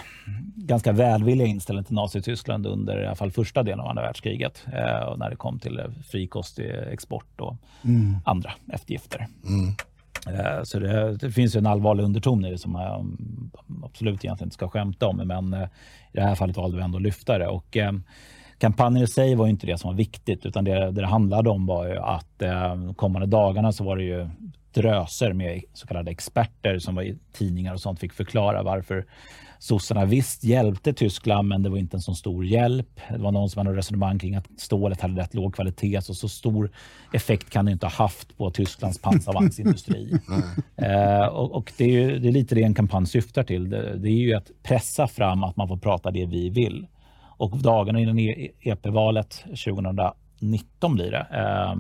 ganska 0.57 0.93
välvilliga 0.93 1.47
inställning 1.47 1.85
till 1.85 1.95
Nazityskland 1.95 2.67
under 2.67 3.03
i 3.03 3.07
alla 3.07 3.17
fall 3.17 3.31
första 3.31 3.63
delen 3.63 3.81
av 3.81 3.89
andra 3.89 4.03
världskriget. 4.03 4.67
Eh, 4.73 5.09
och 5.09 5.19
när 5.19 5.31
det 5.31 5.37
kom 5.37 5.59
till 5.59 5.81
frikostig 6.11 6.71
export 6.91 7.41
och 7.41 7.57
mm. 7.85 8.17
andra 8.25 8.53
eftergifter. 8.73 9.27
Mm. 9.49 9.75
Eh, 10.27 10.63
så 10.63 10.79
det, 10.79 11.17
det, 11.17 11.31
finns 11.31 11.57
en 11.57 11.67
allvarlig 11.67 12.05
underton 12.05 12.45
i 12.45 12.51
det 12.51 12.59
som 12.59 12.73
man 12.73 13.01
mm, 13.01 13.51
absolut 13.85 14.25
egentligen 14.25 14.47
inte 14.47 14.55
ska 14.55 14.69
skämta 14.69 15.07
om. 15.07 15.17
Men 15.17 15.55
eh, 15.55 15.69
i 16.13 16.17
det 16.17 16.23
här 16.23 16.35
fallet 16.35 16.57
valde 16.57 16.77
vi 16.77 16.83
ändå 16.83 16.97
att 16.97 17.03
lyfta 17.03 17.39
det. 17.39 17.49
Och, 17.49 17.77
eh, 17.77 17.93
kampanjen 18.59 19.05
i 19.05 19.07
sig 19.07 19.35
var 19.35 19.47
inte 19.47 19.67
det 19.67 19.79
som 19.79 19.91
var 19.91 19.97
viktigt 19.97 20.47
utan 20.47 20.65
det, 20.65 20.75
det, 20.75 20.91
det 20.91 21.07
handlade 21.07 21.51
om 21.51 21.67
var 21.67 21.87
ju 21.87 21.99
att 21.99 22.39
de 22.39 22.95
kommande 22.95 23.27
dagarna 23.27 23.73
så 23.73 23.85
var 23.85 23.97
det 23.97 24.05
ju 24.05 24.29
dröser 24.75 25.33
med 25.33 25.63
så 25.73 25.87
kallade 25.87 26.11
experter 26.11 26.79
som 26.79 26.95
var 26.95 27.03
i 27.03 27.19
tidningar 27.33 27.75
och 27.75 27.81
sånt 27.81 28.01
fick 28.01 28.13
förklara 28.13 28.63
varför 28.63 29.07
sossarna 29.65 30.05
visst 30.05 30.45
hjälpte 30.45 30.93
Tyskland, 30.93 31.49
men 31.49 31.63
det 31.63 31.69
var 31.69 31.79
inte 31.79 31.97
en 31.97 32.01
så 32.01 32.15
stor 32.15 32.45
hjälp. 32.45 33.01
Det 33.11 33.19
var 33.19 33.33
någon 33.33 33.51
som 33.51 33.67
hade 33.67 33.79
resonemang 33.79 34.19
kring 34.19 34.35
att 34.35 34.47
stålet 34.57 35.01
hade 35.01 35.21
rätt 35.21 35.35
låg 35.35 35.55
kvalitet, 35.55 36.03
så 36.03 36.15
så 36.15 36.29
stor 36.29 36.71
effekt 37.13 37.51
kan 37.51 37.65
det 37.65 37.73
inte 37.73 37.87
ha 37.87 37.93
haft 37.93 38.37
på 38.37 38.51
Tysklands 38.51 38.99
pansarvagnsindustri. 38.99 40.13
eh, 40.77 41.27
och, 41.27 41.53
och 41.53 41.73
det, 41.77 41.85
är 41.85 41.89
ju, 41.89 42.19
det 42.19 42.29
är 42.29 42.33
lite 42.33 42.55
det 42.55 42.63
en 42.63 42.75
kampanj 42.75 43.07
syftar 43.07 43.43
till. 43.43 43.71
Det, 43.71 43.97
det, 43.99 44.09
är 44.09 44.13
ju 44.13 44.35
att 44.35 44.51
pressa 44.63 45.07
fram 45.07 45.45
att 45.45 45.57
man 45.57 45.69
får 45.69 45.77
prata 45.77 46.11
det 46.11 46.27
vi 46.27 46.49
vill. 46.49 46.87
Och 47.37 47.59
dagarna 47.59 48.01
innan 48.01 48.19
EP-valet 48.61 49.45
2019 49.45 50.95
blir 50.95 51.11
det, 51.11 51.27
eh, 51.31 51.75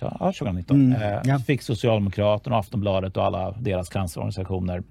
ja, 0.00 0.32
2019, 0.32 0.76
mm, 0.76 1.02
eh, 1.02 1.20
ja. 1.24 1.38
fick 1.38 1.62
Socialdemokraterna, 1.62 2.58
Aftonbladet 2.58 3.16
och 3.16 3.24
alla 3.24 3.50
deras 3.50 3.88
cancerorganisationer 3.88 4.82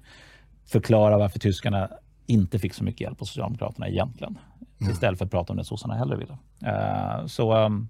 förklara 0.72 1.18
varför 1.18 1.40
tyskarna 1.40 1.90
inte 2.26 2.60
fick 2.60 2.74
så 2.74 2.84
mycket 2.84 3.02
hjälp 3.02 3.22
av 3.22 3.26
Socialdemokraterna 3.26 3.90
egentligen. 3.90 4.38
Mm. 4.82 4.94
Istället 4.94 5.18
för 5.18 5.26
att 5.26 5.32
prata 5.32 5.54
om 5.54 5.58
det 5.58 5.66
sossarna 5.66 5.96
hellre 5.96 6.18
ville. 6.18 6.38
Uh, 6.64 7.28
så 7.28 7.66
um, 7.66 7.90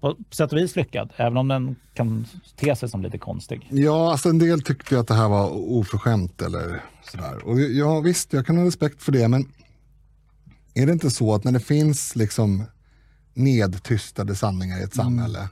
på 0.00 0.16
sätt 0.30 0.52
och 0.52 0.58
vis 0.58 0.76
lyckad, 0.76 1.12
även 1.16 1.36
om 1.36 1.48
den 1.48 1.76
kan 1.94 2.26
te 2.56 2.76
sig 2.76 2.88
som 2.88 3.02
lite 3.02 3.18
konstig. 3.18 3.68
Ja, 3.70 4.10
alltså 4.10 4.28
en 4.28 4.38
del 4.38 4.62
tyckte 4.62 5.00
att 5.00 5.08
det 5.08 5.14
här 5.14 5.28
var 5.28 5.50
oförskämt 5.50 6.42
eller 6.42 6.84
sådär. 7.02 7.46
Och 7.46 7.60
ja, 7.60 8.00
visst, 8.00 8.32
jag 8.32 8.46
kan 8.46 8.56
ha 8.56 8.64
respekt 8.64 9.02
för 9.02 9.12
det, 9.12 9.28
men 9.28 9.52
är 10.74 10.86
det 10.86 10.92
inte 10.92 11.10
så 11.10 11.34
att 11.34 11.44
när 11.44 11.52
det 11.52 11.60
finns 11.60 12.16
liksom 12.16 12.64
nedtystade 13.34 14.34
sanningar 14.34 14.80
i 14.80 14.82
ett 14.82 14.94
samhälle, 14.94 15.38
mm. 15.38 15.50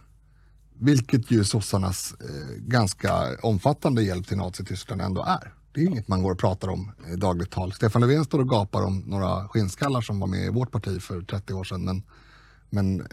vilket 0.79 1.31
ju 1.31 1.45
sossarnas 1.45 2.15
eh, 2.21 2.57
ganska 2.59 3.12
omfattande 3.43 4.03
hjälp 4.03 4.27
till 4.27 4.37
Nazityskland 4.37 5.03
ändå 5.03 5.23
är. 5.23 5.53
Det 5.77 5.83
är 5.83 5.87
inget 5.87 6.09
man 6.09 6.23
går 6.23 6.33
och 6.33 6.39
pratar 6.39 6.69
om 6.69 6.93
i 7.12 7.17
dagligt 7.17 7.51
tal. 7.51 7.73
Stefan 7.73 8.03
Löfven 8.03 8.25
står 8.25 8.39
och 8.39 8.49
gapar 8.49 8.83
om 8.83 8.99
några 9.07 9.49
skinnskallar 9.49 10.01
som 10.01 10.21
var 10.21 10.27
med 10.27 10.47
i 10.47 10.51
vårt 10.51 10.71
parti 10.71 11.03
för 11.03 11.23
30 11.23 11.55
år 11.55 11.65
sedan. 11.65 11.85
Men, 11.85 12.03
men 12.71 13.01
eh, 13.01 13.07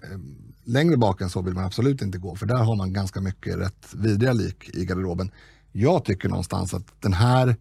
längre 0.63 0.97
bak 0.97 1.21
än 1.21 1.29
så 1.29 1.41
vill 1.41 1.53
man 1.53 1.65
absolut 1.65 2.01
inte 2.01 2.17
gå, 2.17 2.35
för 2.35 2.45
där 2.45 2.63
har 2.63 2.75
man 2.75 2.93
ganska 2.93 3.21
mycket 3.21 3.57
rätt 3.57 3.93
vidriga 3.93 4.33
lik 4.33 4.69
i 4.73 4.85
garderoben. 4.85 5.31
Jag 5.71 6.05
tycker 6.05 6.29
någonstans 6.29 6.73
att 6.73 7.01
den 7.01 7.13
här 7.13 7.55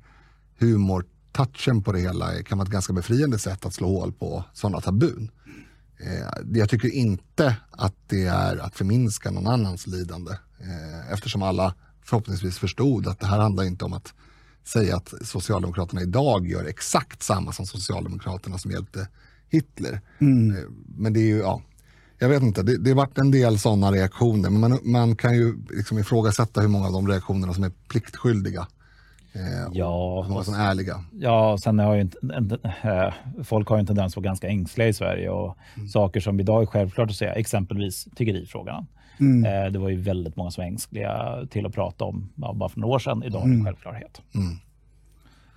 humortouchen 0.59 1.83
på 1.83 1.93
det 1.93 2.01
hela 2.01 2.43
kan 2.43 2.59
vara 2.59 2.67
ett 2.67 2.73
ganska 2.73 2.93
befriande 2.93 3.39
sätt 3.39 3.67
att 3.67 3.75
slå 3.75 3.89
hål 3.89 4.13
på 4.13 4.45
sådana 4.53 4.81
tabun. 4.81 5.31
Eh, 6.01 6.59
jag 6.59 6.69
tycker 6.69 6.95
inte 6.95 7.57
att 7.71 7.95
det 8.07 8.25
är 8.25 8.57
att 8.57 8.77
förminska 8.77 9.31
någon 9.31 9.47
annans 9.47 9.87
lidande 9.87 10.33
eh, 10.61 11.13
eftersom 11.13 11.43
alla 11.43 11.75
förhoppningsvis 12.03 12.59
förstod 12.59 13.07
att 13.07 13.21
det 13.21 13.27
här 13.27 13.39
handlar 13.39 13.65
inte 13.65 13.85
om 13.85 13.93
att 13.93 14.15
säga 14.65 14.97
att 14.97 15.15
Socialdemokraterna 15.23 16.03
idag 16.03 16.47
gör 16.47 16.65
exakt 16.65 17.23
samma 17.23 17.53
som 17.53 17.67
Socialdemokraterna 17.67 18.59
som 18.59 18.71
hjälpte 18.71 19.09
Hitler. 19.51 20.01
Mm. 20.19 20.57
Eh, 20.57 20.63
men 20.97 21.13
det 21.13 21.21
är 21.21 21.27
ju, 21.27 21.39
ja, 21.39 21.63
jag 22.19 22.29
vet 22.29 22.43
inte, 22.43 22.63
det, 22.63 22.79
det 22.79 22.91
har 22.91 22.97
varit 22.97 23.19
en 23.19 23.31
del 23.31 23.59
sådana 23.59 23.93
reaktioner, 23.93 24.51
men 24.51 24.61
man, 24.61 24.79
man 24.83 25.17
kan 25.17 25.35
ju 25.35 25.59
liksom 25.71 25.99
ifrågasätta 25.99 26.61
hur 26.61 26.69
många 26.69 26.87
av 26.87 26.93
de 26.93 27.09
reaktionerna 27.09 27.55
som 27.55 27.65
är 27.65 27.73
pliktskyldiga. 27.89 28.67
Eh, 29.33 29.69
ja, 29.73 30.27
många 30.29 30.45
som 30.45 30.55
är 30.55 30.71
ärliga. 30.71 31.05
Ja, 31.13 31.59
sen 31.59 31.79
har 31.79 31.95
ju 31.95 32.01
inte, 32.01 32.19
en, 32.23 32.59
äh, 32.83 33.15
folk 33.45 33.69
har 33.69 33.77
ju 33.77 33.81
en 33.81 33.87
tendens 33.87 34.13
att 34.13 34.17
vara 34.17 34.25
ganska 34.25 34.49
ängsliga 34.49 34.89
i 34.89 34.93
Sverige 34.93 35.31
och 35.31 35.57
mm. 35.75 35.89
saker 35.89 36.21
som 36.21 36.41
idag 36.41 36.63
är 36.63 36.67
självklart 36.67 37.11
att 37.11 37.17
säga, 37.17 37.33
exempelvis 37.33 38.09
tiggerifrågan. 38.17 38.87
Mm. 39.23 39.65
Eh, 39.65 39.73
det 39.73 39.79
var 39.79 39.89
ju 39.89 39.97
väldigt 39.97 40.37
många 40.37 40.51
som 40.51 40.63
var 40.63 40.69
ängsliga 40.69 41.39
till 41.51 41.67
att 41.67 41.75
prata 41.75 42.05
om 42.05 42.29
ja, 42.37 42.53
bara 42.53 42.69
för 42.69 42.81
några 42.81 42.95
år 42.95 42.99
sedan. 42.99 43.23
Idag 43.23 43.43
är 43.43 43.47
det 43.47 43.51
en 43.51 43.55
mm. 43.55 43.67
självklarhet. 43.67 44.23
Mm. 44.35 44.57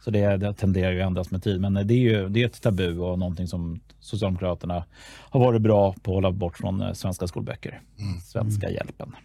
Så 0.03 0.11
det, 0.11 0.37
det 0.37 0.53
tenderar 0.53 0.91
ju 0.91 1.01
att 1.01 1.07
ändras 1.07 1.31
med 1.31 1.43
tid. 1.43 1.61
Men 1.61 1.73
det 1.73 1.93
är 1.93 1.99
ju 1.99 2.29
det 2.29 2.41
är 2.41 2.45
ett 2.45 2.61
tabu 2.61 2.99
och 2.99 3.19
någonting 3.19 3.47
som 3.47 3.79
Socialdemokraterna 3.99 4.85
har 5.29 5.39
varit 5.39 5.61
bra 5.61 5.93
på 5.93 6.11
att 6.11 6.15
hålla 6.15 6.31
bort 6.31 6.57
från 6.57 6.81
eh, 6.81 6.93
svenska 6.93 7.27
skolböcker. 7.27 7.81
Mm. 7.99 8.19
Svenska 8.19 8.69
hjälpen. 8.69 9.15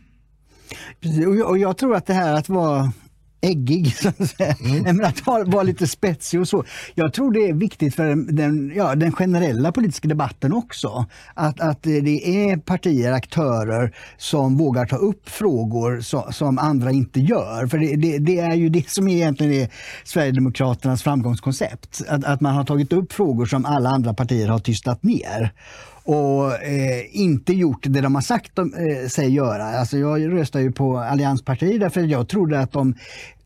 Precis, 1.00 1.26
och 1.26 1.59
jag 1.59 1.76
tror 1.76 1.96
att 1.96 2.07
det 2.07 2.14
här 2.14 2.35
att 2.35 2.48
vara 2.48 2.92
äggig, 3.40 3.94
så 3.96 4.09
att 4.09 4.31
säga. 4.31 4.57
Mm. 4.87 5.05
att 5.05 5.26
vara 5.26 5.62
lite 5.62 5.87
spetsig 5.87 6.40
och 6.40 6.48
så. 6.48 6.64
Jag 6.94 7.12
tror 7.12 7.33
det 7.33 7.48
är 7.48 7.55
viktigt 7.55 7.94
för 7.94 8.33
den, 8.33 8.72
ja, 8.76 8.94
den 8.94 9.12
generella 9.12 9.72
politiska 9.72 10.09
debatten 10.09 10.53
också. 10.53 11.07
Att, 11.35 11.61
att 11.61 11.83
det 11.83 12.50
är 12.50 12.57
partier, 12.57 13.12
aktörer 13.12 13.94
som 14.16 14.57
vågar 14.57 14.87
ta 14.87 14.96
upp 14.96 15.29
frågor 15.29 16.00
som, 16.00 16.33
som 16.33 16.59
andra 16.59 16.90
inte 16.90 17.20
gör. 17.20 17.66
För 17.66 17.79
det, 17.79 17.96
det, 17.96 18.18
det, 18.18 18.38
är 18.38 18.55
ju 18.55 18.68
det 18.68 18.90
som 18.90 19.09
egentligen 19.09 19.53
är 19.53 19.68
Sverigedemokraternas 20.05 21.03
framgångskoncept. 21.03 22.03
Att, 22.09 22.24
att 22.24 22.40
man 22.40 22.55
har 22.55 22.64
tagit 22.64 22.92
upp 22.92 23.12
frågor 23.12 23.46
som 23.46 23.66
alla 23.66 23.90
andra 23.90 24.14
partier 24.14 24.48
har 24.48 24.59
tystat 24.59 25.03
ner 25.03 25.53
och 26.11 26.62
eh, 26.62 27.16
inte 27.16 27.53
gjort 27.53 27.79
det 27.83 28.01
de 28.01 28.14
har 28.14 28.23
sagt 28.23 28.57
de, 28.57 28.75
eh, 28.75 29.09
sig 29.09 29.35
göra. 29.35 29.64
Alltså 29.64 29.99
jag 29.99 30.33
röstar 30.33 30.61
ju 30.61 30.73
på 30.73 30.99
allianspartier 30.99 31.79
därför 31.79 32.01
jag 32.01 32.29
trodde 32.29 32.61
att 32.61 32.73
de 32.73 32.94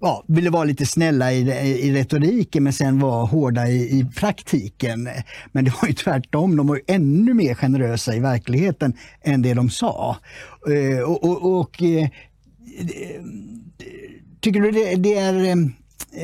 ja, 0.01 0.25
ville 0.27 0.51
vara 0.51 0.65
lite 0.65 0.87
snälla 0.87 1.33
i, 1.33 1.51
i, 1.87 1.95
retoriken 1.95 2.65
men 2.65 2.73
sen 2.73 2.99
var 2.99 3.27
hårda 3.27 3.69
i, 3.69 3.99
i, 3.99 4.05
praktiken. 4.17 5.09
Men 5.53 5.65
det 5.65 5.73
var 5.83 5.89
ju 5.89 5.95
tvärtom, 5.95 6.57
de 6.57 6.67
var 6.67 6.81
ännu 6.87 7.35
mer 7.35 7.55
generösa 7.55 8.15
i 8.15 8.21
verkligheten 8.21 8.93
än 9.23 9.43
det 9.43 9.55
de 9.55 9.71
sa. 9.71 10.17
Eh, 10.69 11.11
och, 11.11 11.25
och, 11.25 11.61
och 11.61 11.83
eh, 11.83 12.09
Tycker 14.41 14.61
du 14.61 14.71
det, 14.71 14.95
det 14.95 15.15
är 15.15 15.45
eh, 15.45 15.53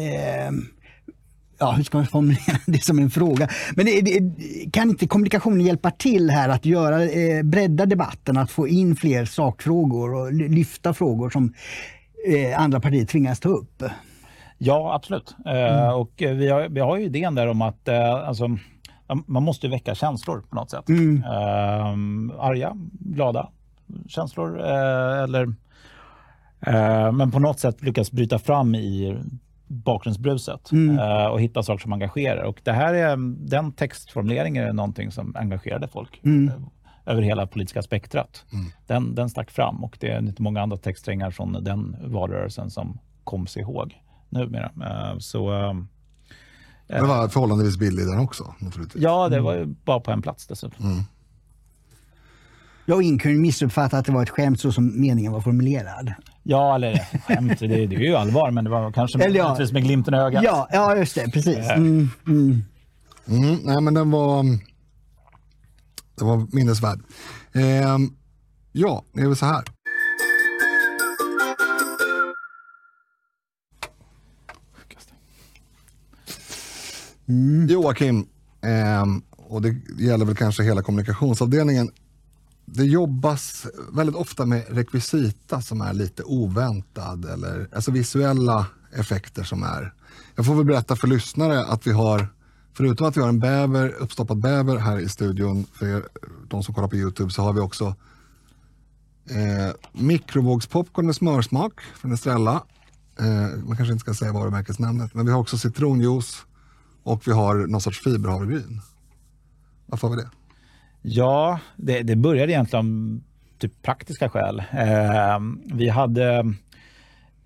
eh 0.05 0.53
ja, 1.61 1.73
hur 1.73 1.83
ska 1.83 1.99
man 1.99 2.07
formulera 2.07 2.59
det 2.67 2.85
som 2.85 2.99
en 2.99 3.11
fråga? 3.11 3.49
Men 3.77 3.87
det, 3.87 4.01
det, 4.01 4.21
kan 4.73 4.91
inte 4.91 5.07
kommunikationen 5.07 5.61
hjälpa 5.61 5.91
till 5.91 6.31
här 6.31 6.49
att 6.49 6.67
göra, 6.67 7.03
eh, 7.03 7.43
bredda 7.43 7.87
debatten, 7.87 8.37
att 8.37 8.51
få 8.51 8.69
in 8.69 8.97
fler 8.97 9.25
sakfrågor 9.25 10.15
och 10.15 10.33
lyfta 10.33 10.95
frågor 10.95 11.31
som 11.31 11.55
eh, 12.27 12.61
andra 12.61 12.81
partier 12.81 13.05
tvingas 13.05 13.41
ta 13.41 13.49
upp? 13.49 13.83
Ja, 14.59 14.95
absolut. 14.95 15.35
Eh, 15.47 15.53
mm. 15.53 15.85
Eh, 15.85 15.91
och 15.91 16.13
vi 16.17 16.49
har, 16.49 16.69
vi 16.69 16.81
har 16.81 16.97
ju 16.97 17.05
idén 17.05 17.35
där 17.35 17.47
om 17.47 17.63
att 17.63 17.89
eh, 17.89 18.13
alltså, 18.13 18.49
man 19.27 19.43
måste 19.43 19.69
väcka 19.69 19.95
känslor 19.95 20.45
på 20.51 20.57
något 20.57 20.71
sätt. 20.71 20.89
Mm. 20.89 21.25
Eh, 21.25 22.45
arga, 22.45 22.77
glada 23.01 23.51
känslor 24.09 24.61
eller 24.61 25.55
men 27.13 27.31
på 27.31 27.39
något 27.39 27.61
sätt 27.61 27.83
lyckas 27.83 28.13
bryta 28.13 28.39
fram 28.39 28.75
i 28.75 29.19
bakgrundsbruset 29.71 30.73
mm. 30.73 30.99
uh, 30.99 31.27
och 31.27 31.41
hitta 31.41 31.63
saker 31.63 31.83
som 31.83 31.93
engagerar. 31.93 32.43
Och 32.43 32.61
det 32.65 32.73
här 32.73 32.95
är, 32.95 33.17
den 33.49 33.73
textformuleringen 33.73 34.65
är 34.65 34.73
någonting 34.73 35.11
som 35.11 35.37
engagerade 35.37 35.89
folk 35.89 36.21
mm. 36.25 36.49
uh, 36.49 36.55
över 37.07 37.23
hela 37.23 37.47
politiska 37.47 37.83
spektrat. 37.83 38.45
Mm. 38.53 38.67
Den, 38.87 39.15
den 39.15 39.31
stack 39.31 39.51
fram 39.51 39.85
och 39.85 39.97
det 40.01 40.11
är 40.11 40.19
inte 40.19 40.43
många 40.43 40.63
andra 40.63 40.77
textsträngar 40.77 41.31
från 41.31 41.65
den 41.65 41.97
valrörelsen 42.05 42.71
som 42.71 42.99
kom 43.25 43.47
sig 43.47 43.63
ihåg 43.63 44.03
numera. 44.29 44.71
Uh, 44.77 45.19
så, 45.19 45.51
det 46.87 47.03
var 47.03 47.29
förhållandevis 47.29 47.77
billig 47.77 48.07
den 48.07 48.19
också 48.19 48.55
naturligtvis. 48.59 49.03
Ja, 49.03 49.29
det 49.29 49.41
var 49.41 49.55
ju 49.55 49.67
bara 49.67 50.01
på 50.01 50.11
en 50.11 50.23
plats 50.23 50.47
dessutom. 50.47 50.87
Mm. 50.87 51.03
Jag 52.87 52.97
och 52.99 53.21
kunde 53.21 53.39
missuppfatta 53.39 53.99
att 53.99 54.07
det 54.07 54.13
var 54.13 54.23
ett 54.23 54.31
skämt 54.31 54.61
så 54.61 54.73
som 54.73 55.01
meningen 55.01 55.33
var 55.33 55.41
formulerad. 55.41 56.15
Ja, 56.51 56.75
eller 56.75 56.99
skämt, 57.27 57.59
det, 57.59 57.67
det 57.87 57.97
är 57.97 58.01
ju 58.01 58.15
allvar, 58.15 58.51
men 58.51 58.65
det 58.65 58.71
var 58.71 58.93
kanske 58.93 59.19
med, 59.19 59.35
ja. 59.35 59.59
med 59.73 59.83
glimten 59.83 60.15
i 60.15 60.17
ögat. 60.17 60.45
Ja, 60.45 60.69
ja, 60.73 60.97
just 60.97 61.15
det, 61.15 61.31
precis. 61.31 61.57
Eh. 61.57 61.77
Mm, 61.77 62.11
mm. 62.27 62.65
Mm, 63.29 63.59
nej, 63.65 63.81
men 63.81 63.95
den 63.95 64.11
var, 64.11 64.43
den 66.15 66.29
var 66.29 66.47
minnesvärd. 66.53 67.01
Eh, 67.53 67.99
ja, 68.73 69.05
det 69.13 69.21
är 69.21 69.27
väl 69.27 69.37
så 69.37 69.47
här. 69.47 69.65
Mm. 77.29 77.67
Joakim, 77.69 78.27
eh, 78.63 79.05
och 79.37 79.63
det 79.63 79.75
gäller 79.99 80.25
väl 80.25 80.37
kanske 80.37 80.63
hela 80.63 80.83
kommunikationsavdelningen 80.83 81.91
det 82.75 82.85
jobbas 82.85 83.67
väldigt 83.93 84.17
ofta 84.17 84.47
med 84.47 84.65
rekvisita 84.69 85.63
som 85.63 85.81
är 85.81 85.93
lite 85.93 86.23
oväntad 86.23 87.25
eller 87.25 87.69
alltså 87.75 87.91
visuella 87.91 88.67
effekter 88.93 89.43
som 89.43 89.63
är. 89.63 89.95
Jag 90.35 90.47
får 90.47 90.55
väl 90.55 90.65
berätta 90.65 90.97
för 90.97 91.09
lyssnare 91.09 91.65
att 91.65 91.87
vi 91.87 91.93
har, 91.93 92.29
förutom 92.75 93.07
att 93.07 93.17
vi 93.17 93.21
har 93.21 93.29
en 93.29 93.41
bäver, 93.41 93.89
uppstoppad 93.89 94.41
bäver 94.41 94.77
här 94.77 94.99
i 94.99 95.09
studion, 95.09 95.67
för 95.73 96.09
de 96.49 96.63
som 96.63 96.75
kollar 96.75 96.89
på 96.89 96.97
Youtube, 96.97 97.31
så 97.31 97.43
har 97.43 97.53
vi 97.53 97.61
också 97.61 97.95
eh, 99.31 99.75
mikrovågspopcorn 99.93 101.07
med 101.07 101.15
smörsmak 101.15 101.81
från 101.81 102.13
Estrella. 102.13 102.65
Eh, 103.19 103.59
man 103.65 103.77
kanske 103.77 103.93
inte 103.93 104.03
ska 104.03 104.15
säga 104.15 104.33
varumärkesnamnet, 104.33 105.15
men 105.15 105.27
vi 105.27 105.33
har 105.33 105.41
också 105.41 105.59
citronjuice 105.59 106.45
och 107.03 107.23
vi 107.29 107.33
har 107.33 107.67
någon 107.67 107.81
sorts 107.81 108.05
fiberhavregryn. 108.05 108.81
Varför 109.87 110.09
har 110.09 110.17
vi 110.17 110.23
det? 110.23 110.31
Ja, 111.03 111.61
det, 111.77 112.03
det 112.03 112.17
började 112.17 112.53
egentligen 112.53 112.87
av 112.87 113.21
typ 113.59 113.83
praktiska 113.83 114.29
skäl. 114.29 114.59
Eh, 114.59 115.39
vi 115.75 115.89
hade, 115.89 116.55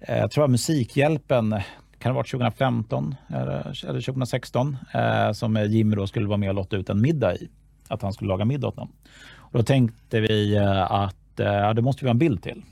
eh, 0.01 0.19
jag 0.19 0.31
tror 0.31 0.45
att 0.45 0.51
Musikhjälpen, 0.51 1.51
kan 1.51 1.61
det 1.99 2.09
ha 2.09 2.15
varit 2.15 2.31
2015 2.31 3.15
eller, 3.29 3.85
eller 3.89 4.01
2016, 4.01 4.77
eh, 4.95 5.33
som 5.33 5.57
Jimmy 5.57 5.97
då 5.97 6.07
skulle 6.07 6.27
vara 6.27 6.39
med 6.39 6.49
och 6.49 6.55
lotta 6.55 6.77
ut 6.77 6.91
en 6.91 7.01
middag 7.01 7.35
i. 7.35 7.49
Att 7.89 8.03
han 8.03 8.13
skulle 8.13 8.29
laga 8.29 8.45
middag 8.45 8.69
åt 8.69 8.77
dem. 8.77 8.93
Och 9.37 9.59
då 9.59 9.65
tänkte 9.65 10.21
vi 10.21 10.57
eh, 10.57 10.93
att 10.93 11.41
eh, 11.41 11.75
det 11.75 11.83
måste 11.83 12.05
vi 12.05 12.09
ha 12.09 12.13
en 12.15 12.19
bild 12.19 12.43
till. 12.43 12.63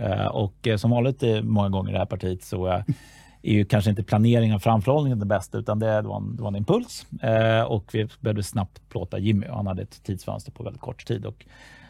Eh, 0.00 0.26
och 0.26 0.66
eh, 0.66 0.76
som 0.76 0.90
vanligt 0.90 1.22
många 1.42 1.68
gånger 1.68 1.90
i 1.90 1.92
det 1.92 1.98
här 1.98 2.06
partiet 2.06 2.44
så 2.44 2.68
eh, 2.68 2.82
är 3.42 3.52
ju 3.52 3.64
kanske 3.64 3.90
inte 3.90 4.02
planeringen 4.02 4.56
och 4.56 4.62
framförhållningen 4.62 5.18
det 5.18 5.26
bästa, 5.26 5.58
utan 5.58 5.78
det 5.78 6.02
var 6.02 6.16
en, 6.16 6.36
det 6.36 6.42
var 6.42 6.48
en 6.48 6.56
impuls. 6.56 7.06
Eh, 7.22 7.62
och 7.62 7.84
vi 7.92 8.08
behövde 8.20 8.42
snabbt 8.42 8.88
plåta 8.88 9.18
Jimmy 9.18 9.46
och 9.46 9.56
han 9.56 9.66
hade 9.66 9.82
ett 9.82 10.02
tidsfönster 10.02 10.52
på 10.52 10.62
väldigt 10.62 10.82
kort 10.82 11.06
tid. 11.06 11.26
Och 11.26 11.46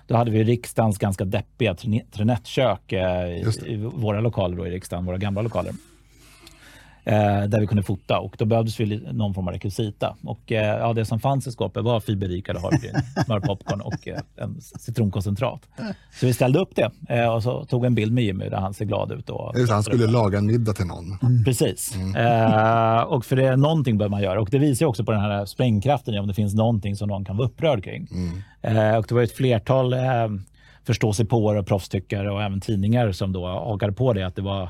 då 0.07 0.17
hade 0.17 0.31
vi 0.31 0.45
riksdagens 0.45 0.99
ganska 0.99 1.25
deppiga 1.25 1.75
trinettkök 2.11 2.93
eh, 2.93 3.27
i, 3.27 3.45
i, 3.67 3.77
våra 3.77 4.21
lokaler 4.21 4.57
då 4.57 4.67
i 4.67 4.71
riksdagen, 4.71 5.05
våra 5.05 5.19
gamla 5.19 5.43
lokaler. 5.43 5.73
Eh, 7.05 7.43
där 7.43 7.61
vi 7.61 7.67
kunde 7.67 7.83
fota 7.83 8.19
och 8.19 8.35
då 8.39 8.45
behövdes 8.45 8.81
vi 8.81 9.13
någon 9.13 9.35
form 9.35 9.49
av 9.49 9.55
rekvisita. 9.55 10.17
Och, 10.25 10.53
eh, 10.53 10.79
ja, 10.79 10.93
det 10.93 11.05
som 11.05 11.21
fanns 11.21 11.47
i 11.47 11.53
skåpet 11.53 11.85
var 11.85 12.01
fiberrikade 12.01 12.61
havregryn, 12.61 12.95
smörpopcorn 13.25 13.81
och 13.81 14.09
eh, 14.09 14.21
en 14.37 14.61
citronkoncentrat. 14.61 15.61
Så 16.21 16.27
vi 16.27 16.33
ställde 16.33 16.59
upp 16.59 16.71
det 16.75 16.91
eh, 17.09 17.35
och 17.35 17.43
så 17.43 17.65
tog 17.65 17.85
en 17.85 17.95
bild 17.95 18.13
med 18.13 18.25
Jimmy 18.25 18.49
där 18.49 18.57
han 18.57 18.75
ser 18.75 18.85
glad 18.85 19.13
ut. 19.13 19.31
Och, 19.31 19.59
Just, 19.59 19.73
han 19.73 19.83
skulle 19.83 20.07
laga 20.07 20.39
en 20.39 20.47
middag 20.47 20.73
till 20.73 20.87
någon. 20.87 21.19
Mm. 21.23 21.45
Precis. 21.45 21.95
Mm. 21.97 22.17
Eh, 22.17 23.03
och 23.03 23.25
för 23.25 23.37
det, 23.37 23.57
någonting 23.57 23.99
bör 23.99 24.09
man 24.09 24.23
göra. 24.23 24.41
Och 24.41 24.49
det 24.51 24.59
visar 24.59 24.87
också 24.87 25.05
på 25.05 25.13
den 25.13 25.21
här 25.21 25.45
sprängkraften 25.45 26.19
om 26.19 26.27
det 26.27 26.35
finns 26.35 26.55
någonting 26.55 26.97
som 26.97 27.09
någon 27.09 27.25
kan 27.25 27.37
vara 27.37 27.49
upprörd 27.49 27.85
kring. 27.85 28.09
Mm. 28.13 28.43
Eh, 28.63 28.97
och 28.97 29.05
det 29.09 29.15
var 29.15 29.23
ett 29.23 29.37
flertal 29.37 29.93
eh, 29.93 30.29
förståsigpåare 30.85 31.59
och 31.59 31.67
proffstyckare 31.67 32.31
och 32.31 32.43
även 32.43 32.61
tidningar 32.61 33.13
som 33.13 33.33
då 33.33 33.47
hakade 33.47 33.93
på 33.93 34.13
det 34.13 34.27
att 34.27 34.37
det 34.37 34.43
var 34.43 34.69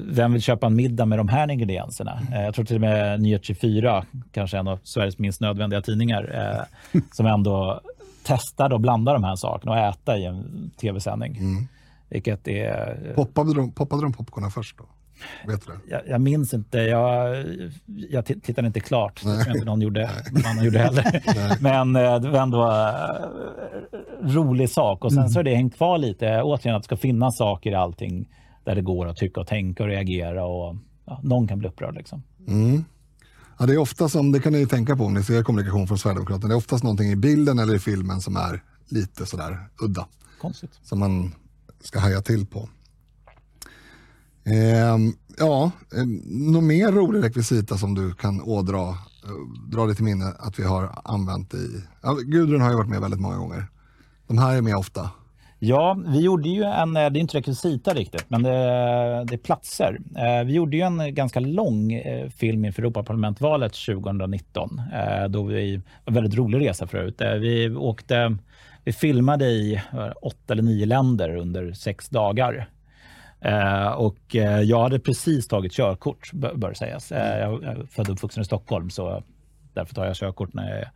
vem 0.00 0.32
vill 0.32 0.42
köpa 0.42 0.66
en 0.66 0.76
middag 0.76 1.06
med 1.06 1.18
de 1.18 1.28
här 1.28 1.50
ingredienserna? 1.50 2.20
Mm. 2.28 2.44
Jag 2.44 2.54
tror 2.54 2.64
till 2.64 2.76
och 2.76 2.80
med 2.80 3.20
Nyhet 3.20 3.44
24, 3.44 4.04
kanske 4.32 4.58
en 4.58 4.68
av 4.68 4.78
Sveriges 4.82 5.18
minst 5.18 5.40
nödvändiga 5.40 5.82
tidningar, 5.82 6.54
eh, 6.92 7.00
som 7.12 7.26
ändå 7.26 7.80
testade 8.22 8.74
att 8.74 8.80
blanda 8.80 9.12
de 9.12 9.24
här 9.24 9.36
sakerna 9.36 9.72
och 9.72 9.78
äta 9.78 10.18
i 10.18 10.24
en 10.24 10.70
tv-sändning. 10.80 11.36
Mm. 11.36 11.68
Vilket 12.08 12.48
är... 12.48 13.12
Poppade 13.14 13.54
de, 13.54 13.72
poppade 13.72 14.02
de 14.02 14.12
popcornen 14.12 14.50
först 14.50 14.78
då? 14.78 14.84
Vet 15.46 15.66
du? 15.66 15.72
Jag, 15.90 16.00
jag 16.08 16.20
minns 16.20 16.54
inte. 16.54 16.78
Jag, 16.78 17.44
jag 17.86 18.26
tittade 18.26 18.66
inte 18.66 18.80
klart. 18.80 19.14
Det 19.14 19.20
tror 19.20 19.46
jag 19.46 19.56
inte 19.56 19.64
någon 19.64 19.80
gjorde, 19.80 20.10
någon 20.32 20.46
annan 20.46 20.64
gjorde 20.64 20.78
heller. 20.78 21.22
Men 21.62 21.96
eh, 21.96 22.20
det 22.20 22.30
var 22.30 22.40
ändå 22.40 22.62
en 24.22 24.34
rolig 24.34 24.70
sak. 24.70 25.04
Och 25.04 25.12
sen 25.12 25.18
mm. 25.18 25.30
så 25.30 25.40
är 25.40 25.44
det 25.44 25.54
hängt 25.54 25.76
kvar 25.76 25.98
lite. 25.98 26.42
Återigen 26.42 26.76
att 26.76 26.82
det 26.82 26.86
ska 26.86 26.96
finnas 26.96 27.36
saker 27.36 27.70
i 27.70 27.74
allting 27.74 28.28
där 28.64 28.74
det 28.74 28.82
går 28.82 29.06
att 29.06 29.16
tycka 29.16 29.40
och 29.40 29.46
tänka 29.46 29.82
och 29.82 29.88
reagera 29.88 30.44
och 30.44 30.76
ja, 31.06 31.20
någon 31.22 31.48
kan 31.48 31.58
bli 31.58 31.68
upprörd. 31.68 31.94
Liksom. 31.94 32.22
Mm. 32.48 32.84
Ja, 33.58 33.66
det 33.66 33.72
är 33.72 33.78
ofta 33.78 34.08
som, 34.08 34.32
det 34.32 34.40
kan 34.40 34.52
ni 34.52 34.66
tänka 34.66 34.96
på 34.96 35.04
om 35.04 35.14
ni 35.14 35.22
ser 35.22 35.42
kommunikation 35.42 35.88
från 35.88 35.98
Sverigedemokraterna, 35.98 36.48
det 36.48 36.54
är 36.54 36.58
oftast 36.58 36.84
någonting 36.84 37.10
i 37.10 37.16
bilden 37.16 37.58
eller 37.58 37.74
i 37.74 37.78
filmen 37.78 38.20
som 38.20 38.36
är 38.36 38.62
lite 38.88 39.26
sådär 39.26 39.68
udda. 39.82 40.06
Konstigt. 40.40 40.70
Som 40.82 40.98
man 40.98 41.34
ska 41.80 41.98
haja 41.98 42.20
till 42.20 42.46
på. 42.46 42.68
Eh, 44.44 44.98
ja, 45.38 45.70
eh, 45.96 46.06
något 46.24 46.64
mer 46.64 46.92
rolig 46.92 47.22
rekvisita 47.24 47.78
som 47.78 47.94
du 47.94 48.14
kan 48.14 48.42
ådra, 48.42 48.88
eh, 48.88 49.68
dra 49.70 49.86
dig 49.86 49.94
till 49.94 50.04
minne 50.04 50.32
att 50.38 50.58
vi 50.58 50.64
har 50.64 51.00
använt 51.04 51.54
i, 51.54 51.82
ja, 52.02 52.14
Gudrun 52.14 52.60
har 52.60 52.70
ju 52.70 52.76
varit 52.76 52.90
med 52.90 53.00
väldigt 53.00 53.20
många 53.20 53.36
gånger. 53.36 53.66
De 54.26 54.38
här 54.38 54.56
är 54.56 54.62
med 54.62 54.76
ofta. 54.76 55.10
Ja, 55.60 55.98
vi 56.06 56.20
gjorde 56.20 56.48
ju 56.48 56.62
en, 56.62 56.94
det 56.94 57.00
är 57.00 57.16
inte 57.16 57.38
rekvisita 57.38 57.94
riktigt, 57.94 58.24
men 58.30 58.42
det, 58.42 58.50
det 59.24 59.34
är 59.34 59.38
platser. 59.38 59.98
Eh, 60.16 60.44
vi 60.46 60.52
gjorde 60.52 60.76
ju 60.76 60.82
en 60.82 61.14
ganska 61.14 61.40
lång 61.40 61.92
eh, 61.92 62.28
film 62.28 62.64
inför 62.64 62.82
Europaparlamentvalet 62.82 63.72
2019. 63.72 64.82
Eh, 64.94 65.28
då 65.28 65.42
vi, 65.42 65.80
en 66.04 66.14
väldigt 66.14 66.34
rolig 66.34 66.68
resa 66.68 66.86
förut. 66.86 67.22
Vi 67.40 67.70
åkte, 67.70 68.36
vi 68.84 68.92
filmade 68.92 69.46
i 69.46 69.80
åtta 70.22 70.52
eller 70.52 70.62
nio 70.62 70.86
länder 70.86 71.36
under 71.36 71.72
sex 71.72 72.08
dagar. 72.08 72.68
Och 73.96 74.34
jag 74.64 74.82
hade 74.82 74.98
precis 74.98 75.48
tagit 75.48 75.72
körkort, 75.72 76.32
bör 76.32 76.74
sägas. 76.74 77.10
Jag 77.10 77.64
är 77.64 77.86
född 77.90 78.08
och 78.08 78.14
uppvuxen 78.14 78.42
i 78.42 78.44
Stockholm, 78.44 78.90
så 78.90 79.22
därför 79.74 79.94
tar 79.94 80.06
jag 80.06 80.16
körkort 80.16 80.54
när 80.54 80.90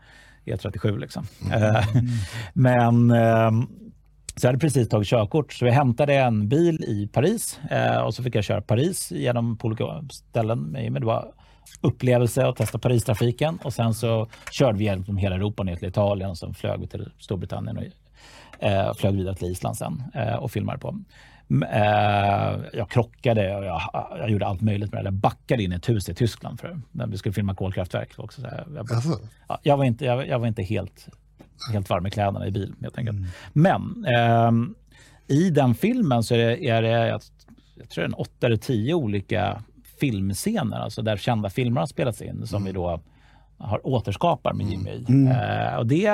jag 0.45 0.55
är 0.55 0.59
37. 0.59 0.99
Liksom. 0.99 1.27
Mm. 1.53 1.83
Men 2.53 3.13
så 4.37 4.47
jag 4.47 4.49
hade 4.49 4.59
precis 4.59 4.89
tagit 4.89 5.09
körkort, 5.09 5.53
så 5.53 5.64
vi 5.64 5.70
hämtade 5.70 6.14
en 6.14 6.49
bil 6.49 6.85
i 6.85 7.09
Paris 7.12 7.61
eh, 7.70 7.97
och 7.97 8.14
så 8.14 8.22
fick 8.22 8.35
jag 8.35 8.45
köra 8.45 8.61
Paris 8.61 9.12
genom 9.12 9.59
på 9.59 9.66
olika 9.66 9.85
ställen. 10.11 10.62
Men 10.62 10.95
det 10.95 11.07
var 11.07 11.33
upplevelse 11.80 12.47
att 12.47 12.57
testa 12.57 12.78
Paristrafiken 12.78 13.59
och 13.64 13.72
sen 13.72 13.95
så 13.95 14.28
körde 14.51 14.78
vi 14.78 14.85
genom 14.85 15.16
hela 15.16 15.37
Europa 15.37 15.62
ner 15.62 15.76
till 15.76 15.89
Italien 15.89 16.30
och 16.30 16.39
sen 16.39 16.55
flög 16.55 16.80
vi 16.80 16.87
till 16.87 17.12
Storbritannien 17.18 17.78
och 17.78 17.85
eh, 18.64 18.95
flög 18.95 19.14
vidare 19.14 19.35
till 19.35 19.49
Island 19.49 19.76
sen 19.76 20.03
eh, 20.14 20.35
och 20.35 20.51
filmade 20.51 20.78
på. 20.78 20.99
Eh, 21.72 22.61
jag 22.72 22.91
krockade 22.91 23.57
och 23.57 23.64
jag, 23.64 23.80
jag, 24.18 24.30
gjorde 24.30 24.47
allt 24.47 24.61
möjligt 24.61 24.93
med 24.93 25.05
det. 25.05 25.07
Jag 25.07 25.14
backade 25.14 25.62
in 25.62 25.72
i 25.72 25.74
ett 25.74 25.89
hus 25.89 26.09
i 26.09 26.14
Tyskland 26.14 26.61
för 26.61 26.80
när 26.91 27.07
vi 27.07 27.18
skulle 27.18 27.33
filma 27.33 27.55
kolkraftverk. 27.55 28.18
Också. 28.18 28.41
Så 28.41 28.49
jag, 28.74 28.89
jag, 29.49 29.59
jag, 29.62 29.76
var 29.76 29.85
inte, 29.85 30.05
jag, 30.05 30.28
jag 30.28 30.39
var 30.39 30.47
inte 30.47 30.62
helt 30.62 31.09
helt 31.72 31.90
varm 31.90 32.07
i 32.07 32.11
kläderna 32.11 32.47
i 32.47 32.51
bil 32.51 32.74
helt 32.80 32.99
enkelt. 32.99 33.18
Mm. 33.18 33.30
Men 33.53 34.07
eh, 34.07 34.53
i 35.36 35.51
den 35.51 35.74
filmen 35.74 36.22
så 36.22 36.34
är 36.34 36.38
det, 36.38 36.68
är 36.68 36.82
det 36.82 36.88
jag, 36.88 37.20
jag 37.74 37.88
tror 37.88 38.05
en 38.05 38.14
åtta 38.14 38.47
eller 38.47 38.57
tio 38.57 38.95
olika 38.95 39.62
filmscener, 40.01 40.76
alltså 40.80 41.03
där 41.03 41.16
kända 41.16 41.51
filmer 41.51 41.80
har 41.80 41.86
spelats 41.86 42.22
in 42.22 42.47
som 42.47 42.57
mm. 42.57 42.66
vi 42.66 42.72
då 42.72 43.01
har 43.59 43.86
återskapar 43.86 44.53
med 44.53 44.66
Jimmy 44.66 44.90
i. 44.90 45.05
Mm. 45.09 45.32
Eh, 45.32 45.76
och 45.76 45.86
det 45.86 46.07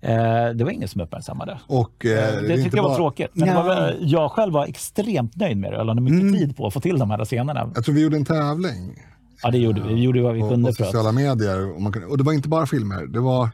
eh, 0.00 0.48
det 0.54 0.64
var 0.64 0.70
ingen 0.70 0.88
som 0.88 1.00
uppmärksammade. 1.00 1.58
Och, 1.66 2.06
eh, 2.06 2.42
det, 2.42 2.48
det 2.48 2.62
tyckte 2.62 2.76
jag 2.76 2.84
var 2.84 2.96
tråkigt. 2.96 3.30
Men 3.32 3.48
ja. 3.48 3.62
var, 3.62 3.96
jag 4.00 4.30
själv 4.30 4.52
var 4.52 4.66
extremt 4.66 5.36
nöjd 5.36 5.56
med 5.56 5.72
det. 5.72 5.76
Jag 5.76 5.86
lade 5.86 6.00
mycket 6.00 6.20
mm. 6.20 6.34
tid 6.34 6.56
på 6.56 6.66
att 6.66 6.72
få 6.72 6.80
till 6.80 6.98
de 6.98 7.10
här 7.10 7.24
scenerna. 7.24 7.70
Jag 7.74 7.84
tror 7.84 7.94
vi 7.94 8.02
gjorde 8.02 8.16
en 8.16 8.24
tävling. 8.24 9.02
Ja, 9.42 9.50
det 9.50 9.58
gjorde 9.58 9.82
vi. 9.82 9.94
Vi 9.94 10.02
gjorde 10.02 10.22
vad 10.22 10.34
vi 10.34 10.40
kunde. 10.40 10.68
På 10.68 10.84
sociala 10.84 11.12
medier. 11.12 11.74
Och, 11.74 11.82
man, 11.82 12.04
och 12.10 12.18
det 12.18 12.24
var 12.24 12.32
inte 12.32 12.48
bara 12.48 12.66
filmer. 12.66 13.06
Det 13.06 13.20
var 13.20 13.50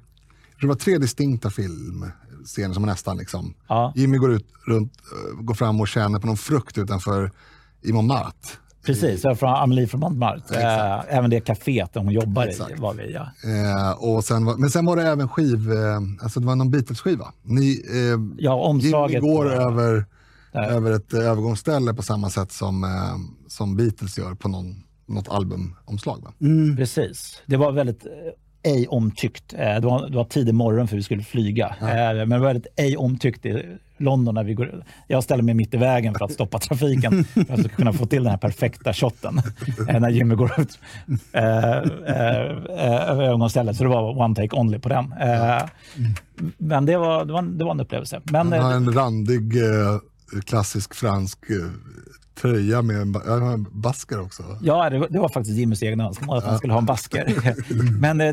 det 0.61 0.67
var 0.67 0.75
tre 0.75 0.99
distinkta 0.99 1.51
filmscener 1.51 2.75
som 2.75 2.83
nästan 2.83 3.17
liksom... 3.17 3.55
Ja. 3.69 3.93
Jimmy 3.97 4.19
går, 4.19 4.33
ut, 4.33 4.47
runt, 4.67 4.93
eh, 4.97 5.43
går 5.43 5.55
fram 5.55 5.81
och 5.81 5.89
känner 5.89 6.19
på 6.19 6.27
någon 6.27 6.37
frukt 6.37 6.79
utanför 6.79 7.33
i 7.83 7.93
Montmartre. 7.93 8.59
Precis, 8.87 9.23
från 9.23 9.55
Amelie 9.55 9.87
från 9.87 10.01
Montmartre. 10.01 10.61
Ja, 10.61 10.99
äh, 10.99 11.17
även 11.17 11.31
det 11.31 11.41
kaféet 11.41 11.91
de 11.93 12.11
jobbar 12.11 12.47
exakt. 12.47 12.71
i 12.71 12.75
var 12.75 12.95
vi. 12.95 13.13
Ja. 13.13 13.31
Eh, 13.45 13.91
och 14.05 14.25
sen 14.25 14.45
var, 14.45 14.57
men 14.57 14.71
sen 14.71 14.87
var 14.87 14.97
det 14.97 15.03
även 15.03 15.29
skiv, 15.29 15.73
eh, 15.73 16.01
alltså 16.23 16.41
det 16.41 16.47
var 16.47 16.57
någon 16.57 16.71
Beatles-skiva. 16.71 17.33
Ni, 17.43 17.83
eh, 17.91 18.45
ja, 18.45 18.55
omslaget. 18.55 19.15
Jimmy 19.15 19.35
går 19.35 19.53
över, 19.53 20.05
över 20.53 20.93
ett 20.93 21.13
eh, 21.13 21.21
övergångsställe 21.21 21.95
på 21.95 22.03
samma 22.03 22.31
sätt 22.31 22.53
som, 22.53 22.85
eh, 22.85 23.17
som 23.49 23.77
Beatles 23.77 24.19
gör 24.19 24.35
på 24.35 24.49
någon, 24.49 24.83
något 25.07 25.29
albumomslag. 25.29 26.23
Va? 26.23 26.33
Mm. 26.41 26.77
Precis. 26.77 27.43
Det 27.47 27.57
var 27.57 27.73
väldigt 27.73 28.07
ej 28.63 28.87
omtyckt. 28.89 29.55
Eh, 29.55 29.59
det 29.59 29.81
var, 29.81 30.09
det 30.09 30.17
var 30.17 30.25
tidig 30.25 30.55
morgon 30.55 30.89
för 30.89 30.97
vi 30.97 31.03
skulle 31.03 31.23
flyga. 31.23 31.77
Ja. 31.81 31.89
Eh, 31.89 32.15
men 32.15 32.29
det 32.29 32.39
var 32.39 32.47
väldigt 32.47 32.67
ej 32.77 32.97
omtyckt 32.97 33.47
i 33.47 33.79
London. 33.97 34.35
När 34.35 34.45
vi 34.45 34.55
går, 34.55 34.85
jag 35.07 35.25
ställer 35.25 35.43
mig 35.43 35.55
mitt 35.55 35.75
i 35.75 35.77
vägen 35.77 36.15
för 36.15 36.25
att 36.25 36.33
stoppa 36.33 36.59
trafiken 36.69 37.25
för 37.25 37.55
att 37.55 37.73
kunna 37.73 37.93
få 37.93 38.07
till 38.07 38.23
den 38.23 38.31
här 38.31 38.39
perfekta 38.39 38.93
shotten 38.93 39.41
eh, 39.89 40.01
när 40.01 40.11
Jimmy 40.11 40.35
går 40.35 40.61
ut 40.61 40.79
över 41.33 43.25
övergångsstället. 43.25 43.77
Så 43.77 43.83
det 43.83 43.89
var 43.89 44.19
one 44.19 44.35
take 44.35 44.57
only 44.57 44.79
på 44.79 44.89
den. 44.89 45.15
Men 46.59 46.87
det 46.87 46.97
var, 46.97 47.25
det 47.25 47.33
var, 47.33 47.43
det 47.43 47.65
var 47.65 47.71
en 47.71 47.81
upplevelse. 47.81 48.21
Men, 48.25 48.53
Han 48.53 48.63
har 48.63 48.73
en 48.73 48.93
randig 48.93 49.53
klassisk 50.47 50.95
fransk 50.95 51.39
tröja 52.41 52.83
med 52.83 53.01
en, 53.01 53.17
ja, 53.27 53.59
basker 53.71 54.21
också. 54.21 54.43
Ja, 54.61 54.91
det 54.91 54.99
var, 54.99 55.09
det 55.09 55.19
var 55.19 55.29
faktiskt 55.29 55.57
Jimmys 55.57 55.83
egna 55.83 56.05
önskemål 56.05 56.39
att 56.39 56.45
han 56.45 56.59
skulle 56.59 56.73
ha 56.73 56.81
en 56.81 56.87
basker. 56.87 57.55
Men 58.01 58.19
det, 58.19 58.33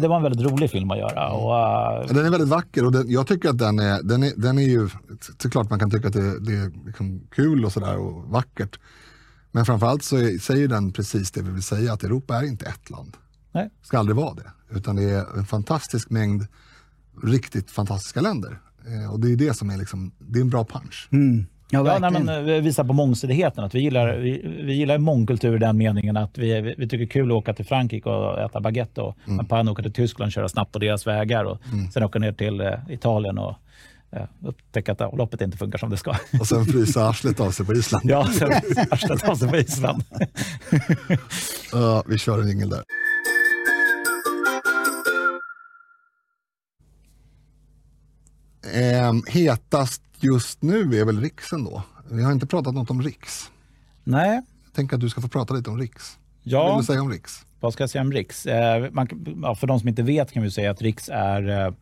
det, 0.00 0.08
var 0.08 0.16
en 0.16 0.22
väldigt 0.22 0.50
rolig 0.50 0.70
film 0.70 0.90
att 0.90 0.98
göra. 0.98 1.32
Och, 1.32 2.02
uh... 2.02 2.14
Den 2.14 2.26
är 2.26 2.30
väldigt 2.30 2.48
vacker 2.48 2.84
och 2.84 2.92
den, 2.92 3.10
jag 3.10 3.26
tycker 3.26 3.48
att 3.48 3.58
den 3.58 3.78
är, 3.78 4.02
den 4.02 4.22
är, 4.22 4.32
den 4.36 4.58
är 4.58 4.62
ju, 4.62 4.88
såklart 5.42 5.70
man 5.70 5.78
kan 5.78 5.90
tycka 5.90 6.08
att 6.08 6.14
det, 6.14 6.40
det 6.40 6.52
är 6.52 6.86
liksom 6.86 7.20
kul 7.30 7.64
och 7.64 7.72
sådär 7.72 7.96
och 7.96 8.24
vackert. 8.24 8.78
Men 9.50 9.64
framförallt 9.64 10.04
så 10.04 10.16
är, 10.16 10.38
säger 10.38 10.68
den 10.68 10.92
precis 10.92 11.30
det 11.30 11.42
vi 11.42 11.50
vill 11.50 11.62
säga, 11.62 11.92
att 11.92 12.04
Europa 12.04 12.36
är 12.36 12.42
inte 12.42 12.66
ett 12.66 12.90
land. 12.90 13.16
Nej. 13.52 13.70
Ska 13.82 13.98
aldrig 13.98 14.16
vara 14.16 14.34
det. 14.34 14.76
Utan 14.76 14.96
det 14.96 15.02
är 15.02 15.38
en 15.38 15.46
fantastisk 15.46 16.10
mängd 16.10 16.46
riktigt 17.22 17.70
fantastiska 17.70 18.20
länder. 18.20 18.60
Eh, 18.86 19.12
och 19.12 19.20
det 19.20 19.32
är 19.32 19.36
det 19.36 19.54
som 19.54 19.70
är 19.70 19.76
liksom, 19.76 20.12
det 20.18 20.38
är 20.38 20.42
en 20.42 20.50
bra 20.50 20.64
punch. 20.64 21.08
Mm. 21.12 21.46
Ja, 21.74 21.86
ja 21.86 21.98
nej, 21.98 22.10
men, 22.10 22.28
eh, 22.28 22.40
vi 22.40 22.60
visar 22.60 22.84
på 22.84 22.92
mångsidigheten. 22.92 23.64
Att 23.64 23.74
vi, 23.74 23.80
gillar, 23.80 24.16
vi, 24.16 24.40
vi 24.62 24.74
gillar 24.74 24.98
mångkultur 24.98 25.56
i 25.56 25.58
den 25.58 25.76
meningen 25.76 26.16
att 26.16 26.38
vi, 26.38 26.60
vi, 26.60 26.74
vi, 26.78 26.88
tycker 26.88 26.98
det 26.98 27.04
är 27.04 27.06
kul 27.06 27.30
att 27.30 27.36
åka 27.36 27.54
till 27.54 27.64
Frankrike 27.64 28.08
och 28.08 28.40
äta 28.40 28.60
baguette 28.60 29.00
och 29.00 29.16
mm. 29.28 29.46
pan 29.46 29.68
åka 29.68 29.82
till 29.82 29.92
Tyskland 29.92 30.28
och 30.28 30.32
köra 30.32 30.48
snabbt 30.48 30.72
på 30.72 30.78
deras 30.78 31.06
vägar 31.06 31.44
och 31.44 31.58
mm. 31.72 31.90
sen 31.90 32.02
åka 32.02 32.18
ner 32.18 32.32
till 32.32 32.60
uh, 32.60 32.74
Italien 32.88 33.38
och 33.38 33.54
uh, 34.16 34.22
upptäcka 34.48 34.92
att 34.92 35.00
avloppet 35.00 35.40
inte 35.40 35.56
funkar 35.56 35.78
som 35.78 35.90
det 35.90 35.96
ska. 35.96 36.14
Och 36.40 36.46
sen 36.46 36.64
frysa 36.64 37.08
arslet 37.08 37.40
av 37.40 37.50
sig 37.50 37.66
på 37.66 37.74
Island. 37.74 38.10
ja, 38.10 38.26
sen 38.26 38.52
arslet 38.90 39.28
av 39.28 39.34
sig 39.34 39.48
på 39.48 39.56
Island. 39.56 40.04
uh, 41.74 42.02
vi 42.06 42.18
kör 42.18 42.40
en 42.40 42.48
jingel 42.48 42.68
där. 42.68 42.82
Eh, 48.74 49.12
hetast 49.26 50.02
just 50.22 50.62
nu 50.62 51.00
är 51.00 51.04
väl 51.04 51.20
Riks 51.20 51.52
ändå. 51.52 51.82
Vi 52.10 52.22
har 52.22 52.32
inte 52.32 52.46
pratat 52.46 52.74
något 52.74 52.90
om 52.90 53.02
Riks. 53.02 53.50
Nej. 54.04 54.42
Jag 54.64 54.72
tänker 54.72 54.96
att 54.96 55.00
du 55.00 55.08
ska 55.08 55.20
få 55.20 55.28
prata 55.28 55.54
lite 55.54 55.70
om 55.70 55.78
Riks. 55.78 56.18
Ja. 56.42 56.62
Vad 56.62 56.72
vill 56.72 56.80
du 56.80 56.86
säga 56.86 57.02
om 57.02 57.10
Riks? 57.10 57.46
Vad 57.60 57.72
ska 57.72 57.82
jag 57.82 57.90
säga 57.90 58.02
om 58.02 58.12
Riks? 58.12 58.46
Eh, 58.46 58.90
man, 58.92 59.08
ja, 59.42 59.54
för 59.54 59.66
de 59.66 59.80
som 59.80 59.88
inte 59.88 60.02
vet 60.02 60.32
kan 60.32 60.42
vi 60.42 60.50
säga 60.50 60.70
att 60.70 60.82
Riks 60.82 61.08
är 61.12 61.66
eh, 61.66 61.72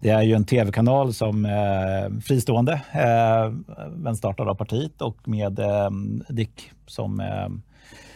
det 0.00 0.10
är 0.10 0.22
ju 0.22 0.34
en 0.34 0.44
tv-kanal 0.44 1.14
som 1.14 1.44
är 1.44 2.04
eh, 2.04 2.18
fristående, 2.20 2.72
eh, 2.92 3.52
men 3.96 4.16
startad 4.16 4.48
av 4.48 4.54
partiet 4.54 5.02
och 5.02 5.28
med 5.28 5.58
eh, 5.58 5.90
Dick 6.28 6.70
som 6.86 7.22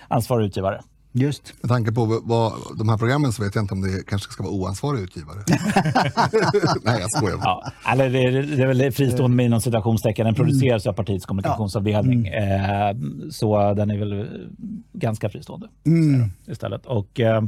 ansvarig 0.08 0.46
utgivare. 0.46 0.80
Just. 1.12 1.54
Med 1.60 1.68
tanke 1.68 1.92
på 1.92 2.20
vad, 2.24 2.52
de 2.78 2.88
här 2.88 2.98
programmen 2.98 3.32
så 3.32 3.42
vet 3.42 3.54
jag 3.54 3.64
inte 3.64 3.74
om 3.74 3.80
det 3.80 4.06
kanske 4.06 4.32
ska 4.32 4.42
vara 4.42 4.52
oansvarig 4.52 5.00
utgivare. 5.00 5.38
Nej, 6.82 7.00
jag 7.00 7.10
skojar. 7.10 7.38
Ja, 7.40 7.72
eller 7.92 8.10
det, 8.10 8.24
är, 8.24 8.32
det 8.42 8.62
är 8.62 8.66
väl 8.66 8.92
fristående 8.92 9.36
med 9.36 9.46
inom 9.46 9.60
citationstecken. 9.60 10.26
Den 10.26 10.34
produceras 10.34 10.86
av 10.86 10.92
partiets 10.92 11.26
kommunikationsavdelning. 11.26 12.26
Eh, 12.26 12.96
så 13.30 13.74
den 13.74 13.90
är 13.90 13.98
väl 13.98 14.28
ganska 14.92 15.28
fristående 15.28 15.68
istället. 16.46 16.86
Och, 16.86 17.20
eh, 17.20 17.42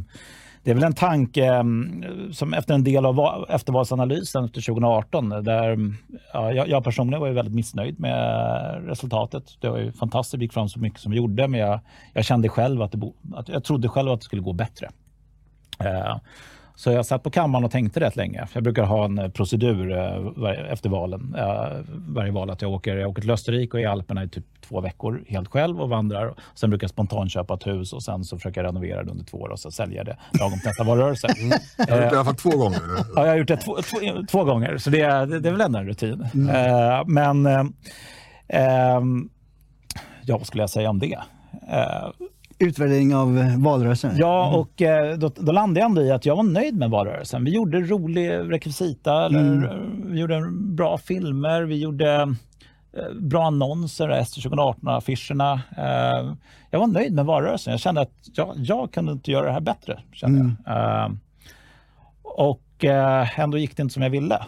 det 0.65 0.71
är 0.71 0.75
väl 0.75 0.85
en 0.85 0.95
tanke 0.95 1.47
mm, 1.47 2.33
som 2.33 2.55
efter 2.55 2.75
en 2.75 2.85
del 2.85 3.07
av 3.07 3.47
eftervalsanalysen 3.49 4.45
efter 4.45 4.61
2018 4.61 5.29
där 5.29 5.71
mm, 5.71 5.95
ja, 6.33 6.53
jag, 6.53 6.85
personligen 6.85 7.21
var 7.21 7.29
ju 7.29 7.35
väldigt 7.35 7.55
missnöjd 7.55 8.01
med 8.01 8.89
resultatet. 8.89 9.57
Det 9.61 9.69
var 9.69 9.79
ju 9.79 9.93
fantastiskt, 9.93 10.41
vi 10.41 10.45
gick 10.45 10.53
fram 10.53 10.69
så 10.69 10.79
mycket 10.79 11.01
som 11.01 11.13
vi 11.13 11.19
gjorde, 11.19 11.49
men 11.49 11.61
jag, 11.61 11.81
jag 12.13 12.25
kände 12.25 12.49
själv 12.49 12.83
att, 12.83 12.93
det 12.93 12.99
bo, 12.99 13.15
att 13.35 13.49
jag 13.49 13.65
trodde 13.65 13.89
själv 13.89 14.11
att 14.11 14.21
det 14.21 14.25
skulle 14.25 14.43
gå 14.43 14.53
bättre. 14.53 14.91
Eh, 15.79 16.17
så 16.77 16.91
jag 16.91 17.07
satt 17.07 17.23
på 17.23 17.31
kammaren 17.31 17.65
och 17.65 17.71
tänkte 17.71 18.01
rätt 18.01 18.17
länge. 18.17 18.47
Jag 18.53 18.63
brukar 18.63 18.83
ha 18.85 19.05
en 19.05 19.19
eh, 19.19 19.29
procedur 19.29 19.93
eh, 19.93 20.73
efter 20.73 20.89
valen. 20.89 21.35
eh, 21.39 21.69
Varje 22.09 22.33
val 22.33 22.51
att 22.51 22.63
jag 22.63 22.71
åker, 22.73 22.97
jag 22.97 23.11
åker 23.11 23.21
till 23.23 23.31
Österrike 23.31 23.77
och 23.77 23.81
i 23.81 23.87
Alperna 23.87 24.25
i 24.25 24.29
typ 24.29 24.45
två 24.69 24.81
veckor 24.81 25.25
helt 25.29 25.49
själv 25.49 25.81
och 25.81 25.89
vandrar. 25.89 26.35
Sen 26.55 26.71
brukar 26.71 26.85
jag 26.85 26.91
spontant 26.91 27.31
köpa 27.33 27.55
ett 27.55 27.67
hus 27.67 27.93
och 27.93 28.03
sen 28.03 28.25
så 28.25 28.37
försöker 28.37 28.61
jag 28.63 28.69
renovera 28.69 29.03
det 29.03 29.11
under 29.11 29.25
två 29.25 29.39
år 29.39 29.49
och 29.49 29.59
så 29.61 29.71
säljer 29.71 29.97
jag 29.97 30.07
det 30.07 30.17
lagom 30.41 30.59
till 30.59 30.69
nästa 30.69 30.85
valrörelse. 30.85 31.29
Jag 31.79 31.87
har 31.97 32.03
gjort 32.03 32.11
det 32.11 32.15
i 32.15 32.19
alla 32.19 32.25
fall 32.25 32.35
två 32.35 32.51
gånger. 32.59 32.81
Ja, 33.17 33.23
jag 33.23 33.29
har 33.29 33.37
gjort 33.37 33.49
det 33.49 33.57
två, 33.57 33.77
två, 33.83 33.97
två 34.31 34.45
gånger, 34.45 34.79
så 34.79 34.91
det 34.91 35.01
är, 35.01 35.27
det 35.27 35.49
är 35.49 35.53
väl 35.53 35.61
ändå 35.61 35.79
en 35.79 35.87
rutin. 35.87 36.21
Eh, 36.51 37.03
men, 37.07 37.47
ja, 40.27 40.39
vad 40.39 40.47
skulle 40.47 40.63
jag 40.63 40.71
säga 40.71 40.91
om 40.91 40.99
det? 40.99 41.19
Utvärdering 42.59 43.15
av 43.15 43.39
eh, 43.39 43.59
valrörelsen. 43.59 44.17
Ja, 44.17 44.57
och 44.57 44.83
eh, 44.83 45.19
då, 45.19 45.31
då 45.37 45.53
landade 45.53 45.81
jag 45.81 45.89
ändå 45.89 46.03
i 46.03 46.11
att 46.11 46.27
jag 46.27 46.37
var 46.37 46.43
nöjd 46.43 46.77
med 46.77 46.91
valrörelsen. 46.91 47.45
Vi 47.45 47.51
gjorde 47.51 47.81
rolig 47.81 48.31
rekvisita, 48.31 49.27
eller, 49.27 49.65
eh, 49.65 49.79
vi 50.05 50.21
gjorde 50.21 50.51
bra 50.51 50.99
filmer, 50.99 51.63
vi 51.63 51.79
gjorde 51.79 52.35
bra 53.21 53.47
annonser, 53.47 54.09
efter 54.09 54.41
2018-affischerna. 54.41 55.61
Eh, 55.77 56.35
jag 56.71 56.79
var 56.79 56.87
nöjd 56.87 57.13
med 57.13 57.25
valrörelsen. 57.25 57.71
Jag 57.71 57.81
kände 57.81 58.01
att 58.01 58.13
jag, 58.35 58.55
jag 58.57 58.93
kunde 58.93 59.13
inte 59.13 59.31
göra 59.31 59.47
det 59.47 59.53
här 59.53 59.61
bättre. 59.61 60.01
Kände 60.13 60.55
jag. 60.65 60.77
Eh, 60.77 61.11
och 62.23 62.85
ändå 63.37 63.59
gick 63.59 63.77
det 63.77 63.83
inte 63.83 63.93
som 63.93 64.03
jag 64.03 64.11
ville. 64.11 64.39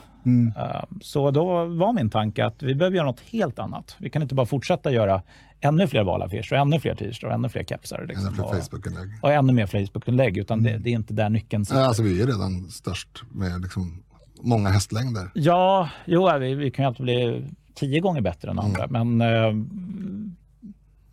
Eh, 0.57 0.83
Så 1.01 1.31
då 1.31 1.65
var 1.65 1.93
min 1.93 2.11
tanke 2.11 2.47
att 2.47 2.63
vi 2.63 2.75
behöver 2.75 2.97
göra 2.97 3.07
något 3.07 3.21
helt 3.21 3.59
annat. 3.59 3.97
Vi 3.99 4.11
kan 4.11 4.23
inte 4.23 4.35
bara 4.35 4.47
fortsätta 4.47 4.93
göra 4.93 5.23
ännu 5.61 5.87
fler 5.87 6.05
valaffischer, 6.05 6.53
och 6.53 6.59
ännu 6.59 6.81
fler 6.81 6.95
t-shirts 6.95 7.25
och 7.25 7.33
ännu 7.33 7.49
fler 7.49 7.65
kepsar. 7.65 7.99
Ännu 7.99 8.07
Liksom. 8.07 8.35
fler 8.35 8.45
Och- 8.45 8.51
Facebook-inlägg. 8.55 9.09
och 9.23 9.33
ännu 9.33 9.53
mer 9.53 9.67
Facebook-inlägg, 9.67 10.37
utan 10.39 10.63
det, 10.63 10.79
det 10.79 10.91
är 10.91 10.95
inte 10.95 11.15
där 11.15 11.29
nyckeln 11.31 11.65
sitter. 11.65 11.81
Alltså, 11.81 12.03
vi 12.03 12.23
är 12.23 12.27
redan 12.27 12.71
störst 12.71 13.23
med 13.33 13.61
liksom 13.63 14.03
många 14.41 14.69
hästlängder. 14.69 15.31
Ja, 15.35 15.91
jo, 16.05 16.39
vi, 16.39 16.55
vi 16.55 16.71
kan 16.71 16.83
ju 16.83 16.87
alltid 16.87 17.05
bli 17.05 17.45
tio 17.75 18.01
gånger 18.01 18.21
bättre 18.21 18.51
än 18.51 18.59
andra, 18.59 18.87
men 18.91 19.21
eh, 19.21 19.53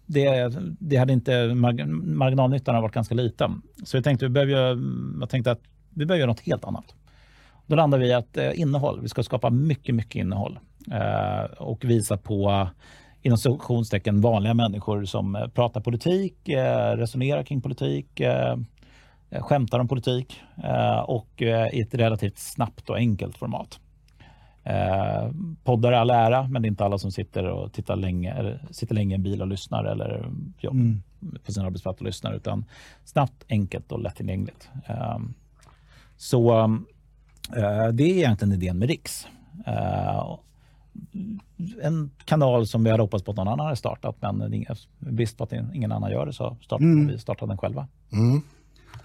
det, 0.05 0.53
det 0.79 0.95
hade 0.97 1.13
inte, 1.13 1.31
marg- 1.31 1.85
marginalnyttan 2.15 2.75
har 2.75 2.81
varit 2.81 2.93
ganska 2.93 3.15
liten. 3.15 3.61
Så 3.83 3.97
jag 3.97 4.03
tänkte, 4.03 4.25
vi 4.25 4.29
behöver, 4.29 4.53
jag 5.19 5.29
tänkte 5.29 5.51
att 5.51 5.59
vi 5.89 6.05
behöver 6.05 6.19
göra 6.19 6.31
något 6.31 6.39
helt 6.39 6.65
annat. 6.65 6.85
Då 7.65 7.75
landade 7.75 8.03
vi 8.03 8.09
i 8.09 8.13
att 8.13 8.37
eh, 8.37 8.59
innehåll, 8.59 9.01
vi 9.01 9.09
ska 9.09 9.23
skapa 9.23 9.49
mycket, 9.49 9.95
mycket 9.95 10.15
innehåll 10.15 10.59
eh, 10.91 11.43
och 11.57 11.85
visa 11.85 12.17
på 12.17 12.67
inom 13.21 13.37
citationstecken 13.37 14.21
vanliga 14.21 14.53
människor 14.53 15.05
som 15.05 15.35
eh, 15.35 15.47
pratar 15.47 15.81
politik, 15.81 16.35
resonerar 16.95 17.43
kring 17.43 17.61
politik, 17.61 18.21
skämtar 19.39 19.79
om 19.79 19.87
politik 19.87 20.41
och 21.05 21.41
i 21.71 21.81
ett 21.81 21.93
relativt 21.93 22.37
snabbt 22.37 22.89
och 22.89 22.97
enkelt 22.97 23.37
format. 23.37 23.79
Eh, 24.63 25.31
poddar 25.63 25.91
är 25.91 25.95
all 25.95 26.09
ära, 26.09 26.47
men 26.47 26.61
det 26.61 26.65
är 26.65 26.69
inte 26.69 26.85
alla 26.85 26.97
som 26.97 27.11
sitter 27.11 27.45
och 27.45 27.73
tittar 27.73 27.95
länge, 27.95 28.59
sitter 28.71 28.95
länge 28.95 29.13
i 29.13 29.15
en 29.15 29.23
bil 29.23 29.41
och 29.41 29.47
lyssnar 29.47 29.83
eller 29.83 30.31
jobb, 30.59 31.01
på 31.45 31.51
sin 31.51 31.63
arbetsplats 31.63 31.99
och 31.99 32.05
lyssnar, 32.05 32.33
utan 32.33 32.65
snabbt, 33.03 33.45
enkelt 33.49 33.91
och 33.91 33.99
lättillgängligt. 33.99 34.69
Eh, 34.85 35.19
så 36.17 36.69
det 37.93 38.03
är 38.03 38.17
egentligen 38.17 38.53
idén 38.53 38.79
med 38.79 38.87
Riks. 38.87 39.27
Eh, 39.65 40.37
en 41.81 42.11
kanal 42.25 42.67
som 42.67 42.83
vi 42.83 42.91
hade 42.91 43.03
hoppats 43.03 43.23
på 43.23 43.31
att 43.31 43.37
någon 43.37 43.47
annan 43.47 43.65
hade 43.65 43.75
startat, 43.75 44.15
men 44.19 44.65
brist 44.99 45.37
på 45.37 45.43
att 45.43 45.53
ingen 45.53 45.91
annan 45.91 46.11
gör 46.11 46.25
det 46.25 46.33
så 46.33 46.57
startade 46.61 47.05
vi 47.11 47.17
startade 47.19 47.51
den 47.51 47.57
själva. 47.57 47.87
Mm. 48.11 48.41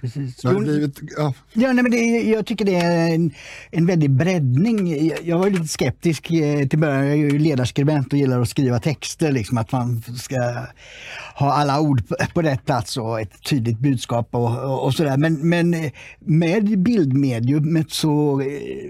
Precis. 0.00 0.36
Det 0.36 0.48
har 0.48 0.60
blivit, 0.60 0.98
ja, 1.16 1.34
Ja, 1.52 1.72
nej, 1.72 1.82
men 1.82 1.92
det, 1.92 1.98
jag 2.22 2.46
tycker 2.46 2.64
det 2.64 2.74
är 2.74 3.14
en, 3.14 3.30
en 3.70 3.86
väldig 3.86 4.10
breddning. 4.10 5.06
Jag, 5.06 5.18
jag 5.24 5.38
var 5.38 5.50
lite 5.50 5.68
skeptisk 5.68 6.30
eh, 6.30 6.68
till 6.68 6.78
början. 6.78 7.06
Jag 7.06 7.12
är 7.12 7.16
ju 7.16 7.38
ledarskribent 7.38 8.12
och 8.12 8.18
gillar 8.18 8.40
att 8.40 8.48
skriva 8.48 8.78
texter. 8.78 9.32
Liksom, 9.32 9.58
att 9.58 9.72
man 9.72 10.02
ska 10.18 10.66
ha 11.34 11.52
alla 11.52 11.80
ord 11.80 12.08
på, 12.08 12.16
på 12.34 12.42
rätt 12.42 12.64
plats 12.66 12.96
och 12.96 13.20
ett 13.20 13.42
tydligt 13.42 13.78
budskap 13.78 14.28
och, 14.30 14.58
och, 14.58 14.84
och 14.84 14.94
sådär. 14.94 15.16
Men, 15.16 15.48
men 15.48 15.74
eh, 15.74 15.92
med 16.18 16.78
bildmediumet 16.78 17.90
så 17.90 18.40
eh, 18.40 18.46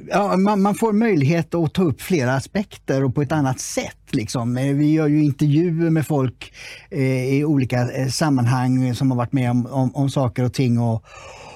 ja, 0.09 0.37
man, 0.37 0.63
man 0.63 0.75
får 0.75 0.93
möjlighet 0.93 1.55
att 1.55 1.73
ta 1.75 1.83
upp 1.83 2.01
flera 2.01 2.35
aspekter 2.35 3.05
och 3.05 3.15
på 3.15 3.23
ett 3.23 3.33
annat 3.33 3.61
sätt. 3.61 3.98
Liksom. 4.15 4.57
Eh, 4.57 4.75
Vi 4.75 4.93
gör 4.93 5.07
ju 5.09 5.25
intervjuer 5.25 5.91
med 5.91 6.07
folk 6.07 6.53
eh, 6.91 7.35
i 7.35 7.45
olika 7.45 7.91
eh, 7.93 8.09
sammanhang 8.09 8.95
som 8.95 9.11
har 9.11 9.19
varit 9.19 9.33
med 9.33 9.51
om, 9.51 9.67
om, 9.67 9.95
om 9.95 10.11
saker 10.11 10.45
och 10.45 10.53
ting. 10.53 10.79
Och, 10.79 11.05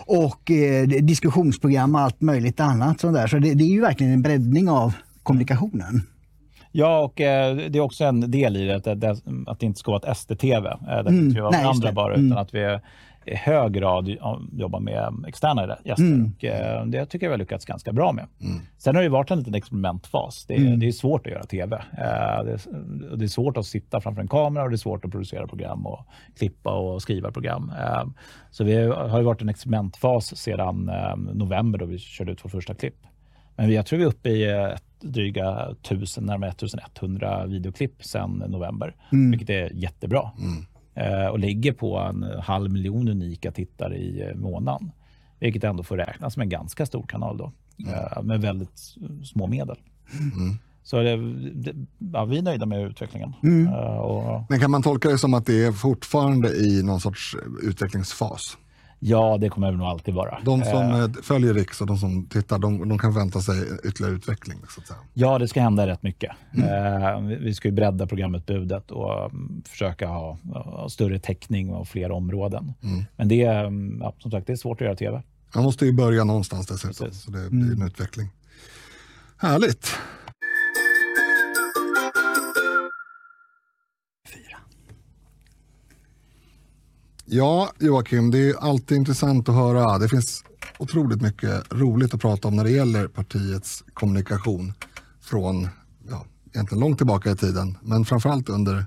och 0.07 0.51
eh, 0.51 0.87
diskussionsprogram 0.87 1.95
och 1.95 2.01
allt 2.01 2.21
möjligt 2.21 2.61
annat. 2.61 3.01
Sånt 3.01 3.15
där. 3.15 3.27
Så 3.27 3.39
det, 3.39 3.55
det 3.55 3.65
är 3.65 3.69
ju 3.73 3.81
verkligen 3.81 4.13
en 4.13 4.23
breddning 4.23 4.69
av 4.69 4.93
kommunikationen. 5.23 6.03
Ja, 6.75 6.99
och 7.05 7.21
eh, 7.21 7.57
det 7.57 7.79
är 7.79 7.81
också 7.81 8.05
en 8.05 8.31
del 8.31 8.57
i 8.57 8.65
det, 8.67 8.77
att 8.77 9.01
det, 9.01 9.17
att 9.47 9.61
det 9.61 9.67
inte 9.67 9.79
ska 9.79 9.91
vara 9.91 10.11
ett 10.11 10.17
SDTV, 10.17 10.67
eh, 10.69 10.77
där 10.87 11.03
vi 11.11 11.11
Nej, 11.11 11.27
just 11.27 11.39
varandra 11.41 11.89
det. 11.89 11.95
bara, 11.95 12.15
utan 12.15 12.39
att 12.39 12.55
vi 12.55 12.61
i 12.61 12.79
hög 13.27 13.73
grad 13.73 14.09
ja, 14.09 14.41
jobbar 14.53 14.81
med 14.81 15.25
externa 15.29 15.79
gäster. 15.85 16.05
Och, 16.37 16.45
eh, 16.45 16.87
det 16.87 17.07
tycker 17.07 17.27
jag 17.27 17.31
vi 17.31 17.35
har 17.35 17.39
lyckats 17.39 17.65
ganska 17.65 17.93
bra 17.93 18.13
med. 18.13 18.27
Sen 18.79 18.95
har 18.97 19.03
det 19.03 19.09
varit 19.09 19.31
en 19.31 19.39
liten 19.39 19.55
experimentfas. 19.55 20.45
Det, 20.47 20.55
är- 20.55 20.77
det 20.77 20.89
är 20.89 20.93
svårt 20.93 21.27
att 21.27 21.33
göra 21.33 21.43
tv. 21.45 21.77
Eh, 21.77 22.45
det, 22.45 22.53
är, 22.53 23.17
det 23.17 23.25
är 23.25 23.29
svårt 23.29 23.57
att 23.57 23.67
sitta 23.67 24.01
framför 24.01 24.23
en 24.23 24.29
kamera 24.29 24.65
och 24.65 24.71
det 24.71 24.75
är 24.75 24.79
svårt 24.79 25.05
att 25.05 25.11
producera 25.11 25.47
program 25.47 25.87
och 25.87 26.07
klippa 26.39 26.71
och 26.79 27.03
skriva 27.03 27.31
program. 27.33 27.73
Eh, 27.81 28.05
så 28.51 28.65
vi 28.65 28.87
har 28.87 29.19
ju 29.19 29.25
varit 29.25 29.43
en 29.43 29.49
experimentfas 29.49 30.37
sedan 30.37 30.91
november 31.35 31.79
då 31.79 31.85
vi 31.87 31.99
körde 31.99 32.33
ut 32.33 32.45
vår 32.45 32.51
första 32.51 32.75
klipp. 32.75 32.97
Men 33.57 33.69
vi- 33.69 33.75
jag 33.75 33.87
tror 33.87 33.99
vi 33.99 34.05
är 34.05 34.09
uppe 34.09 34.29
i 34.29 34.75
dryga 35.01 35.69
1000, 35.83 36.25
närmare 36.27 36.51
1100 36.51 37.47
videoklipp 37.47 38.05
sedan 38.05 38.43
november, 38.49 38.95
vilket 39.31 39.51
är 39.51 39.71
jättebra. 39.75 40.21
Eh, 40.21 40.72
och 41.31 41.39
ligger 41.39 41.73
på 41.73 41.99
en 41.99 42.23
halv 42.43 42.71
miljon 42.71 43.09
unika 43.09 43.53
tittare 43.53 43.97
i 43.97 44.23
eh, 44.23 44.35
månaden. 44.35 44.91
Vilket 45.39 45.65
ändå 45.65 45.83
får 45.83 45.97
räknas 45.97 46.35
som 46.35 46.43
en 46.43 46.49
ganska 46.49 46.87
stor 46.87 47.03
kanal 47.03 47.37
då, 47.37 47.53
eh, 47.89 48.23
med 48.23 48.41
väldigt 48.41 48.97
små 49.25 49.47
medel. 49.47 49.77
Så 50.85 51.03
det, 51.03 51.17
det, 51.53 51.75
ja, 52.13 52.25
vi 52.25 52.39
är 52.39 52.43
nöjda 52.43 52.67
med 52.67 52.83
utvecklingen. 52.87 53.33
Eh, 53.67 53.97
och, 53.97 54.45
men 54.49 54.61
kan 54.61 54.71
man 54.71 54.83
tolka 54.83 55.09
det 55.09 55.19
som 55.19 55.35
att 55.35 55.47
det 55.47 55.65
är 55.65 55.73
fortfarande 55.73 56.49
i 56.49 56.83
någon 56.83 57.01
sorts 57.01 57.37
utvecklingsfas? 57.63 58.57
Ja, 59.05 59.39
det 59.39 59.49
kommer 59.49 59.71
det 59.73 59.77
nog 59.79 59.87
alltid 59.87 60.15
vara. 60.15 60.39
De 60.45 60.65
som 60.65 60.83
Eh, 60.91 61.01
eh, 61.01 61.11
följer 61.23 61.55
Riks 61.55 61.81
och 61.81 61.87
de 61.87 61.97
som 61.99 62.27
tittar, 62.27 62.59
de, 62.59 62.89
de 62.89 62.99
kan 62.99 63.15
vänta 63.15 63.41
sig 63.41 63.55
ytterligare 63.85 64.15
utveckling. 64.15 64.59
Så 64.69 64.81
att 64.81 64.87
säga. 64.87 64.99
Ja, 65.15 65.39
det 65.39 65.49
ska 65.49 65.61
hända 65.61 65.87
rätt 65.87 66.03
mycket. 66.03 66.31
Eh, 66.57 67.21
vi- 67.21 67.37
vi 67.37 67.55
ska 67.55 67.69
ju 67.69 67.73
bredda 67.75 68.07
programutbudet 68.07 68.91
och 68.91 69.25
mm, 69.31 69.63
försöka 69.69 70.07
ha, 70.09 70.39
ha 70.55 70.89
större 70.89 71.19
täckning 71.19 71.71
och 71.71 71.89
fler 71.89 72.11
områden. 72.11 72.73
Men 73.17 73.29
det 73.29 73.43
är, 73.43 73.65
mm, 73.65 73.99
ja, 74.01 74.15
som 74.19 74.31
sagt, 74.31 74.47
det 74.47 74.53
är 74.53 74.57
svårt 74.57 74.81
att 74.81 74.85
göra 74.85 74.97
tv. 74.97 75.23
Man 75.55 75.65
måste 75.65 75.87
ju 75.87 75.93
börja 75.93 76.25
någonstans 76.25 76.67
dessutom, 76.67 77.07
Precis. 77.07 77.23
så 77.23 77.31
det 77.31 77.51
blir 77.51 77.73
en 77.73 77.83
utveckling. 77.87 78.29
Härligt. 79.37 79.89
Ja, 87.35 87.73
Joakim, 87.79 88.31
det 88.31 88.39
är 88.39 88.57
alltid 88.57 88.97
intressant 88.97 89.49
att 89.49 89.55
höra. 89.55 89.99
Det 89.99 90.09
finns 90.09 90.45
otroligt 90.79 91.23
mycket 91.23 91.73
roligt 91.73 92.15
att 92.15 92.21
prata 92.21 92.49
om 92.49 92.57
när 92.57 92.65
det 92.65 92.71
gäller 92.71 93.09
partiets 93.09 93.85
kommunikation 93.95 94.73
från 95.21 95.69
ja, 96.09 96.27
egentligen 96.53 96.81
långt 96.81 96.99
tillbaka 96.99 97.31
i 97.31 97.37
tiden, 97.37 97.79
men 97.83 98.05
framförallt 98.05 98.49
under, 98.49 98.87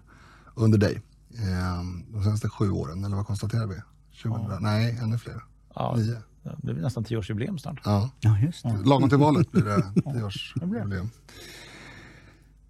under 0.55 0.77
dig. 0.77 1.01
Eh, 1.33 1.83
de 2.13 2.23
senaste 2.23 2.49
sju 2.49 2.71
åren, 2.71 3.03
eller 3.03 3.15
vad 3.15 3.27
konstaterar 3.27 3.67
vi? 3.67 3.75
2000, 4.23 4.63
Nej, 4.63 4.99
ännu 5.01 5.17
fler. 5.17 5.43
Ja, 5.75 5.95
Nio. 5.97 6.17
det 6.43 6.73
blir 6.73 6.83
nästan 6.83 7.03
tioårsjubileum 7.03 7.59
snart. 7.59 7.81
Ja. 7.83 8.09
Ja, 8.19 8.39
just 8.39 8.63
det. 8.63 8.77
Lagom 8.85 9.09
till 9.09 9.17
valet 9.17 9.51
blir 9.51 9.63
det 9.63 10.13
tioårsjubileum. 10.13 11.09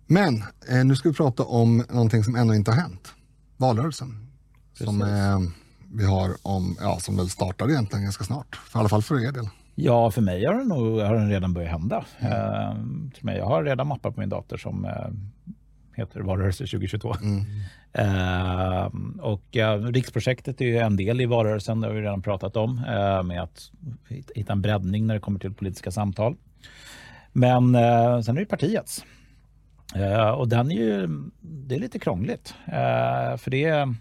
Men 0.07 0.43
eh, 0.69 0.86
nu 0.86 0.95
ska 0.95 1.09
vi 1.09 1.15
prata 1.15 1.43
om 1.43 1.84
någonting 1.89 2.23
som 2.23 2.36
ännu 2.36 2.55
inte 2.55 2.71
har 2.71 2.82
hänt. 2.82 3.13
Valrörelsen. 3.57 4.28
Som, 4.73 5.01
eh, 5.01 5.39
vi 5.97 6.05
har 6.05 6.31
om, 6.41 6.77
ja, 6.79 6.99
som 6.99 7.17
väl 7.17 7.29
startar 7.29 7.69
egentligen 7.69 8.03
ganska 8.03 8.23
snart. 8.23 8.55
För, 8.55 8.79
I 8.79 8.79
alla 8.79 8.89
fall 8.89 9.01
för 9.01 9.27
er 9.27 9.31
del. 9.31 9.49
Ja, 9.75 10.11
för 10.11 10.21
mig 10.21 10.45
har 10.45 10.53
den, 10.53 10.67
nog, 10.67 10.99
har 10.99 11.15
den 11.15 11.29
redan 11.29 11.53
börjat 11.53 11.71
hända. 11.71 12.05
Mm. 12.19 13.11
Uh, 13.23 13.35
jag 13.35 13.45
har 13.45 13.63
redan 13.63 13.87
mappar 13.87 14.11
på 14.11 14.19
min 14.19 14.29
dator 14.29 14.57
som 14.57 14.85
uh, 14.85 14.91
heter 15.95 16.21
Valrörelse 16.21 16.63
2022. 16.63 17.15
Mm. 17.21 17.45
Uh, 17.99 18.85
och 19.19 19.55
uh, 19.55 19.91
Riksprojektet 19.91 20.61
är 20.61 20.65
ju 20.65 20.77
en 20.77 20.97
del 20.97 21.21
i 21.21 21.25
valrörelsen, 21.25 21.81
det 21.81 21.87
har 21.87 21.93
vi 21.93 22.01
redan 22.01 22.21
pratat 22.21 22.55
om, 22.57 22.77
uh, 22.77 23.23
med 23.23 23.43
att 23.43 23.71
hitta 24.35 24.53
en 24.53 24.61
breddning 24.61 25.07
när 25.07 25.13
det 25.13 25.19
kommer 25.19 25.39
till 25.39 25.53
politiska 25.53 25.91
samtal. 25.91 26.35
Men 27.31 27.73
sen 28.23 28.37
är 28.37 28.39
det 28.39 28.45
partiets. 28.45 29.05
och 30.37 30.47
den 30.47 30.71
är 30.71 30.75
ju, 30.75 31.07
det 31.41 31.75
är 31.75 31.79
lite 31.79 31.99
krångligt. 31.99 32.53
för 33.37 33.49
det 33.49 33.63
är 33.63 33.95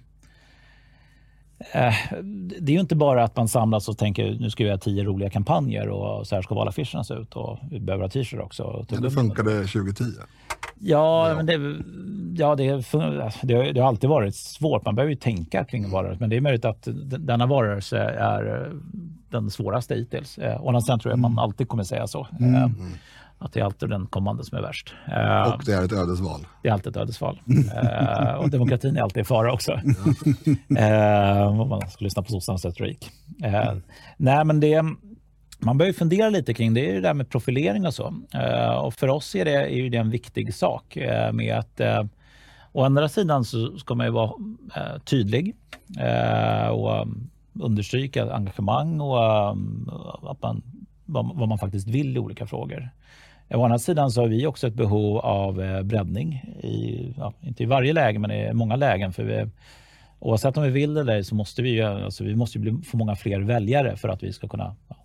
det 2.60 2.72
är 2.72 2.74
ju 2.74 2.80
inte 2.80 2.96
bara 2.96 3.24
att 3.24 3.36
man 3.36 3.48
samlas 3.48 3.88
och 3.88 3.98
tänker 3.98 4.36
nu 4.40 4.50
ska 4.50 4.64
vi 4.64 4.68
göra 4.68 4.78
tio 4.78 5.04
roliga 5.04 5.30
kampanjer 5.30 5.88
och 5.88 6.26
så 6.26 6.34
här 6.34 6.42
ska 6.42 6.54
valaffischerna 6.54 7.04
se 7.04 7.14
ut 7.14 7.32
och 7.32 7.58
vi 7.70 7.80
behöver 7.80 8.04
ha 8.04 8.10
t-shirt 8.10 8.40
också. 8.40 8.86
Men 8.90 9.02
det 9.02 9.10
funkade 9.10 9.60
2010? 9.60 10.04
Ja, 10.78 11.28
ja. 11.28 11.34
Men 11.34 11.46
det, 11.46 11.76
ja 12.42 12.54
det, 12.54 12.84
det, 13.42 13.72
det, 13.72 13.80
har 13.80 13.88
alltid 13.88 14.10
varit 14.10 14.34
svårt. 14.34 14.84
Man 14.84 14.94
behöver 14.94 15.10
ju 15.10 15.16
tänka 15.16 15.64
kring 15.64 15.84
en 15.84 15.90
valrörelse. 15.90 16.20
Men 16.20 16.30
det 16.30 16.36
är 16.36 16.40
möjligt 16.40 16.64
att 16.64 16.88
denna 17.18 17.46
valrörelse 17.46 17.98
är 17.98 18.72
den 19.30 19.50
svåraste 19.50 19.94
hittills. 19.94 20.38
Eh, 20.38 20.56
och 20.56 20.84
sen 20.84 20.98
tror 20.98 21.12
jag 21.12 21.18
mm. 21.18 21.34
man 21.34 21.44
alltid 21.44 21.68
kommer 21.68 21.84
säga 21.84 22.06
så. 22.06 22.26
Mm. 22.40 22.74
Eh, 23.44 23.46
att 23.46 23.52
det 23.52 23.60
är 23.60 23.64
alltid 23.64 23.88
den 23.88 24.06
kommande 24.06 24.44
som 24.44 24.58
är 24.58 24.62
värst. 24.62 24.94
Eh, 25.06 25.54
och 25.54 25.64
det 25.64 25.72
är 25.72 25.84
ett 25.84 25.92
ödesval. 25.92 26.46
Det 26.62 26.68
är 26.68 26.72
alltid 26.72 26.96
ett 26.96 26.96
ödesval. 26.96 27.40
och 28.38 28.50
demokratin 28.50 28.96
är 28.96 29.02
alltid 29.02 29.20
i 29.20 29.24
fara 29.24 29.52
också. 29.52 29.72
Om 31.48 31.68
man 31.68 31.90
ska 31.90 32.04
lyssna 32.04 32.22
på 32.22 32.28
sossarnas 32.28 32.64
retorik. 32.64 33.10
Nej, 34.16 34.44
men 34.44 34.60
det 34.60 34.82
man 35.58 35.78
behöver 35.78 35.98
fundera 35.98 36.30
lite 36.30 36.54
kring 36.54 36.74
det, 36.74 36.90
är 36.90 36.94
det 36.94 37.00
där 37.00 37.14
med 37.14 37.28
profilering 37.28 37.86
och 37.86 37.94
så. 37.94 38.14
Och 38.82 38.94
för 38.94 39.08
oss 39.08 39.34
är 39.34 39.44
det, 39.44 39.74
är 39.74 39.90
det 39.90 39.96
en 39.96 40.10
viktig 40.10 40.54
sak 40.54 40.98
med 41.32 41.58
att 41.58 41.80
å 42.72 42.82
andra 42.82 43.08
sidan 43.08 43.44
så 43.44 43.78
ska 43.78 43.94
man 43.94 44.06
ju 44.06 44.12
vara 44.12 44.32
tydlig 45.04 45.56
och 46.70 47.02
um, 47.02 47.30
understryka 47.60 48.32
engagemang 48.32 49.00
och 49.00 49.50
um, 49.50 49.90
att 50.22 50.42
man, 50.42 50.62
vad, 51.06 51.48
man 51.48 51.58
faktiskt 51.58 51.88
vill 51.88 52.16
i 52.16 52.18
olika 52.18 52.46
frågor. 52.46 52.90
Å 53.48 53.64
andra 53.64 53.78
sidan 53.78 54.10
så 54.10 54.20
har 54.20 54.28
vi 54.28 54.46
också 54.46 54.66
ett 54.66 54.74
behov 54.74 55.18
av 55.18 55.62
eh, 55.62 55.82
breddning, 55.82 56.34
i, 56.62 57.14
ja, 57.18 57.32
inte 57.40 57.62
i 57.62 57.66
varje 57.66 57.92
läge 57.92 58.18
men 58.18 58.30
i 58.30 58.52
många 58.52 58.76
lägen. 58.76 59.12
För 59.12 59.24
vi, 59.24 59.46
oavsett 60.18 60.56
om 60.56 60.62
vi 60.62 60.70
vill 60.70 60.94
det 60.94 61.00
eller 61.00 61.22
så 61.22 61.34
måste 61.34 61.62
vi, 61.62 61.82
alltså 61.82 62.24
vi 62.24 62.36
måste 62.36 62.58
bli, 62.58 62.82
få 62.84 62.96
många 62.96 63.16
fler 63.16 63.40
väljare 63.40 63.96
för 63.96 64.08
att 64.08 64.22
vi 64.22 64.32
ska 64.32 64.48
kunna 64.48 64.76
ja, 64.88 64.96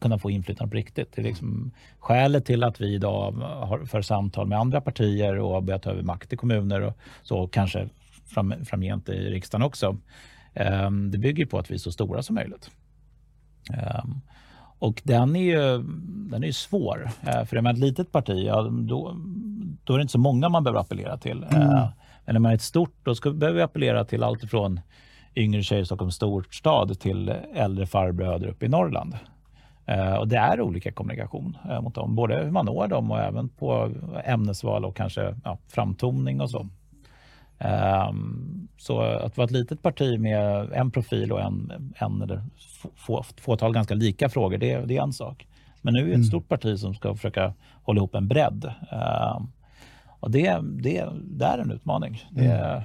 kunna 0.00 0.18
få 0.18 0.30
inflytande 0.30 0.70
på 0.70 0.76
riktigt. 0.76 1.12
Det 1.14 1.22
är 1.22 1.24
liksom 1.24 1.70
skälet 1.98 2.44
till 2.44 2.64
att 2.64 2.80
vi 2.80 2.94
idag 2.94 3.32
har 3.40 3.84
för 3.84 4.02
samtal 4.02 4.46
med 4.46 4.58
andra 4.58 4.80
partier 4.80 5.38
och 5.38 5.52
har 5.52 5.60
börjat 5.60 5.82
ta 5.82 5.90
över 5.90 6.02
makt 6.02 6.32
i 6.32 6.36
kommuner 6.36 6.80
och 6.80 6.98
så 7.22 7.48
kanske 7.48 7.88
fram, 8.26 8.54
framgent 8.64 9.08
i 9.08 9.30
riksdagen 9.30 9.66
också. 9.66 9.96
Um, 10.54 11.10
det 11.10 11.18
bygger 11.18 11.46
på 11.46 11.58
att 11.58 11.70
vi 11.70 11.74
är 11.74 11.78
så 11.78 11.92
stora 11.92 12.22
som 12.22 12.34
möjligt. 12.34 12.70
Um, 13.70 14.20
och 14.80 15.02
den 15.04 15.36
är 15.36 15.40
ju 15.40 15.82
den 16.30 16.44
är 16.44 16.52
svår. 16.52 17.10
Uh, 17.26 17.44
för 17.44 17.56
är 17.56 17.60
man 17.60 17.72
ett 17.72 17.80
litet 17.80 18.12
parti, 18.12 18.44
ja, 18.46 18.62
då, 18.62 19.16
då 19.84 19.92
är 19.92 19.98
det 19.98 20.02
inte 20.02 20.12
så 20.12 20.18
många 20.18 20.48
man 20.48 20.64
behöver 20.64 20.80
appellera 20.80 21.16
till. 21.16 21.44
Mm. 21.44 21.62
Uh, 21.62 21.88
men 22.24 22.34
när 22.34 22.40
man 22.40 22.50
är 22.50 22.54
ett 22.54 22.62
stort, 22.62 22.94
då 23.02 23.14
ska, 23.14 23.30
behöver 23.30 23.56
vi 23.56 23.62
appellera 23.62 24.04
till 24.04 24.22
allt 24.22 24.42
ifrån 24.42 24.80
yngre 25.34 25.62
tjejer 25.62 25.82
i 25.82 25.86
Stockholms 25.86 26.14
storstad 26.14 27.00
till 27.00 27.34
äldre 27.54 27.86
farbröder 27.86 28.48
uppe 28.48 28.66
i 28.66 28.68
Norrland. 28.68 29.14
Eh, 29.86 30.14
och 30.14 30.28
det 30.28 30.36
är 30.36 30.60
olika 30.60 30.92
kommunikation 30.92 31.56
eh, 31.70 31.80
mot 31.80 31.94
dem, 31.94 32.14
både 32.14 32.36
hur 32.36 32.50
man 32.50 32.66
når 32.66 32.88
dem 32.88 33.10
och 33.10 33.20
även 33.20 33.48
på 33.48 33.90
ämnesval 34.24 34.84
och 34.84 34.96
kanske 34.96 35.36
ja, 35.44 35.58
framtoning 35.68 36.40
och 36.40 36.50
så. 36.50 36.68
Um, 37.64 38.68
så 38.78 39.00
att 39.00 39.36
vara 39.36 39.44
ett 39.44 39.50
litet 39.50 39.82
parti 39.82 40.18
med 40.18 40.72
en 40.72 40.90
profil 40.90 41.32
och 41.32 41.40
en, 41.40 41.92
en 41.96 42.22
eller 42.22 42.42
få, 42.96 43.24
fåtal 43.40 43.72
ganska 43.72 43.94
lika 43.94 44.28
frågor, 44.28 44.58
det, 44.58 44.76
det 44.76 44.96
är 44.96 45.02
en 45.02 45.12
sak. 45.12 45.46
Men 45.82 45.94
nu 45.94 46.00
är 46.00 46.04
det 46.04 46.10
ett 46.10 46.14
mm. 46.14 46.26
stort 46.26 46.48
parti 46.48 46.78
som 46.78 46.94
ska 46.94 47.14
försöka 47.14 47.54
hålla 47.82 47.98
ihop 47.98 48.14
en 48.14 48.28
bredd. 48.28 48.72
Um, 49.36 49.52
och 50.20 50.30
det, 50.30 50.58
det, 50.62 51.08
det 51.22 51.44
är 51.44 51.58
en 51.58 51.70
utmaning. 51.70 52.24
Det, 52.30 52.44
mm. 52.44 52.82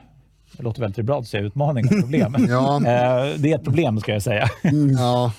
det 0.57 0.63
låter 0.63 0.81
väldigt 0.81 0.97
liberalt 0.97 1.21
att 1.21 1.27
säga 1.27 1.43
utmaning 1.43 1.85
och 1.85 2.01
problem. 2.01 2.35
ja. 2.49 2.77
uh, 2.79 3.41
det 3.41 3.51
är 3.51 3.55
ett 3.55 3.63
problem 3.63 3.99
ska 3.99 4.13
jag 4.13 4.21
säga. 4.21 4.49
Mm. 4.63 4.89
Ja. 4.97 5.31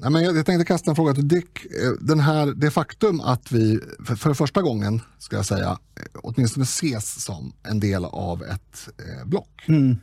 Nej, 0.00 0.10
men 0.10 0.24
jag, 0.24 0.46
tänkte 0.46 0.64
kasta 0.64 0.90
en 0.90 0.96
fråga 0.96 1.14
till 1.14 1.28
Dick. 1.28 1.64
Eh, 1.64 1.90
den 2.00 2.20
här, 2.20 2.46
det 2.46 2.70
faktum 2.70 3.20
att 3.20 3.52
vi 3.52 3.80
för, 4.06 4.16
för 4.16 4.34
första 4.34 4.62
gången, 4.62 5.00
ska 5.18 5.36
jag 5.36 5.46
säga, 5.46 5.70
eh, 5.70 6.20
åtminstone 6.22 6.64
ses 6.64 7.24
som 7.24 7.52
en 7.62 7.80
del 7.80 8.04
av 8.04 8.42
ett 8.42 8.88
eh, 8.98 9.28
block. 9.28 9.64
Mm. 9.68 9.96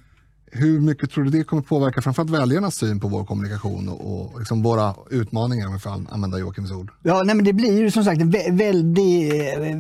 Hur 0.52 0.82
mycket 0.82 1.12
tror 1.12 1.24
du 1.24 1.30
det 1.30 1.44
kommer 1.44 1.64
påverka 1.64 2.02
framförallt 2.02 2.30
väljarnas 2.30 2.76
syn 2.76 3.00
på 3.00 3.08
vår 3.08 3.26
kommunikation 3.26 3.90
och, 3.90 4.34
och 4.34 4.40
liksom 4.40 4.64
våra 4.64 4.96
utmaningar, 5.10 5.68
om 5.68 5.74
vi 5.74 5.80
får 5.80 6.04
använda 6.10 6.40
Joakims 6.40 6.72
ord? 6.72 6.92
Ja, 7.04 7.24
nej, 7.24 7.36
men 7.36 7.46
det 7.46 7.54
blir 7.54 7.80
ju 7.80 7.92
som 7.92 8.04
sagt 8.04 8.22
en 8.22 8.32
väldigt 8.58 9.34
eh, 9.34 9.78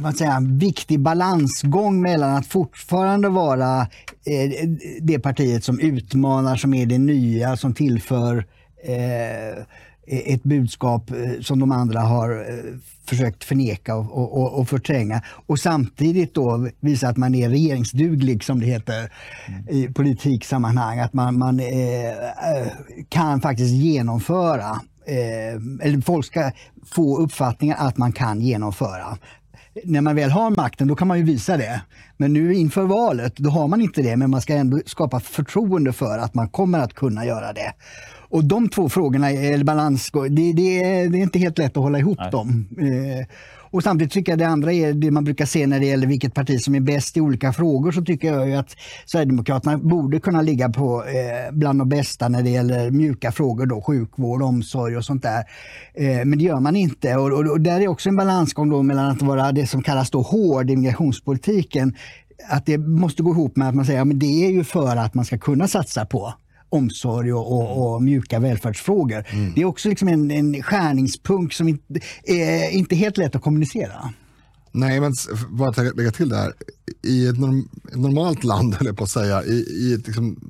vad 0.00 0.16
säger, 0.16 0.58
viktig 0.58 1.00
balansgång 1.00 2.02
mellan 2.02 2.34
att 2.36 2.46
fortfarande 2.46 3.28
vara 3.28 3.80
eh, 3.80 4.68
det 5.02 5.18
partiet 5.18 5.64
som 5.64 5.80
utmanar, 5.80 6.56
som 6.56 6.74
är 6.74 6.86
det 6.86 6.98
nya, 6.98 7.56
som 7.56 7.74
tillför 7.74 8.46
Eh, 8.86 9.62
ett 10.08 10.42
budskap 10.42 11.10
eh, 11.10 11.40
som 11.40 11.58
de 11.58 11.72
andra 11.72 12.00
har 12.00 12.30
eh, 12.30 12.74
försökt 13.06 13.44
förneka 13.44 13.96
och, 13.96 14.38
och, 14.38 14.58
och 14.58 14.68
förtränga. 14.68 15.22
Och 15.46 15.58
samtidigt 15.58 16.34
då 16.34 16.68
visa 16.80 17.08
att 17.08 17.16
man 17.16 17.34
är 17.34 17.48
regeringsduglig, 17.48 18.44
som 18.44 18.60
det 18.60 18.66
heter 18.66 19.12
i 19.70 19.88
politiksammanhang. 19.88 20.98
Att 20.98 21.12
man, 21.12 21.38
man 21.38 21.60
eh, 21.60 22.66
kan 23.08 23.40
faktiskt 23.40 23.74
genomföra, 23.74 24.80
eh, 25.06 25.86
eller 25.86 26.00
folk 26.00 26.26
ska 26.26 26.52
få 26.84 27.18
uppfattningen 27.18 27.76
att 27.78 27.98
man 27.98 28.12
kan 28.12 28.40
genomföra. 28.40 29.18
När 29.84 30.00
man 30.00 30.16
väl 30.16 30.30
har 30.30 30.50
makten, 30.50 30.88
då 30.88 30.94
kan 30.94 31.08
man 31.08 31.18
ju 31.18 31.24
visa 31.24 31.56
det. 31.56 31.80
Men 32.16 32.32
nu 32.32 32.54
inför 32.54 32.82
valet, 32.82 33.36
då 33.36 33.50
har 33.50 33.68
man 33.68 33.80
inte 33.80 34.02
det, 34.02 34.16
men 34.16 34.30
man 34.30 34.40
ska 34.40 34.54
ändå 34.54 34.80
skapa 34.86 35.20
förtroende 35.20 35.92
för 35.92 36.18
att 36.18 36.34
man 36.34 36.48
kommer 36.48 36.78
att 36.78 36.94
kunna 36.94 37.26
göra 37.26 37.52
det. 37.52 37.72
Och 38.28 38.44
de 38.44 38.68
två 38.68 38.88
frågorna, 38.88 39.30
eller 39.30 39.64
balans, 39.64 40.10
det, 40.12 40.28
det, 40.28 40.52
det, 40.52 41.18
är 41.18 41.22
inte 41.22 41.38
helt 41.38 41.58
lätt 41.58 41.76
att 41.76 41.82
hålla 41.82 41.98
ihop 41.98 42.18
Nej. 42.18 42.30
dem. 42.30 42.68
Eh, 42.80 43.26
och 43.70 43.82
samtidigt 43.82 44.12
tycker 44.12 44.32
jag 44.32 44.38
det 44.38 44.48
andra 44.48 44.72
är 44.72 44.92
det 44.92 45.10
man 45.10 45.24
brukar 45.24 45.46
se 45.46 45.66
när 45.66 45.80
det 45.80 45.86
gäller 45.86 46.06
vilket 46.06 46.34
parti 46.34 46.60
som 46.60 46.74
är 46.74 46.80
bäst 46.80 47.16
i 47.16 47.20
olika 47.20 47.52
frågor 47.52 47.92
så 47.92 48.02
tycker 48.02 48.32
jag 48.32 48.52
att 48.52 48.76
Sverigedemokraterna 49.06 49.78
borde 49.78 50.20
kunna 50.20 50.42
ligga 50.42 50.68
på 50.68 51.04
eh, 51.04 51.52
bland 51.52 51.78
de 51.78 51.88
bästa 51.88 52.28
när 52.28 52.42
det 52.42 52.50
gäller 52.50 52.90
mjuka 52.90 53.32
frågor, 53.32 53.66
då, 53.66 53.82
sjukvård, 53.82 54.42
omsorg 54.42 54.96
och 54.96 55.04
sånt 55.04 55.22
där. 55.22 55.44
Eh, 55.94 56.24
men 56.24 56.38
det 56.38 56.44
gör 56.44 56.60
man 56.60 56.76
inte 56.76 57.16
och, 57.16 57.32
och, 57.32 57.50
och, 57.50 57.60
där 57.60 57.80
är 57.80 57.88
också 57.88 58.08
en 58.08 58.16
balansgång 58.16 58.70
då 58.70 58.82
mellan 58.82 59.10
att 59.10 59.22
vara 59.22 59.52
det 59.52 59.66
som 59.66 59.82
kallas 59.82 60.10
då 60.10 60.22
hård 60.22 60.70
i 60.70 60.76
migrationspolitiken 60.76 61.94
att 62.48 62.66
det 62.66 62.78
måste 62.78 63.22
gå 63.22 63.30
ihop 63.30 63.56
med 63.56 63.68
att 63.68 63.74
man 63.74 63.84
säger 63.84 64.00
att 64.00 64.08
ja, 64.08 64.14
det 64.14 64.46
är 64.46 64.50
ju 64.50 64.64
för 64.64 64.96
att 64.96 65.14
man 65.14 65.24
ska 65.24 65.38
kunna 65.38 65.68
satsa 65.68 66.06
på 66.06 66.34
omsorg 66.68 67.32
och, 67.32 67.52
och, 67.52 67.94
och 67.94 68.02
mjuka 68.02 68.40
välfärdsfrågor. 68.40 69.24
Mm. 69.30 69.52
Det 69.54 69.60
är 69.60 69.64
också 69.64 69.88
liksom 69.88 70.08
en, 70.08 70.30
en 70.30 70.62
skärningspunkt 70.62 71.54
som 71.54 71.68
inte 71.68 72.00
är 72.24 72.70
inte 72.70 72.96
helt 72.96 73.18
lätt 73.18 73.36
att 73.36 73.42
kommunicera. 73.42 74.12
Nej, 74.72 75.00
men 75.00 75.12
bara 75.50 75.68
att 75.68 75.96
lägga 75.96 76.10
till 76.10 76.28
där. 76.28 76.52
I 77.02 77.26
ett 77.26 77.38
norm, 77.38 77.68
normalt 77.92 78.44
land, 78.44 78.76
eller 78.80 78.92
på 78.92 79.04
att 79.04 79.10
säga, 79.10 79.44
i, 79.44 79.66
i 79.70 79.94
ett 79.94 80.06
liksom, 80.06 80.40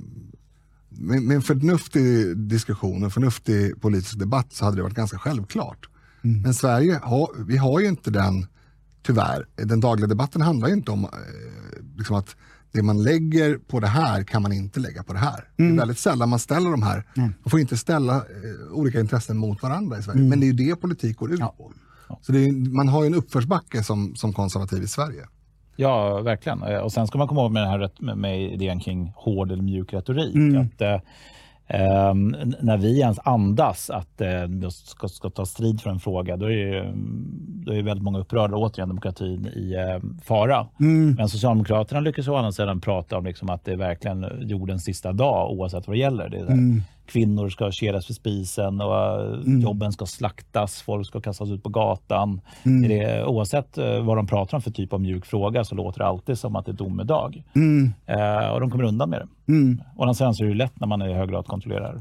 med, 0.88 1.22
med 1.22 1.34
en 1.34 1.42
förnuftig 1.42 2.36
diskussion, 2.36 3.04
en 3.04 3.10
förnuftig 3.10 3.80
politisk 3.80 4.18
debatt 4.18 4.52
så 4.52 4.64
hade 4.64 4.76
det 4.76 4.82
varit 4.82 4.94
ganska 4.94 5.18
självklart. 5.18 5.88
Mm. 6.24 6.42
Men 6.42 6.54
Sverige 6.54 7.00
har, 7.02 7.28
vi 7.46 7.56
har 7.56 7.80
ju 7.80 7.88
inte 7.88 8.10
den, 8.10 8.46
tyvärr, 9.02 9.46
den 9.56 9.80
dagliga 9.80 10.06
debatten 10.06 10.42
handlar 10.42 10.68
inte 10.68 10.90
om 10.90 11.04
eh, 11.04 11.10
liksom 11.96 12.16
att 12.16 12.36
det 12.76 12.82
man 12.82 13.02
lägger 13.02 13.58
på 13.58 13.80
det 13.80 13.86
här 13.86 14.22
kan 14.22 14.42
man 14.42 14.52
inte 14.52 14.80
lägga 14.80 15.02
på 15.02 15.12
det 15.12 15.18
här. 15.18 15.28
Mm. 15.34 15.46
Det 15.56 15.62
är 15.62 15.66
mm. 15.66 15.76
väldigt 15.76 15.98
sällan 15.98 16.28
man 16.28 16.38
ställer 16.38 16.70
de 16.70 16.82
här. 16.82 17.04
Mm. 17.16 17.34
Man 17.42 17.50
får 17.50 17.60
inte 17.60 17.76
ställa 17.76 18.16
eh, 18.16 18.72
olika 18.72 19.00
intressen 19.00 19.36
mot 19.36 19.62
varandra 19.62 19.98
i 19.98 20.02
Sverige. 20.02 20.18
Mm. 20.18 20.28
Men 20.28 20.40
det 20.40 20.46
är 20.46 20.52
ju 20.52 20.68
det 20.68 20.76
politik 20.76 21.16
går 21.16 21.32
ut 21.32 21.40
ja. 21.40 21.54
på. 21.58 21.72
Så 22.22 22.32
är, 22.32 22.72
man 22.74 22.88
har 22.88 23.02
ju 23.02 23.06
en 23.06 23.14
uppförsbacke 23.14 23.82
som, 23.82 24.14
som 24.16 24.32
konservativ 24.32 24.82
i 24.82 24.88
Sverige. 24.88 25.26
Ja, 25.76 26.20
verkligen. 26.20 26.62
Eh, 26.62 26.78
och 26.78 26.92
sen 26.92 27.06
ska 27.06 27.18
man 27.18 27.28
komma 27.28 27.40
ihåg 27.40 27.52
med, 27.52 27.62
den 27.62 27.70
här, 27.70 27.90
med, 28.00 28.18
med 28.18 28.52
idén 28.52 28.80
kring 28.80 29.12
hård 29.16 29.52
eller 29.52 29.62
mjuk 29.62 29.92
retorik. 29.92 30.34
Mm. 30.34 30.66
Att, 30.66 30.80
eh, 30.80 31.00
Eh, 31.68 32.14
när 32.60 32.76
vi 32.76 33.00
ens 33.00 33.18
andas 33.24 33.90
att 33.90 34.20
eh, 34.20 34.68
ska, 34.70 35.08
ska 35.08 35.30
ta 35.30 35.46
strid 35.46 35.80
för 35.80 35.90
en 35.90 36.00
fråga, 36.00 36.36
då 36.36 36.46
är, 36.46 36.50
ju, 36.50 36.92
då 37.64 37.72
är 37.72 37.82
väldigt 37.82 38.04
många 38.04 38.18
upprörda. 38.18 38.56
Återigen, 38.56 38.88
demokratin 38.88 39.46
i 39.46 39.74
eh, 39.74 40.22
fara. 40.24 40.66
Mm. 40.80 41.14
Men 41.14 41.28
Socialdemokraterna 41.28 42.00
lyckas 42.00 42.28
å 42.28 42.36
andra 42.36 42.52
sidan 42.52 42.80
prata 42.80 43.18
om 43.18 43.24
liksom 43.24 43.50
att 43.50 43.64
det 43.64 43.72
är 43.72 43.76
verkligen 43.76 44.48
jordens 44.48 44.84
sista 44.84 45.12
dag 45.12 45.50
oavsett 45.50 45.86
vad 45.86 45.96
det 45.96 46.00
gäller. 46.00 46.28
Det 46.28 46.36
är 46.36 46.46
mm 46.46 46.82
kvinnor 47.06 47.48
ska 47.48 47.70
keras 47.70 48.06
för 48.06 48.12
spisen 48.12 48.80
och 48.80 49.20
mm. 49.22 49.60
jobben 49.60 49.92
ska 49.92 50.06
slaktas, 50.06 50.82
folk 50.82 51.06
ska 51.06 51.20
kastas 51.20 51.50
ut 51.50 51.62
på 51.62 51.68
gatan. 51.68 52.40
Mm. 52.64 52.88
Det, 52.88 53.24
oavsett 53.24 53.78
eh, 53.78 54.04
vad 54.04 54.16
de 54.16 54.26
pratar 54.26 54.56
om 54.56 54.62
för 54.62 54.70
typ 54.70 54.92
av 54.92 55.00
mjuk 55.00 55.26
fråga 55.26 55.64
så 55.64 55.74
låter 55.74 55.98
det 55.98 56.06
alltid 56.06 56.38
som 56.38 56.56
att 56.56 56.66
det 56.66 56.72
är 56.72 56.76
domedag. 56.76 57.42
Mm. 57.54 57.92
Eh, 58.06 58.48
och 58.48 58.60
de 58.60 58.70
kommer 58.70 58.84
undan 58.84 59.10
med 59.10 59.20
det. 59.20 59.52
Mm. 59.52 59.82
Och 59.96 60.16
sen 60.16 60.34
så 60.34 60.44
är 60.44 60.48
det 60.48 60.54
lätt 60.54 60.80
när 60.80 60.86
man 60.86 61.02
i 61.02 61.12
hög 61.12 61.30
grad 61.30 61.46
kontrollerar 61.46 62.00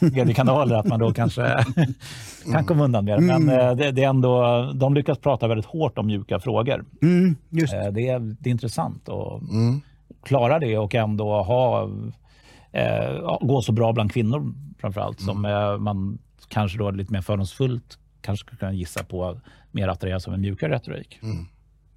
mediekanaler 0.00 0.76
att 0.76 0.86
man 0.86 1.00
då 1.00 1.12
kanske 1.12 1.64
kan 2.52 2.64
komma 2.64 2.84
undan 2.84 3.04
med 3.04 3.18
det. 3.18 3.22
Men 3.22 3.42
mm. 3.42 3.60
eh, 3.60 3.76
det, 3.76 3.90
det, 3.90 4.04
är 4.04 4.08
ändå, 4.08 4.62
de 4.74 4.94
lyckas 4.94 5.18
prata 5.18 5.48
väldigt 5.48 5.66
hårt 5.66 5.98
om 5.98 6.06
mjuka 6.06 6.40
frågor. 6.40 6.84
Mm, 7.02 7.36
eh, 7.52 7.92
det, 7.92 8.08
är, 8.08 8.36
det 8.40 8.48
är 8.48 8.52
intressant 8.52 9.08
att 9.08 9.42
klara 10.24 10.58
det 10.58 10.78
och 10.78 10.94
ändå 10.94 11.42
ha 11.42 11.88
eh, 12.72 13.38
gå 13.40 13.62
så 13.62 13.72
bra 13.72 13.92
bland 13.92 14.12
kvinnor 14.12 14.54
framförallt 14.78 15.20
mm. 15.20 15.34
som 15.34 15.44
eh, 15.44 15.78
man 15.78 16.18
kanske 16.48 16.78
då 16.78 16.90
lite 16.90 17.12
mer 17.12 17.20
fördomsfullt 17.20 17.98
kanske 18.20 18.46
skulle 18.46 18.58
kunna 18.58 18.72
gissa 18.72 19.04
på 19.04 19.40
mer 19.70 19.88
attraheras 19.88 20.28
av 20.28 20.34
en 20.34 20.40
mjukare 20.40 20.74
retorik. 20.74 21.18
Mm. 21.22 21.46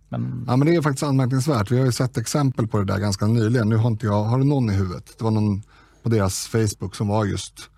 Men... 0.10 0.46
Ja, 0.48 0.56
men 0.56 0.68
det 0.68 0.76
är 0.76 0.82
faktiskt 0.82 1.04
anmärkningsvärt. 1.04 1.72
Vi 1.72 1.80
har 1.80 1.86
ju 1.86 1.92
sett 1.92 2.18
exempel 2.18 2.68
på 2.68 2.78
det 2.78 2.86
där 2.86 3.00
ganska 3.00 3.28
nyligen. 3.28 3.70
Nu 3.70 3.76
har 3.76 3.90
inte 3.90 4.06
jag, 4.06 4.24
har 4.24 4.38
du 4.38 4.44
någon 4.44 4.70
i 4.70 4.74
huvudet? 4.74 5.16
Det 5.18 5.24
var 5.24 5.32
någon 5.32 5.64
på 6.04 6.10
deras 6.10 6.48
Facebook 6.48 6.96
som 6.96 7.08
var 7.08 7.26
just... 7.26 7.70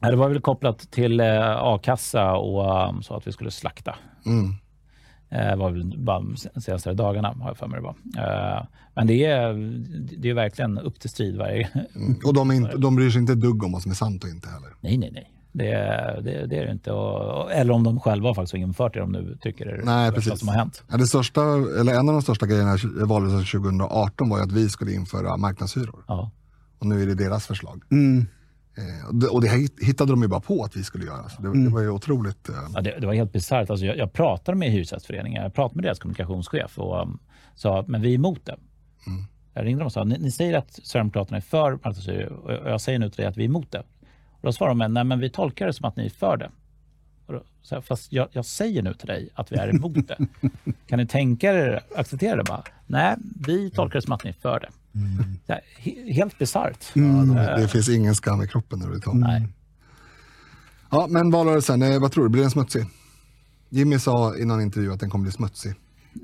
Ja, 0.00 0.10
det 0.10 0.16
var 0.16 0.28
väl 0.28 0.40
kopplat 0.40 0.78
till 0.78 1.20
eh, 1.20 1.56
a-kassa 1.56 2.32
och 2.32 2.88
um, 2.88 3.02
så 3.02 3.16
att 3.16 3.26
vi 3.26 3.32
skulle 3.32 3.50
slakta. 3.50 3.94
Mm. 4.26 4.54
Eh, 5.30 5.56
var 5.56 5.70
väl 5.70 5.98
bara 5.98 6.20
de 6.20 6.60
senaste 6.60 6.94
dagarna 6.94 7.28
har 7.28 7.48
jag 7.48 7.56
för 7.56 7.66
mig 7.66 7.80
det 7.80 7.82
var. 7.82 7.96
Eh, 8.24 8.66
men 8.94 9.06
det 9.06 9.24
är, 9.24 9.52
det 10.18 10.30
är 10.30 10.34
verkligen 10.34 10.78
upp 10.78 11.00
till 11.00 11.10
strid 11.10 11.36
varje... 11.36 11.68
Mm. 11.94 12.16
Och 12.24 12.34
de, 12.34 12.50
är 12.50 12.54
inte, 12.54 12.76
de 12.76 12.96
bryr 12.96 13.10
sig 13.10 13.20
inte 13.20 13.32
ett 13.32 13.40
dugg 13.40 13.64
om 13.64 13.72
vad 13.72 13.82
som 13.82 13.90
är 13.90 13.94
sant 13.94 14.24
och 14.24 14.30
inte 14.30 14.48
heller? 14.48 14.68
Nej, 14.80 14.98
nej, 14.98 15.10
nej. 15.12 15.30
Det, 15.52 15.70
det, 16.24 16.46
det 16.46 16.56
är 16.58 16.66
det 16.66 16.72
inte. 16.72 16.92
Och, 16.92 17.52
eller 17.52 17.74
om 17.74 17.82
de 17.82 18.00
själva 18.00 18.34
faktiskt 18.34 18.52
har 18.52 18.58
infört 18.58 18.94
det 18.94 19.00
de 19.00 19.12
nu 19.12 19.38
tycker 19.40 19.66
är 19.66 19.82
Nej, 19.84 20.10
det 20.10 20.14
precis. 20.14 20.38
som 20.38 20.48
har 20.48 20.54
hänt. 20.54 20.82
Ja, 20.90 20.96
det 20.96 21.06
största, 21.06 21.42
eller 21.80 21.94
en 21.94 22.08
av 22.08 22.14
de 22.14 22.22
största 22.22 22.46
grejerna 22.46 22.74
i 22.74 23.04
valrörelsen 23.06 23.60
2018 23.60 24.28
var 24.28 24.38
ju 24.38 24.44
att 24.44 24.52
vi 24.52 24.68
skulle 24.68 24.92
införa 24.92 25.36
marknadshyror. 25.36 26.04
Ja. 26.08 26.30
Och 26.78 26.86
nu 26.86 27.02
är 27.02 27.06
det 27.06 27.14
deras 27.14 27.46
förslag. 27.46 27.82
Mm. 27.90 28.26
Eh, 28.76 29.26
och 29.32 29.40
det 29.40 29.48
hittade 29.80 30.12
de 30.12 30.22
ju 30.22 30.28
bara 30.28 30.40
på 30.40 30.64
att 30.64 30.76
vi 30.76 30.84
skulle 30.84 31.04
göra. 31.04 31.28
Så 31.28 31.42
det, 31.42 31.48
mm. 31.48 31.64
det 31.64 31.70
var 31.70 31.80
ju 31.80 31.90
otroligt. 31.90 32.48
Eh... 32.48 32.54
Ja, 32.74 32.80
det, 32.80 33.00
det, 33.00 33.06
var 33.06 33.14
helt 33.14 33.32
bisarrt. 33.32 33.70
Alltså 33.70 33.86
jag, 33.86 33.96
jag 33.96 34.12
pratade 34.12 34.58
med 34.58 34.70
Hyresgästföreningen, 34.70 35.42
jag 35.42 35.54
pratade 35.54 35.76
med 35.76 35.84
deras 35.84 35.98
kommunikationschef 35.98 36.78
och 36.78 37.02
um, 37.02 37.18
sa 37.54 37.84
men 37.88 38.02
vi 38.02 38.10
är 38.10 38.14
emot 38.14 38.46
det. 38.46 38.56
Mm. 39.06 39.24
Jag 39.54 39.64
ringde 39.64 39.80
dem 39.80 39.86
och 39.86 39.92
sa 39.92 40.04
ni, 40.04 40.18
ni 40.18 40.30
säger 40.30 40.58
att 40.58 40.72
Sverigedemokraterna 40.72 41.36
är 41.36 41.40
för 41.40 41.70
marknadshyror 41.70 42.32
och 42.32 42.70
jag 42.70 42.80
säger 42.80 42.98
nu 42.98 43.10
till 43.10 43.16
dig 43.16 43.26
att 43.26 43.36
vi 43.36 43.44
är 43.44 43.48
emot 43.48 43.70
det. 43.70 43.78
Och 44.30 44.42
då 44.42 44.52
svarade 44.52 44.84
de 44.84 44.92
nej 44.92 45.04
men 45.04 45.20
vi 45.20 45.30
tolkar 45.30 45.66
det 45.66 45.72
som 45.72 45.84
att 45.84 45.96
ni 45.96 46.06
är 46.06 46.10
för 46.10 46.36
det. 46.36 46.50
Och 47.26 47.32
då, 47.32 47.42
så 47.62 47.74
här, 47.74 47.82
fast 47.82 48.12
jag, 48.12 48.28
jag, 48.32 48.44
säger 48.44 48.82
nu 48.82 48.94
till 48.94 49.06
dig 49.06 49.28
att 49.34 49.52
vi 49.52 49.56
är 49.56 49.68
emot 49.68 50.08
det. 50.08 50.18
kan 50.86 50.98
ni 50.98 51.06
tänka 51.06 51.52
er 51.52 51.80
acceptera 51.96 52.36
det? 52.36 52.44
Bara, 52.44 52.62
nej, 52.86 53.16
vi 53.46 53.70
tolkar 53.70 53.98
det 53.98 54.02
som 54.02 54.12
att 54.12 54.24
ni 54.24 54.30
är 54.30 54.34
för 54.34 54.60
det. 54.60 54.68
Mm. 54.94 56.12
Helt 56.12 56.38
bisarrt. 56.38 56.96
Mm. 56.96 57.34
Det 57.34 57.68
finns 57.68 57.88
ingen 57.88 58.14
skam 58.14 58.42
i 58.42 58.48
kroppen 58.48 58.78
överhuvudtaget. 58.78 59.20
Nej. 59.20 59.48
Ja, 60.90 61.06
men 61.10 61.30
valrörelsen, 61.30 61.82
eh, 61.82 62.00
vad 62.00 62.12
tror 62.12 62.24
du? 62.24 62.30
Blir 62.30 62.42
den 62.42 62.50
smutsig? 62.50 62.84
Jimmy 63.68 63.98
sa 63.98 64.36
i 64.36 64.44
någon 64.44 64.62
intervju 64.62 64.92
att 64.92 65.00
den 65.00 65.10
kommer 65.10 65.22
bli 65.22 65.32
smutsig. 65.32 65.74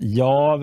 Ja, 0.01 0.61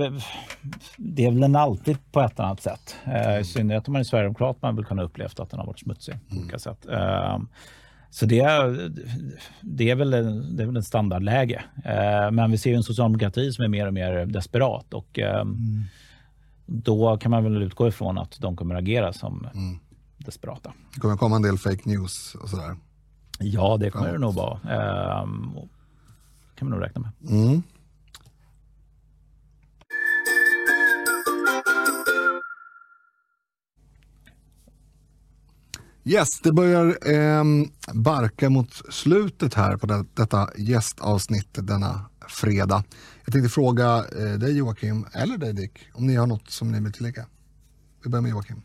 det 0.97 1.25
är 1.25 1.31
väl 1.31 1.39
den 1.39 1.55
alltid 1.55 1.97
på 2.11 2.21
ett 2.21 2.39
annat 2.39 2.61
sätt. 2.61 2.95
Mm. 3.03 3.41
I 3.41 3.43
synnerhet 3.43 3.87
om 3.87 3.93
man 3.93 3.99
är 3.99 4.03
sverigedemokrat 4.03 4.61
man 4.61 4.75
vill 4.75 4.85
kunna 4.85 5.03
upplevt 5.03 5.39
att 5.39 5.49
den 5.49 5.59
har 5.59 5.67
varit 5.67 5.79
smutsig 5.79 6.13
på 6.13 6.31
mm. 6.31 6.43
olika 6.43 6.59
sätt. 6.59 6.85
Ehm, 6.85 7.47
så 8.09 8.25
det, 8.25 8.43
det, 9.61 9.89
är 9.89 9.95
väl, 9.95 10.11
det 10.55 10.63
är 10.63 10.65
väl 10.65 10.77
en 10.77 10.83
standardläge. 10.83 11.63
Ehm, 11.85 12.35
men 12.35 12.51
vi 12.51 12.57
ser 12.57 12.69
ju 12.69 12.75
en 12.75 12.83
socialdemokrati 12.83 13.51
som 13.51 13.63
är 13.63 13.67
mer 13.67 13.87
och 13.87 13.93
mer 13.93 14.25
desperat 14.25 14.93
och 14.93 15.19
ehm, 15.19 15.41
mm 15.41 15.83
då 16.67 17.17
kan 17.17 17.31
man 17.31 17.43
väl 17.43 17.61
utgå 17.61 17.87
ifrån 17.87 18.17
att 18.17 18.37
de 18.39 18.55
kommer 18.55 18.75
agera 18.75 19.13
som 19.13 19.47
mm. 19.53 19.79
desperata. 20.17 20.73
Det 20.93 20.99
kommer 20.99 21.17
komma 21.17 21.35
en 21.35 21.41
del 21.41 21.57
fake 21.57 21.81
news 21.89 22.35
och 22.35 22.49
sådär? 22.49 22.75
Ja, 23.39 23.77
det 23.79 23.89
kommer 23.89 24.11
det 24.11 24.17
nog 24.17 24.33
vara. 24.33 24.59
Ehm, 24.59 25.51
kan 26.55 26.69
man 26.69 26.79
nog 26.79 26.81
räkna 26.81 27.01
med. 27.01 27.31
Mm. 27.31 27.63
Yes, 36.03 36.39
det 36.39 36.51
börjar 36.51 36.85
eh, 37.11 37.43
barka 37.93 38.49
mot 38.49 38.81
slutet 38.89 39.53
här 39.53 39.77
på 39.77 39.87
det, 39.87 40.05
detta 40.13 40.49
gästavsnitt 40.57 41.49
denna 41.53 42.05
fredag. 42.29 42.83
Jag 43.25 43.33
tänkte 43.33 43.49
fråga 43.49 43.97
eh, 43.97 44.39
dig 44.39 44.57
Joakim, 44.57 45.05
eller 45.13 45.37
dig 45.37 45.53
Dick, 45.53 45.89
om 45.93 46.07
ni 46.07 46.15
har 46.15 46.27
något 46.27 46.49
som 46.49 46.71
ni 46.71 46.79
vill 46.79 46.93
tillägga. 46.93 47.25
Vi 48.03 48.09
börjar 48.09 48.21
med 48.21 48.31
Joakim. 48.31 48.61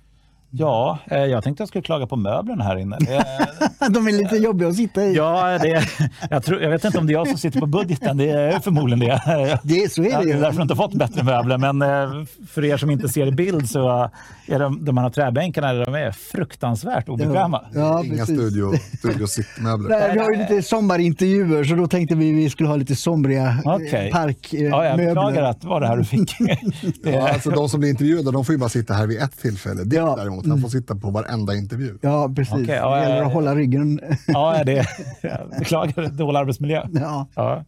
Ja, 0.55 0.99
eh, 1.07 1.19
jag 1.19 1.45
tänkte 1.45 1.61
jag 1.61 1.69
skulle 1.69 1.83
klaga 1.83 2.07
på 2.07 2.17
möblerna 2.17 2.65
här 2.65 2.77
inne. 2.77 2.99
De 3.91 4.09
är 4.09 4.13
lite 4.13 4.37
jobbiga 4.37 4.69
att 4.69 4.77
sitta 4.77 5.05
i. 5.05 5.15
Ja, 5.15 5.59
det, 5.63 5.85
jag, 6.31 6.45
tror, 6.45 6.63
jag 6.63 6.71
vet 6.71 6.85
inte 6.85 6.99
om 6.99 7.07
det 7.07 7.13
är 7.13 7.15
jag 7.15 7.29
som 7.29 7.39
sitter 7.39 7.61
på 7.61 7.67
budgeten. 7.67 8.17
Det 8.17 8.31
är 8.31 8.61
förmodligen 8.61 9.01
det. 9.01 9.61
det 9.63 9.93
så 9.93 10.03
är 10.03 10.19
det 10.19 10.25
ju. 10.25 10.31
Jag 10.31 10.37
har 10.37 10.43
därför 10.43 10.63
inte 10.63 10.77
fått 10.77 10.95
bättre 10.95 11.23
möbler. 11.23 11.59
Men 11.59 11.83
eh, 11.83 12.27
för 12.49 12.65
er 12.65 12.77
som 12.77 12.91
inte 12.91 13.09
ser 13.09 13.27
i 13.27 13.33
bild 13.33 13.71
så 13.71 14.11
är 14.47 14.59
de, 14.59 14.85
de 14.85 14.99
här 14.99 15.11
träbänkarna 15.11 15.73
de 15.73 15.95
är 15.95 16.13
fruktansvärt 16.13 17.09
obekväma. 17.09 17.65
Ja, 17.75 18.05
Inga 18.05 18.25
studio, 18.25 18.73
studio 18.99 19.27
sittmöbler. 19.27 19.89
Nej, 19.89 20.11
vi 20.13 20.19
har 20.19 20.31
ju 20.31 20.39
lite 20.39 20.63
sommarintervjuer 20.63 21.65
så 21.65 21.75
då 21.75 21.87
tänkte 21.87 22.15
vi 22.15 22.31
att 22.31 22.37
vi 22.37 22.51
skulle 22.51 22.69
ha 22.69 22.77
lite 22.77 22.97
somriga 22.97 23.49
eh, 23.65 23.75
okay. 23.75 24.11
parkmöbler. 24.11 24.69
Ja, 24.71 24.85
jag 24.85 24.97
beklagar 24.97 25.43
att 25.43 25.61
det 25.61 25.67
var 25.67 25.81
det 25.81 25.87
här 25.87 25.97
du 25.97 26.05
fick. 26.05 26.37
ja, 27.03 27.29
alltså, 27.29 27.51
de 27.51 27.69
som 27.69 27.81
blir 27.81 27.91
intervjuade 27.91 28.33
de 28.33 28.45
får 28.45 28.53
ju 28.53 28.59
bara 28.59 28.71
sitta 28.71 28.95
här 28.95 29.07
vid 29.07 29.19
ett 29.19 29.39
tillfälle. 29.43 29.85
Det 29.85 29.97
ja. 29.97 30.15
däremot 30.17 30.42
emot. 30.47 30.61
Han 30.61 30.71
får 30.71 30.79
sitta 30.79 30.97
på 30.97 31.11
varenda 31.11 31.55
intervju. 31.55 31.99
Ja, 32.01 32.33
precis. 32.37 32.55
Okay, 32.55 32.77
ja, 32.77 32.97
det 32.97 33.03
gäller 33.03 33.23
att 33.23 33.33
hålla 33.33 33.55
ryggen. 33.55 34.01
Ja, 34.27 34.63
det, 34.67 34.87
jag 35.23 35.51
beklagar 35.59 36.09
dålig 36.09 36.39
arbetsmiljö. 36.39 36.89
Ja. 36.93 37.29
ja. 37.35 37.65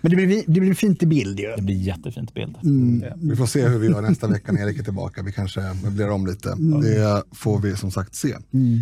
Men 0.00 0.10
det 0.10 0.16
blir, 0.16 0.44
det 0.46 0.60
blir 0.60 0.74
fint 0.74 1.02
i 1.02 1.06
bild 1.06 1.40
ju. 1.40 1.56
Det 1.56 1.62
blir 1.62 1.76
jättefint 1.76 2.30
i 2.30 2.34
bild. 2.34 2.56
Mm. 2.62 3.04
Vi 3.16 3.36
får 3.36 3.46
se 3.46 3.68
hur 3.68 3.78
vi 3.78 3.86
gör 3.86 4.02
nästa 4.02 4.26
vecka 4.26 4.52
när 4.52 4.62
Erik 4.62 4.78
är 4.78 4.82
tillbaka. 4.82 5.22
Vi 5.22 5.32
kanske 5.32 5.60
möblerar 5.84 6.10
om 6.10 6.26
lite. 6.26 6.52
Mm. 6.52 6.80
Det 6.80 7.22
får 7.32 7.58
vi 7.58 7.76
som 7.76 7.90
sagt 7.90 8.14
se. 8.14 8.36
Mm. 8.52 8.80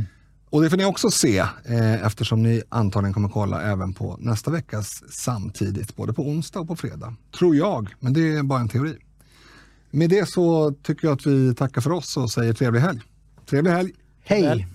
Och 0.51 0.63
det 0.63 0.71
får 0.71 0.77
ni 0.77 0.85
också 0.85 1.11
se 1.11 1.39
eh, 1.65 2.07
eftersom 2.07 2.43
ni 2.43 2.63
antagligen 2.69 3.15
kommer 3.15 3.29
kolla 3.29 3.63
även 3.63 3.93
på 3.93 4.17
nästa 4.21 4.51
veckas 4.51 5.03
samtidigt, 5.11 5.97
både 5.97 6.13
på 6.13 6.23
onsdag 6.23 6.61
och 6.61 6.69
på 6.69 6.77
fredag. 6.77 7.15
Tror 7.39 7.57
jag, 7.57 7.89
men 8.01 8.13
det 8.13 8.37
är 8.37 8.43
bara 8.43 8.61
en 8.61 8.69
teori. 8.69 8.97
Med 9.91 10.11
det 10.11 10.29
så 10.29 10.73
tycker 10.83 11.09
jag 11.09 11.15
att 11.15 11.27
vi 11.27 11.55
tackar 11.55 11.81
för 11.81 11.93
oss 11.93 12.17
och 12.17 12.31
säger 12.31 12.53
trevlig 12.53 12.81
helg. 12.81 13.01
Trevlig 13.51 13.73
helg. 13.73 13.95
Hej. 14.23 14.67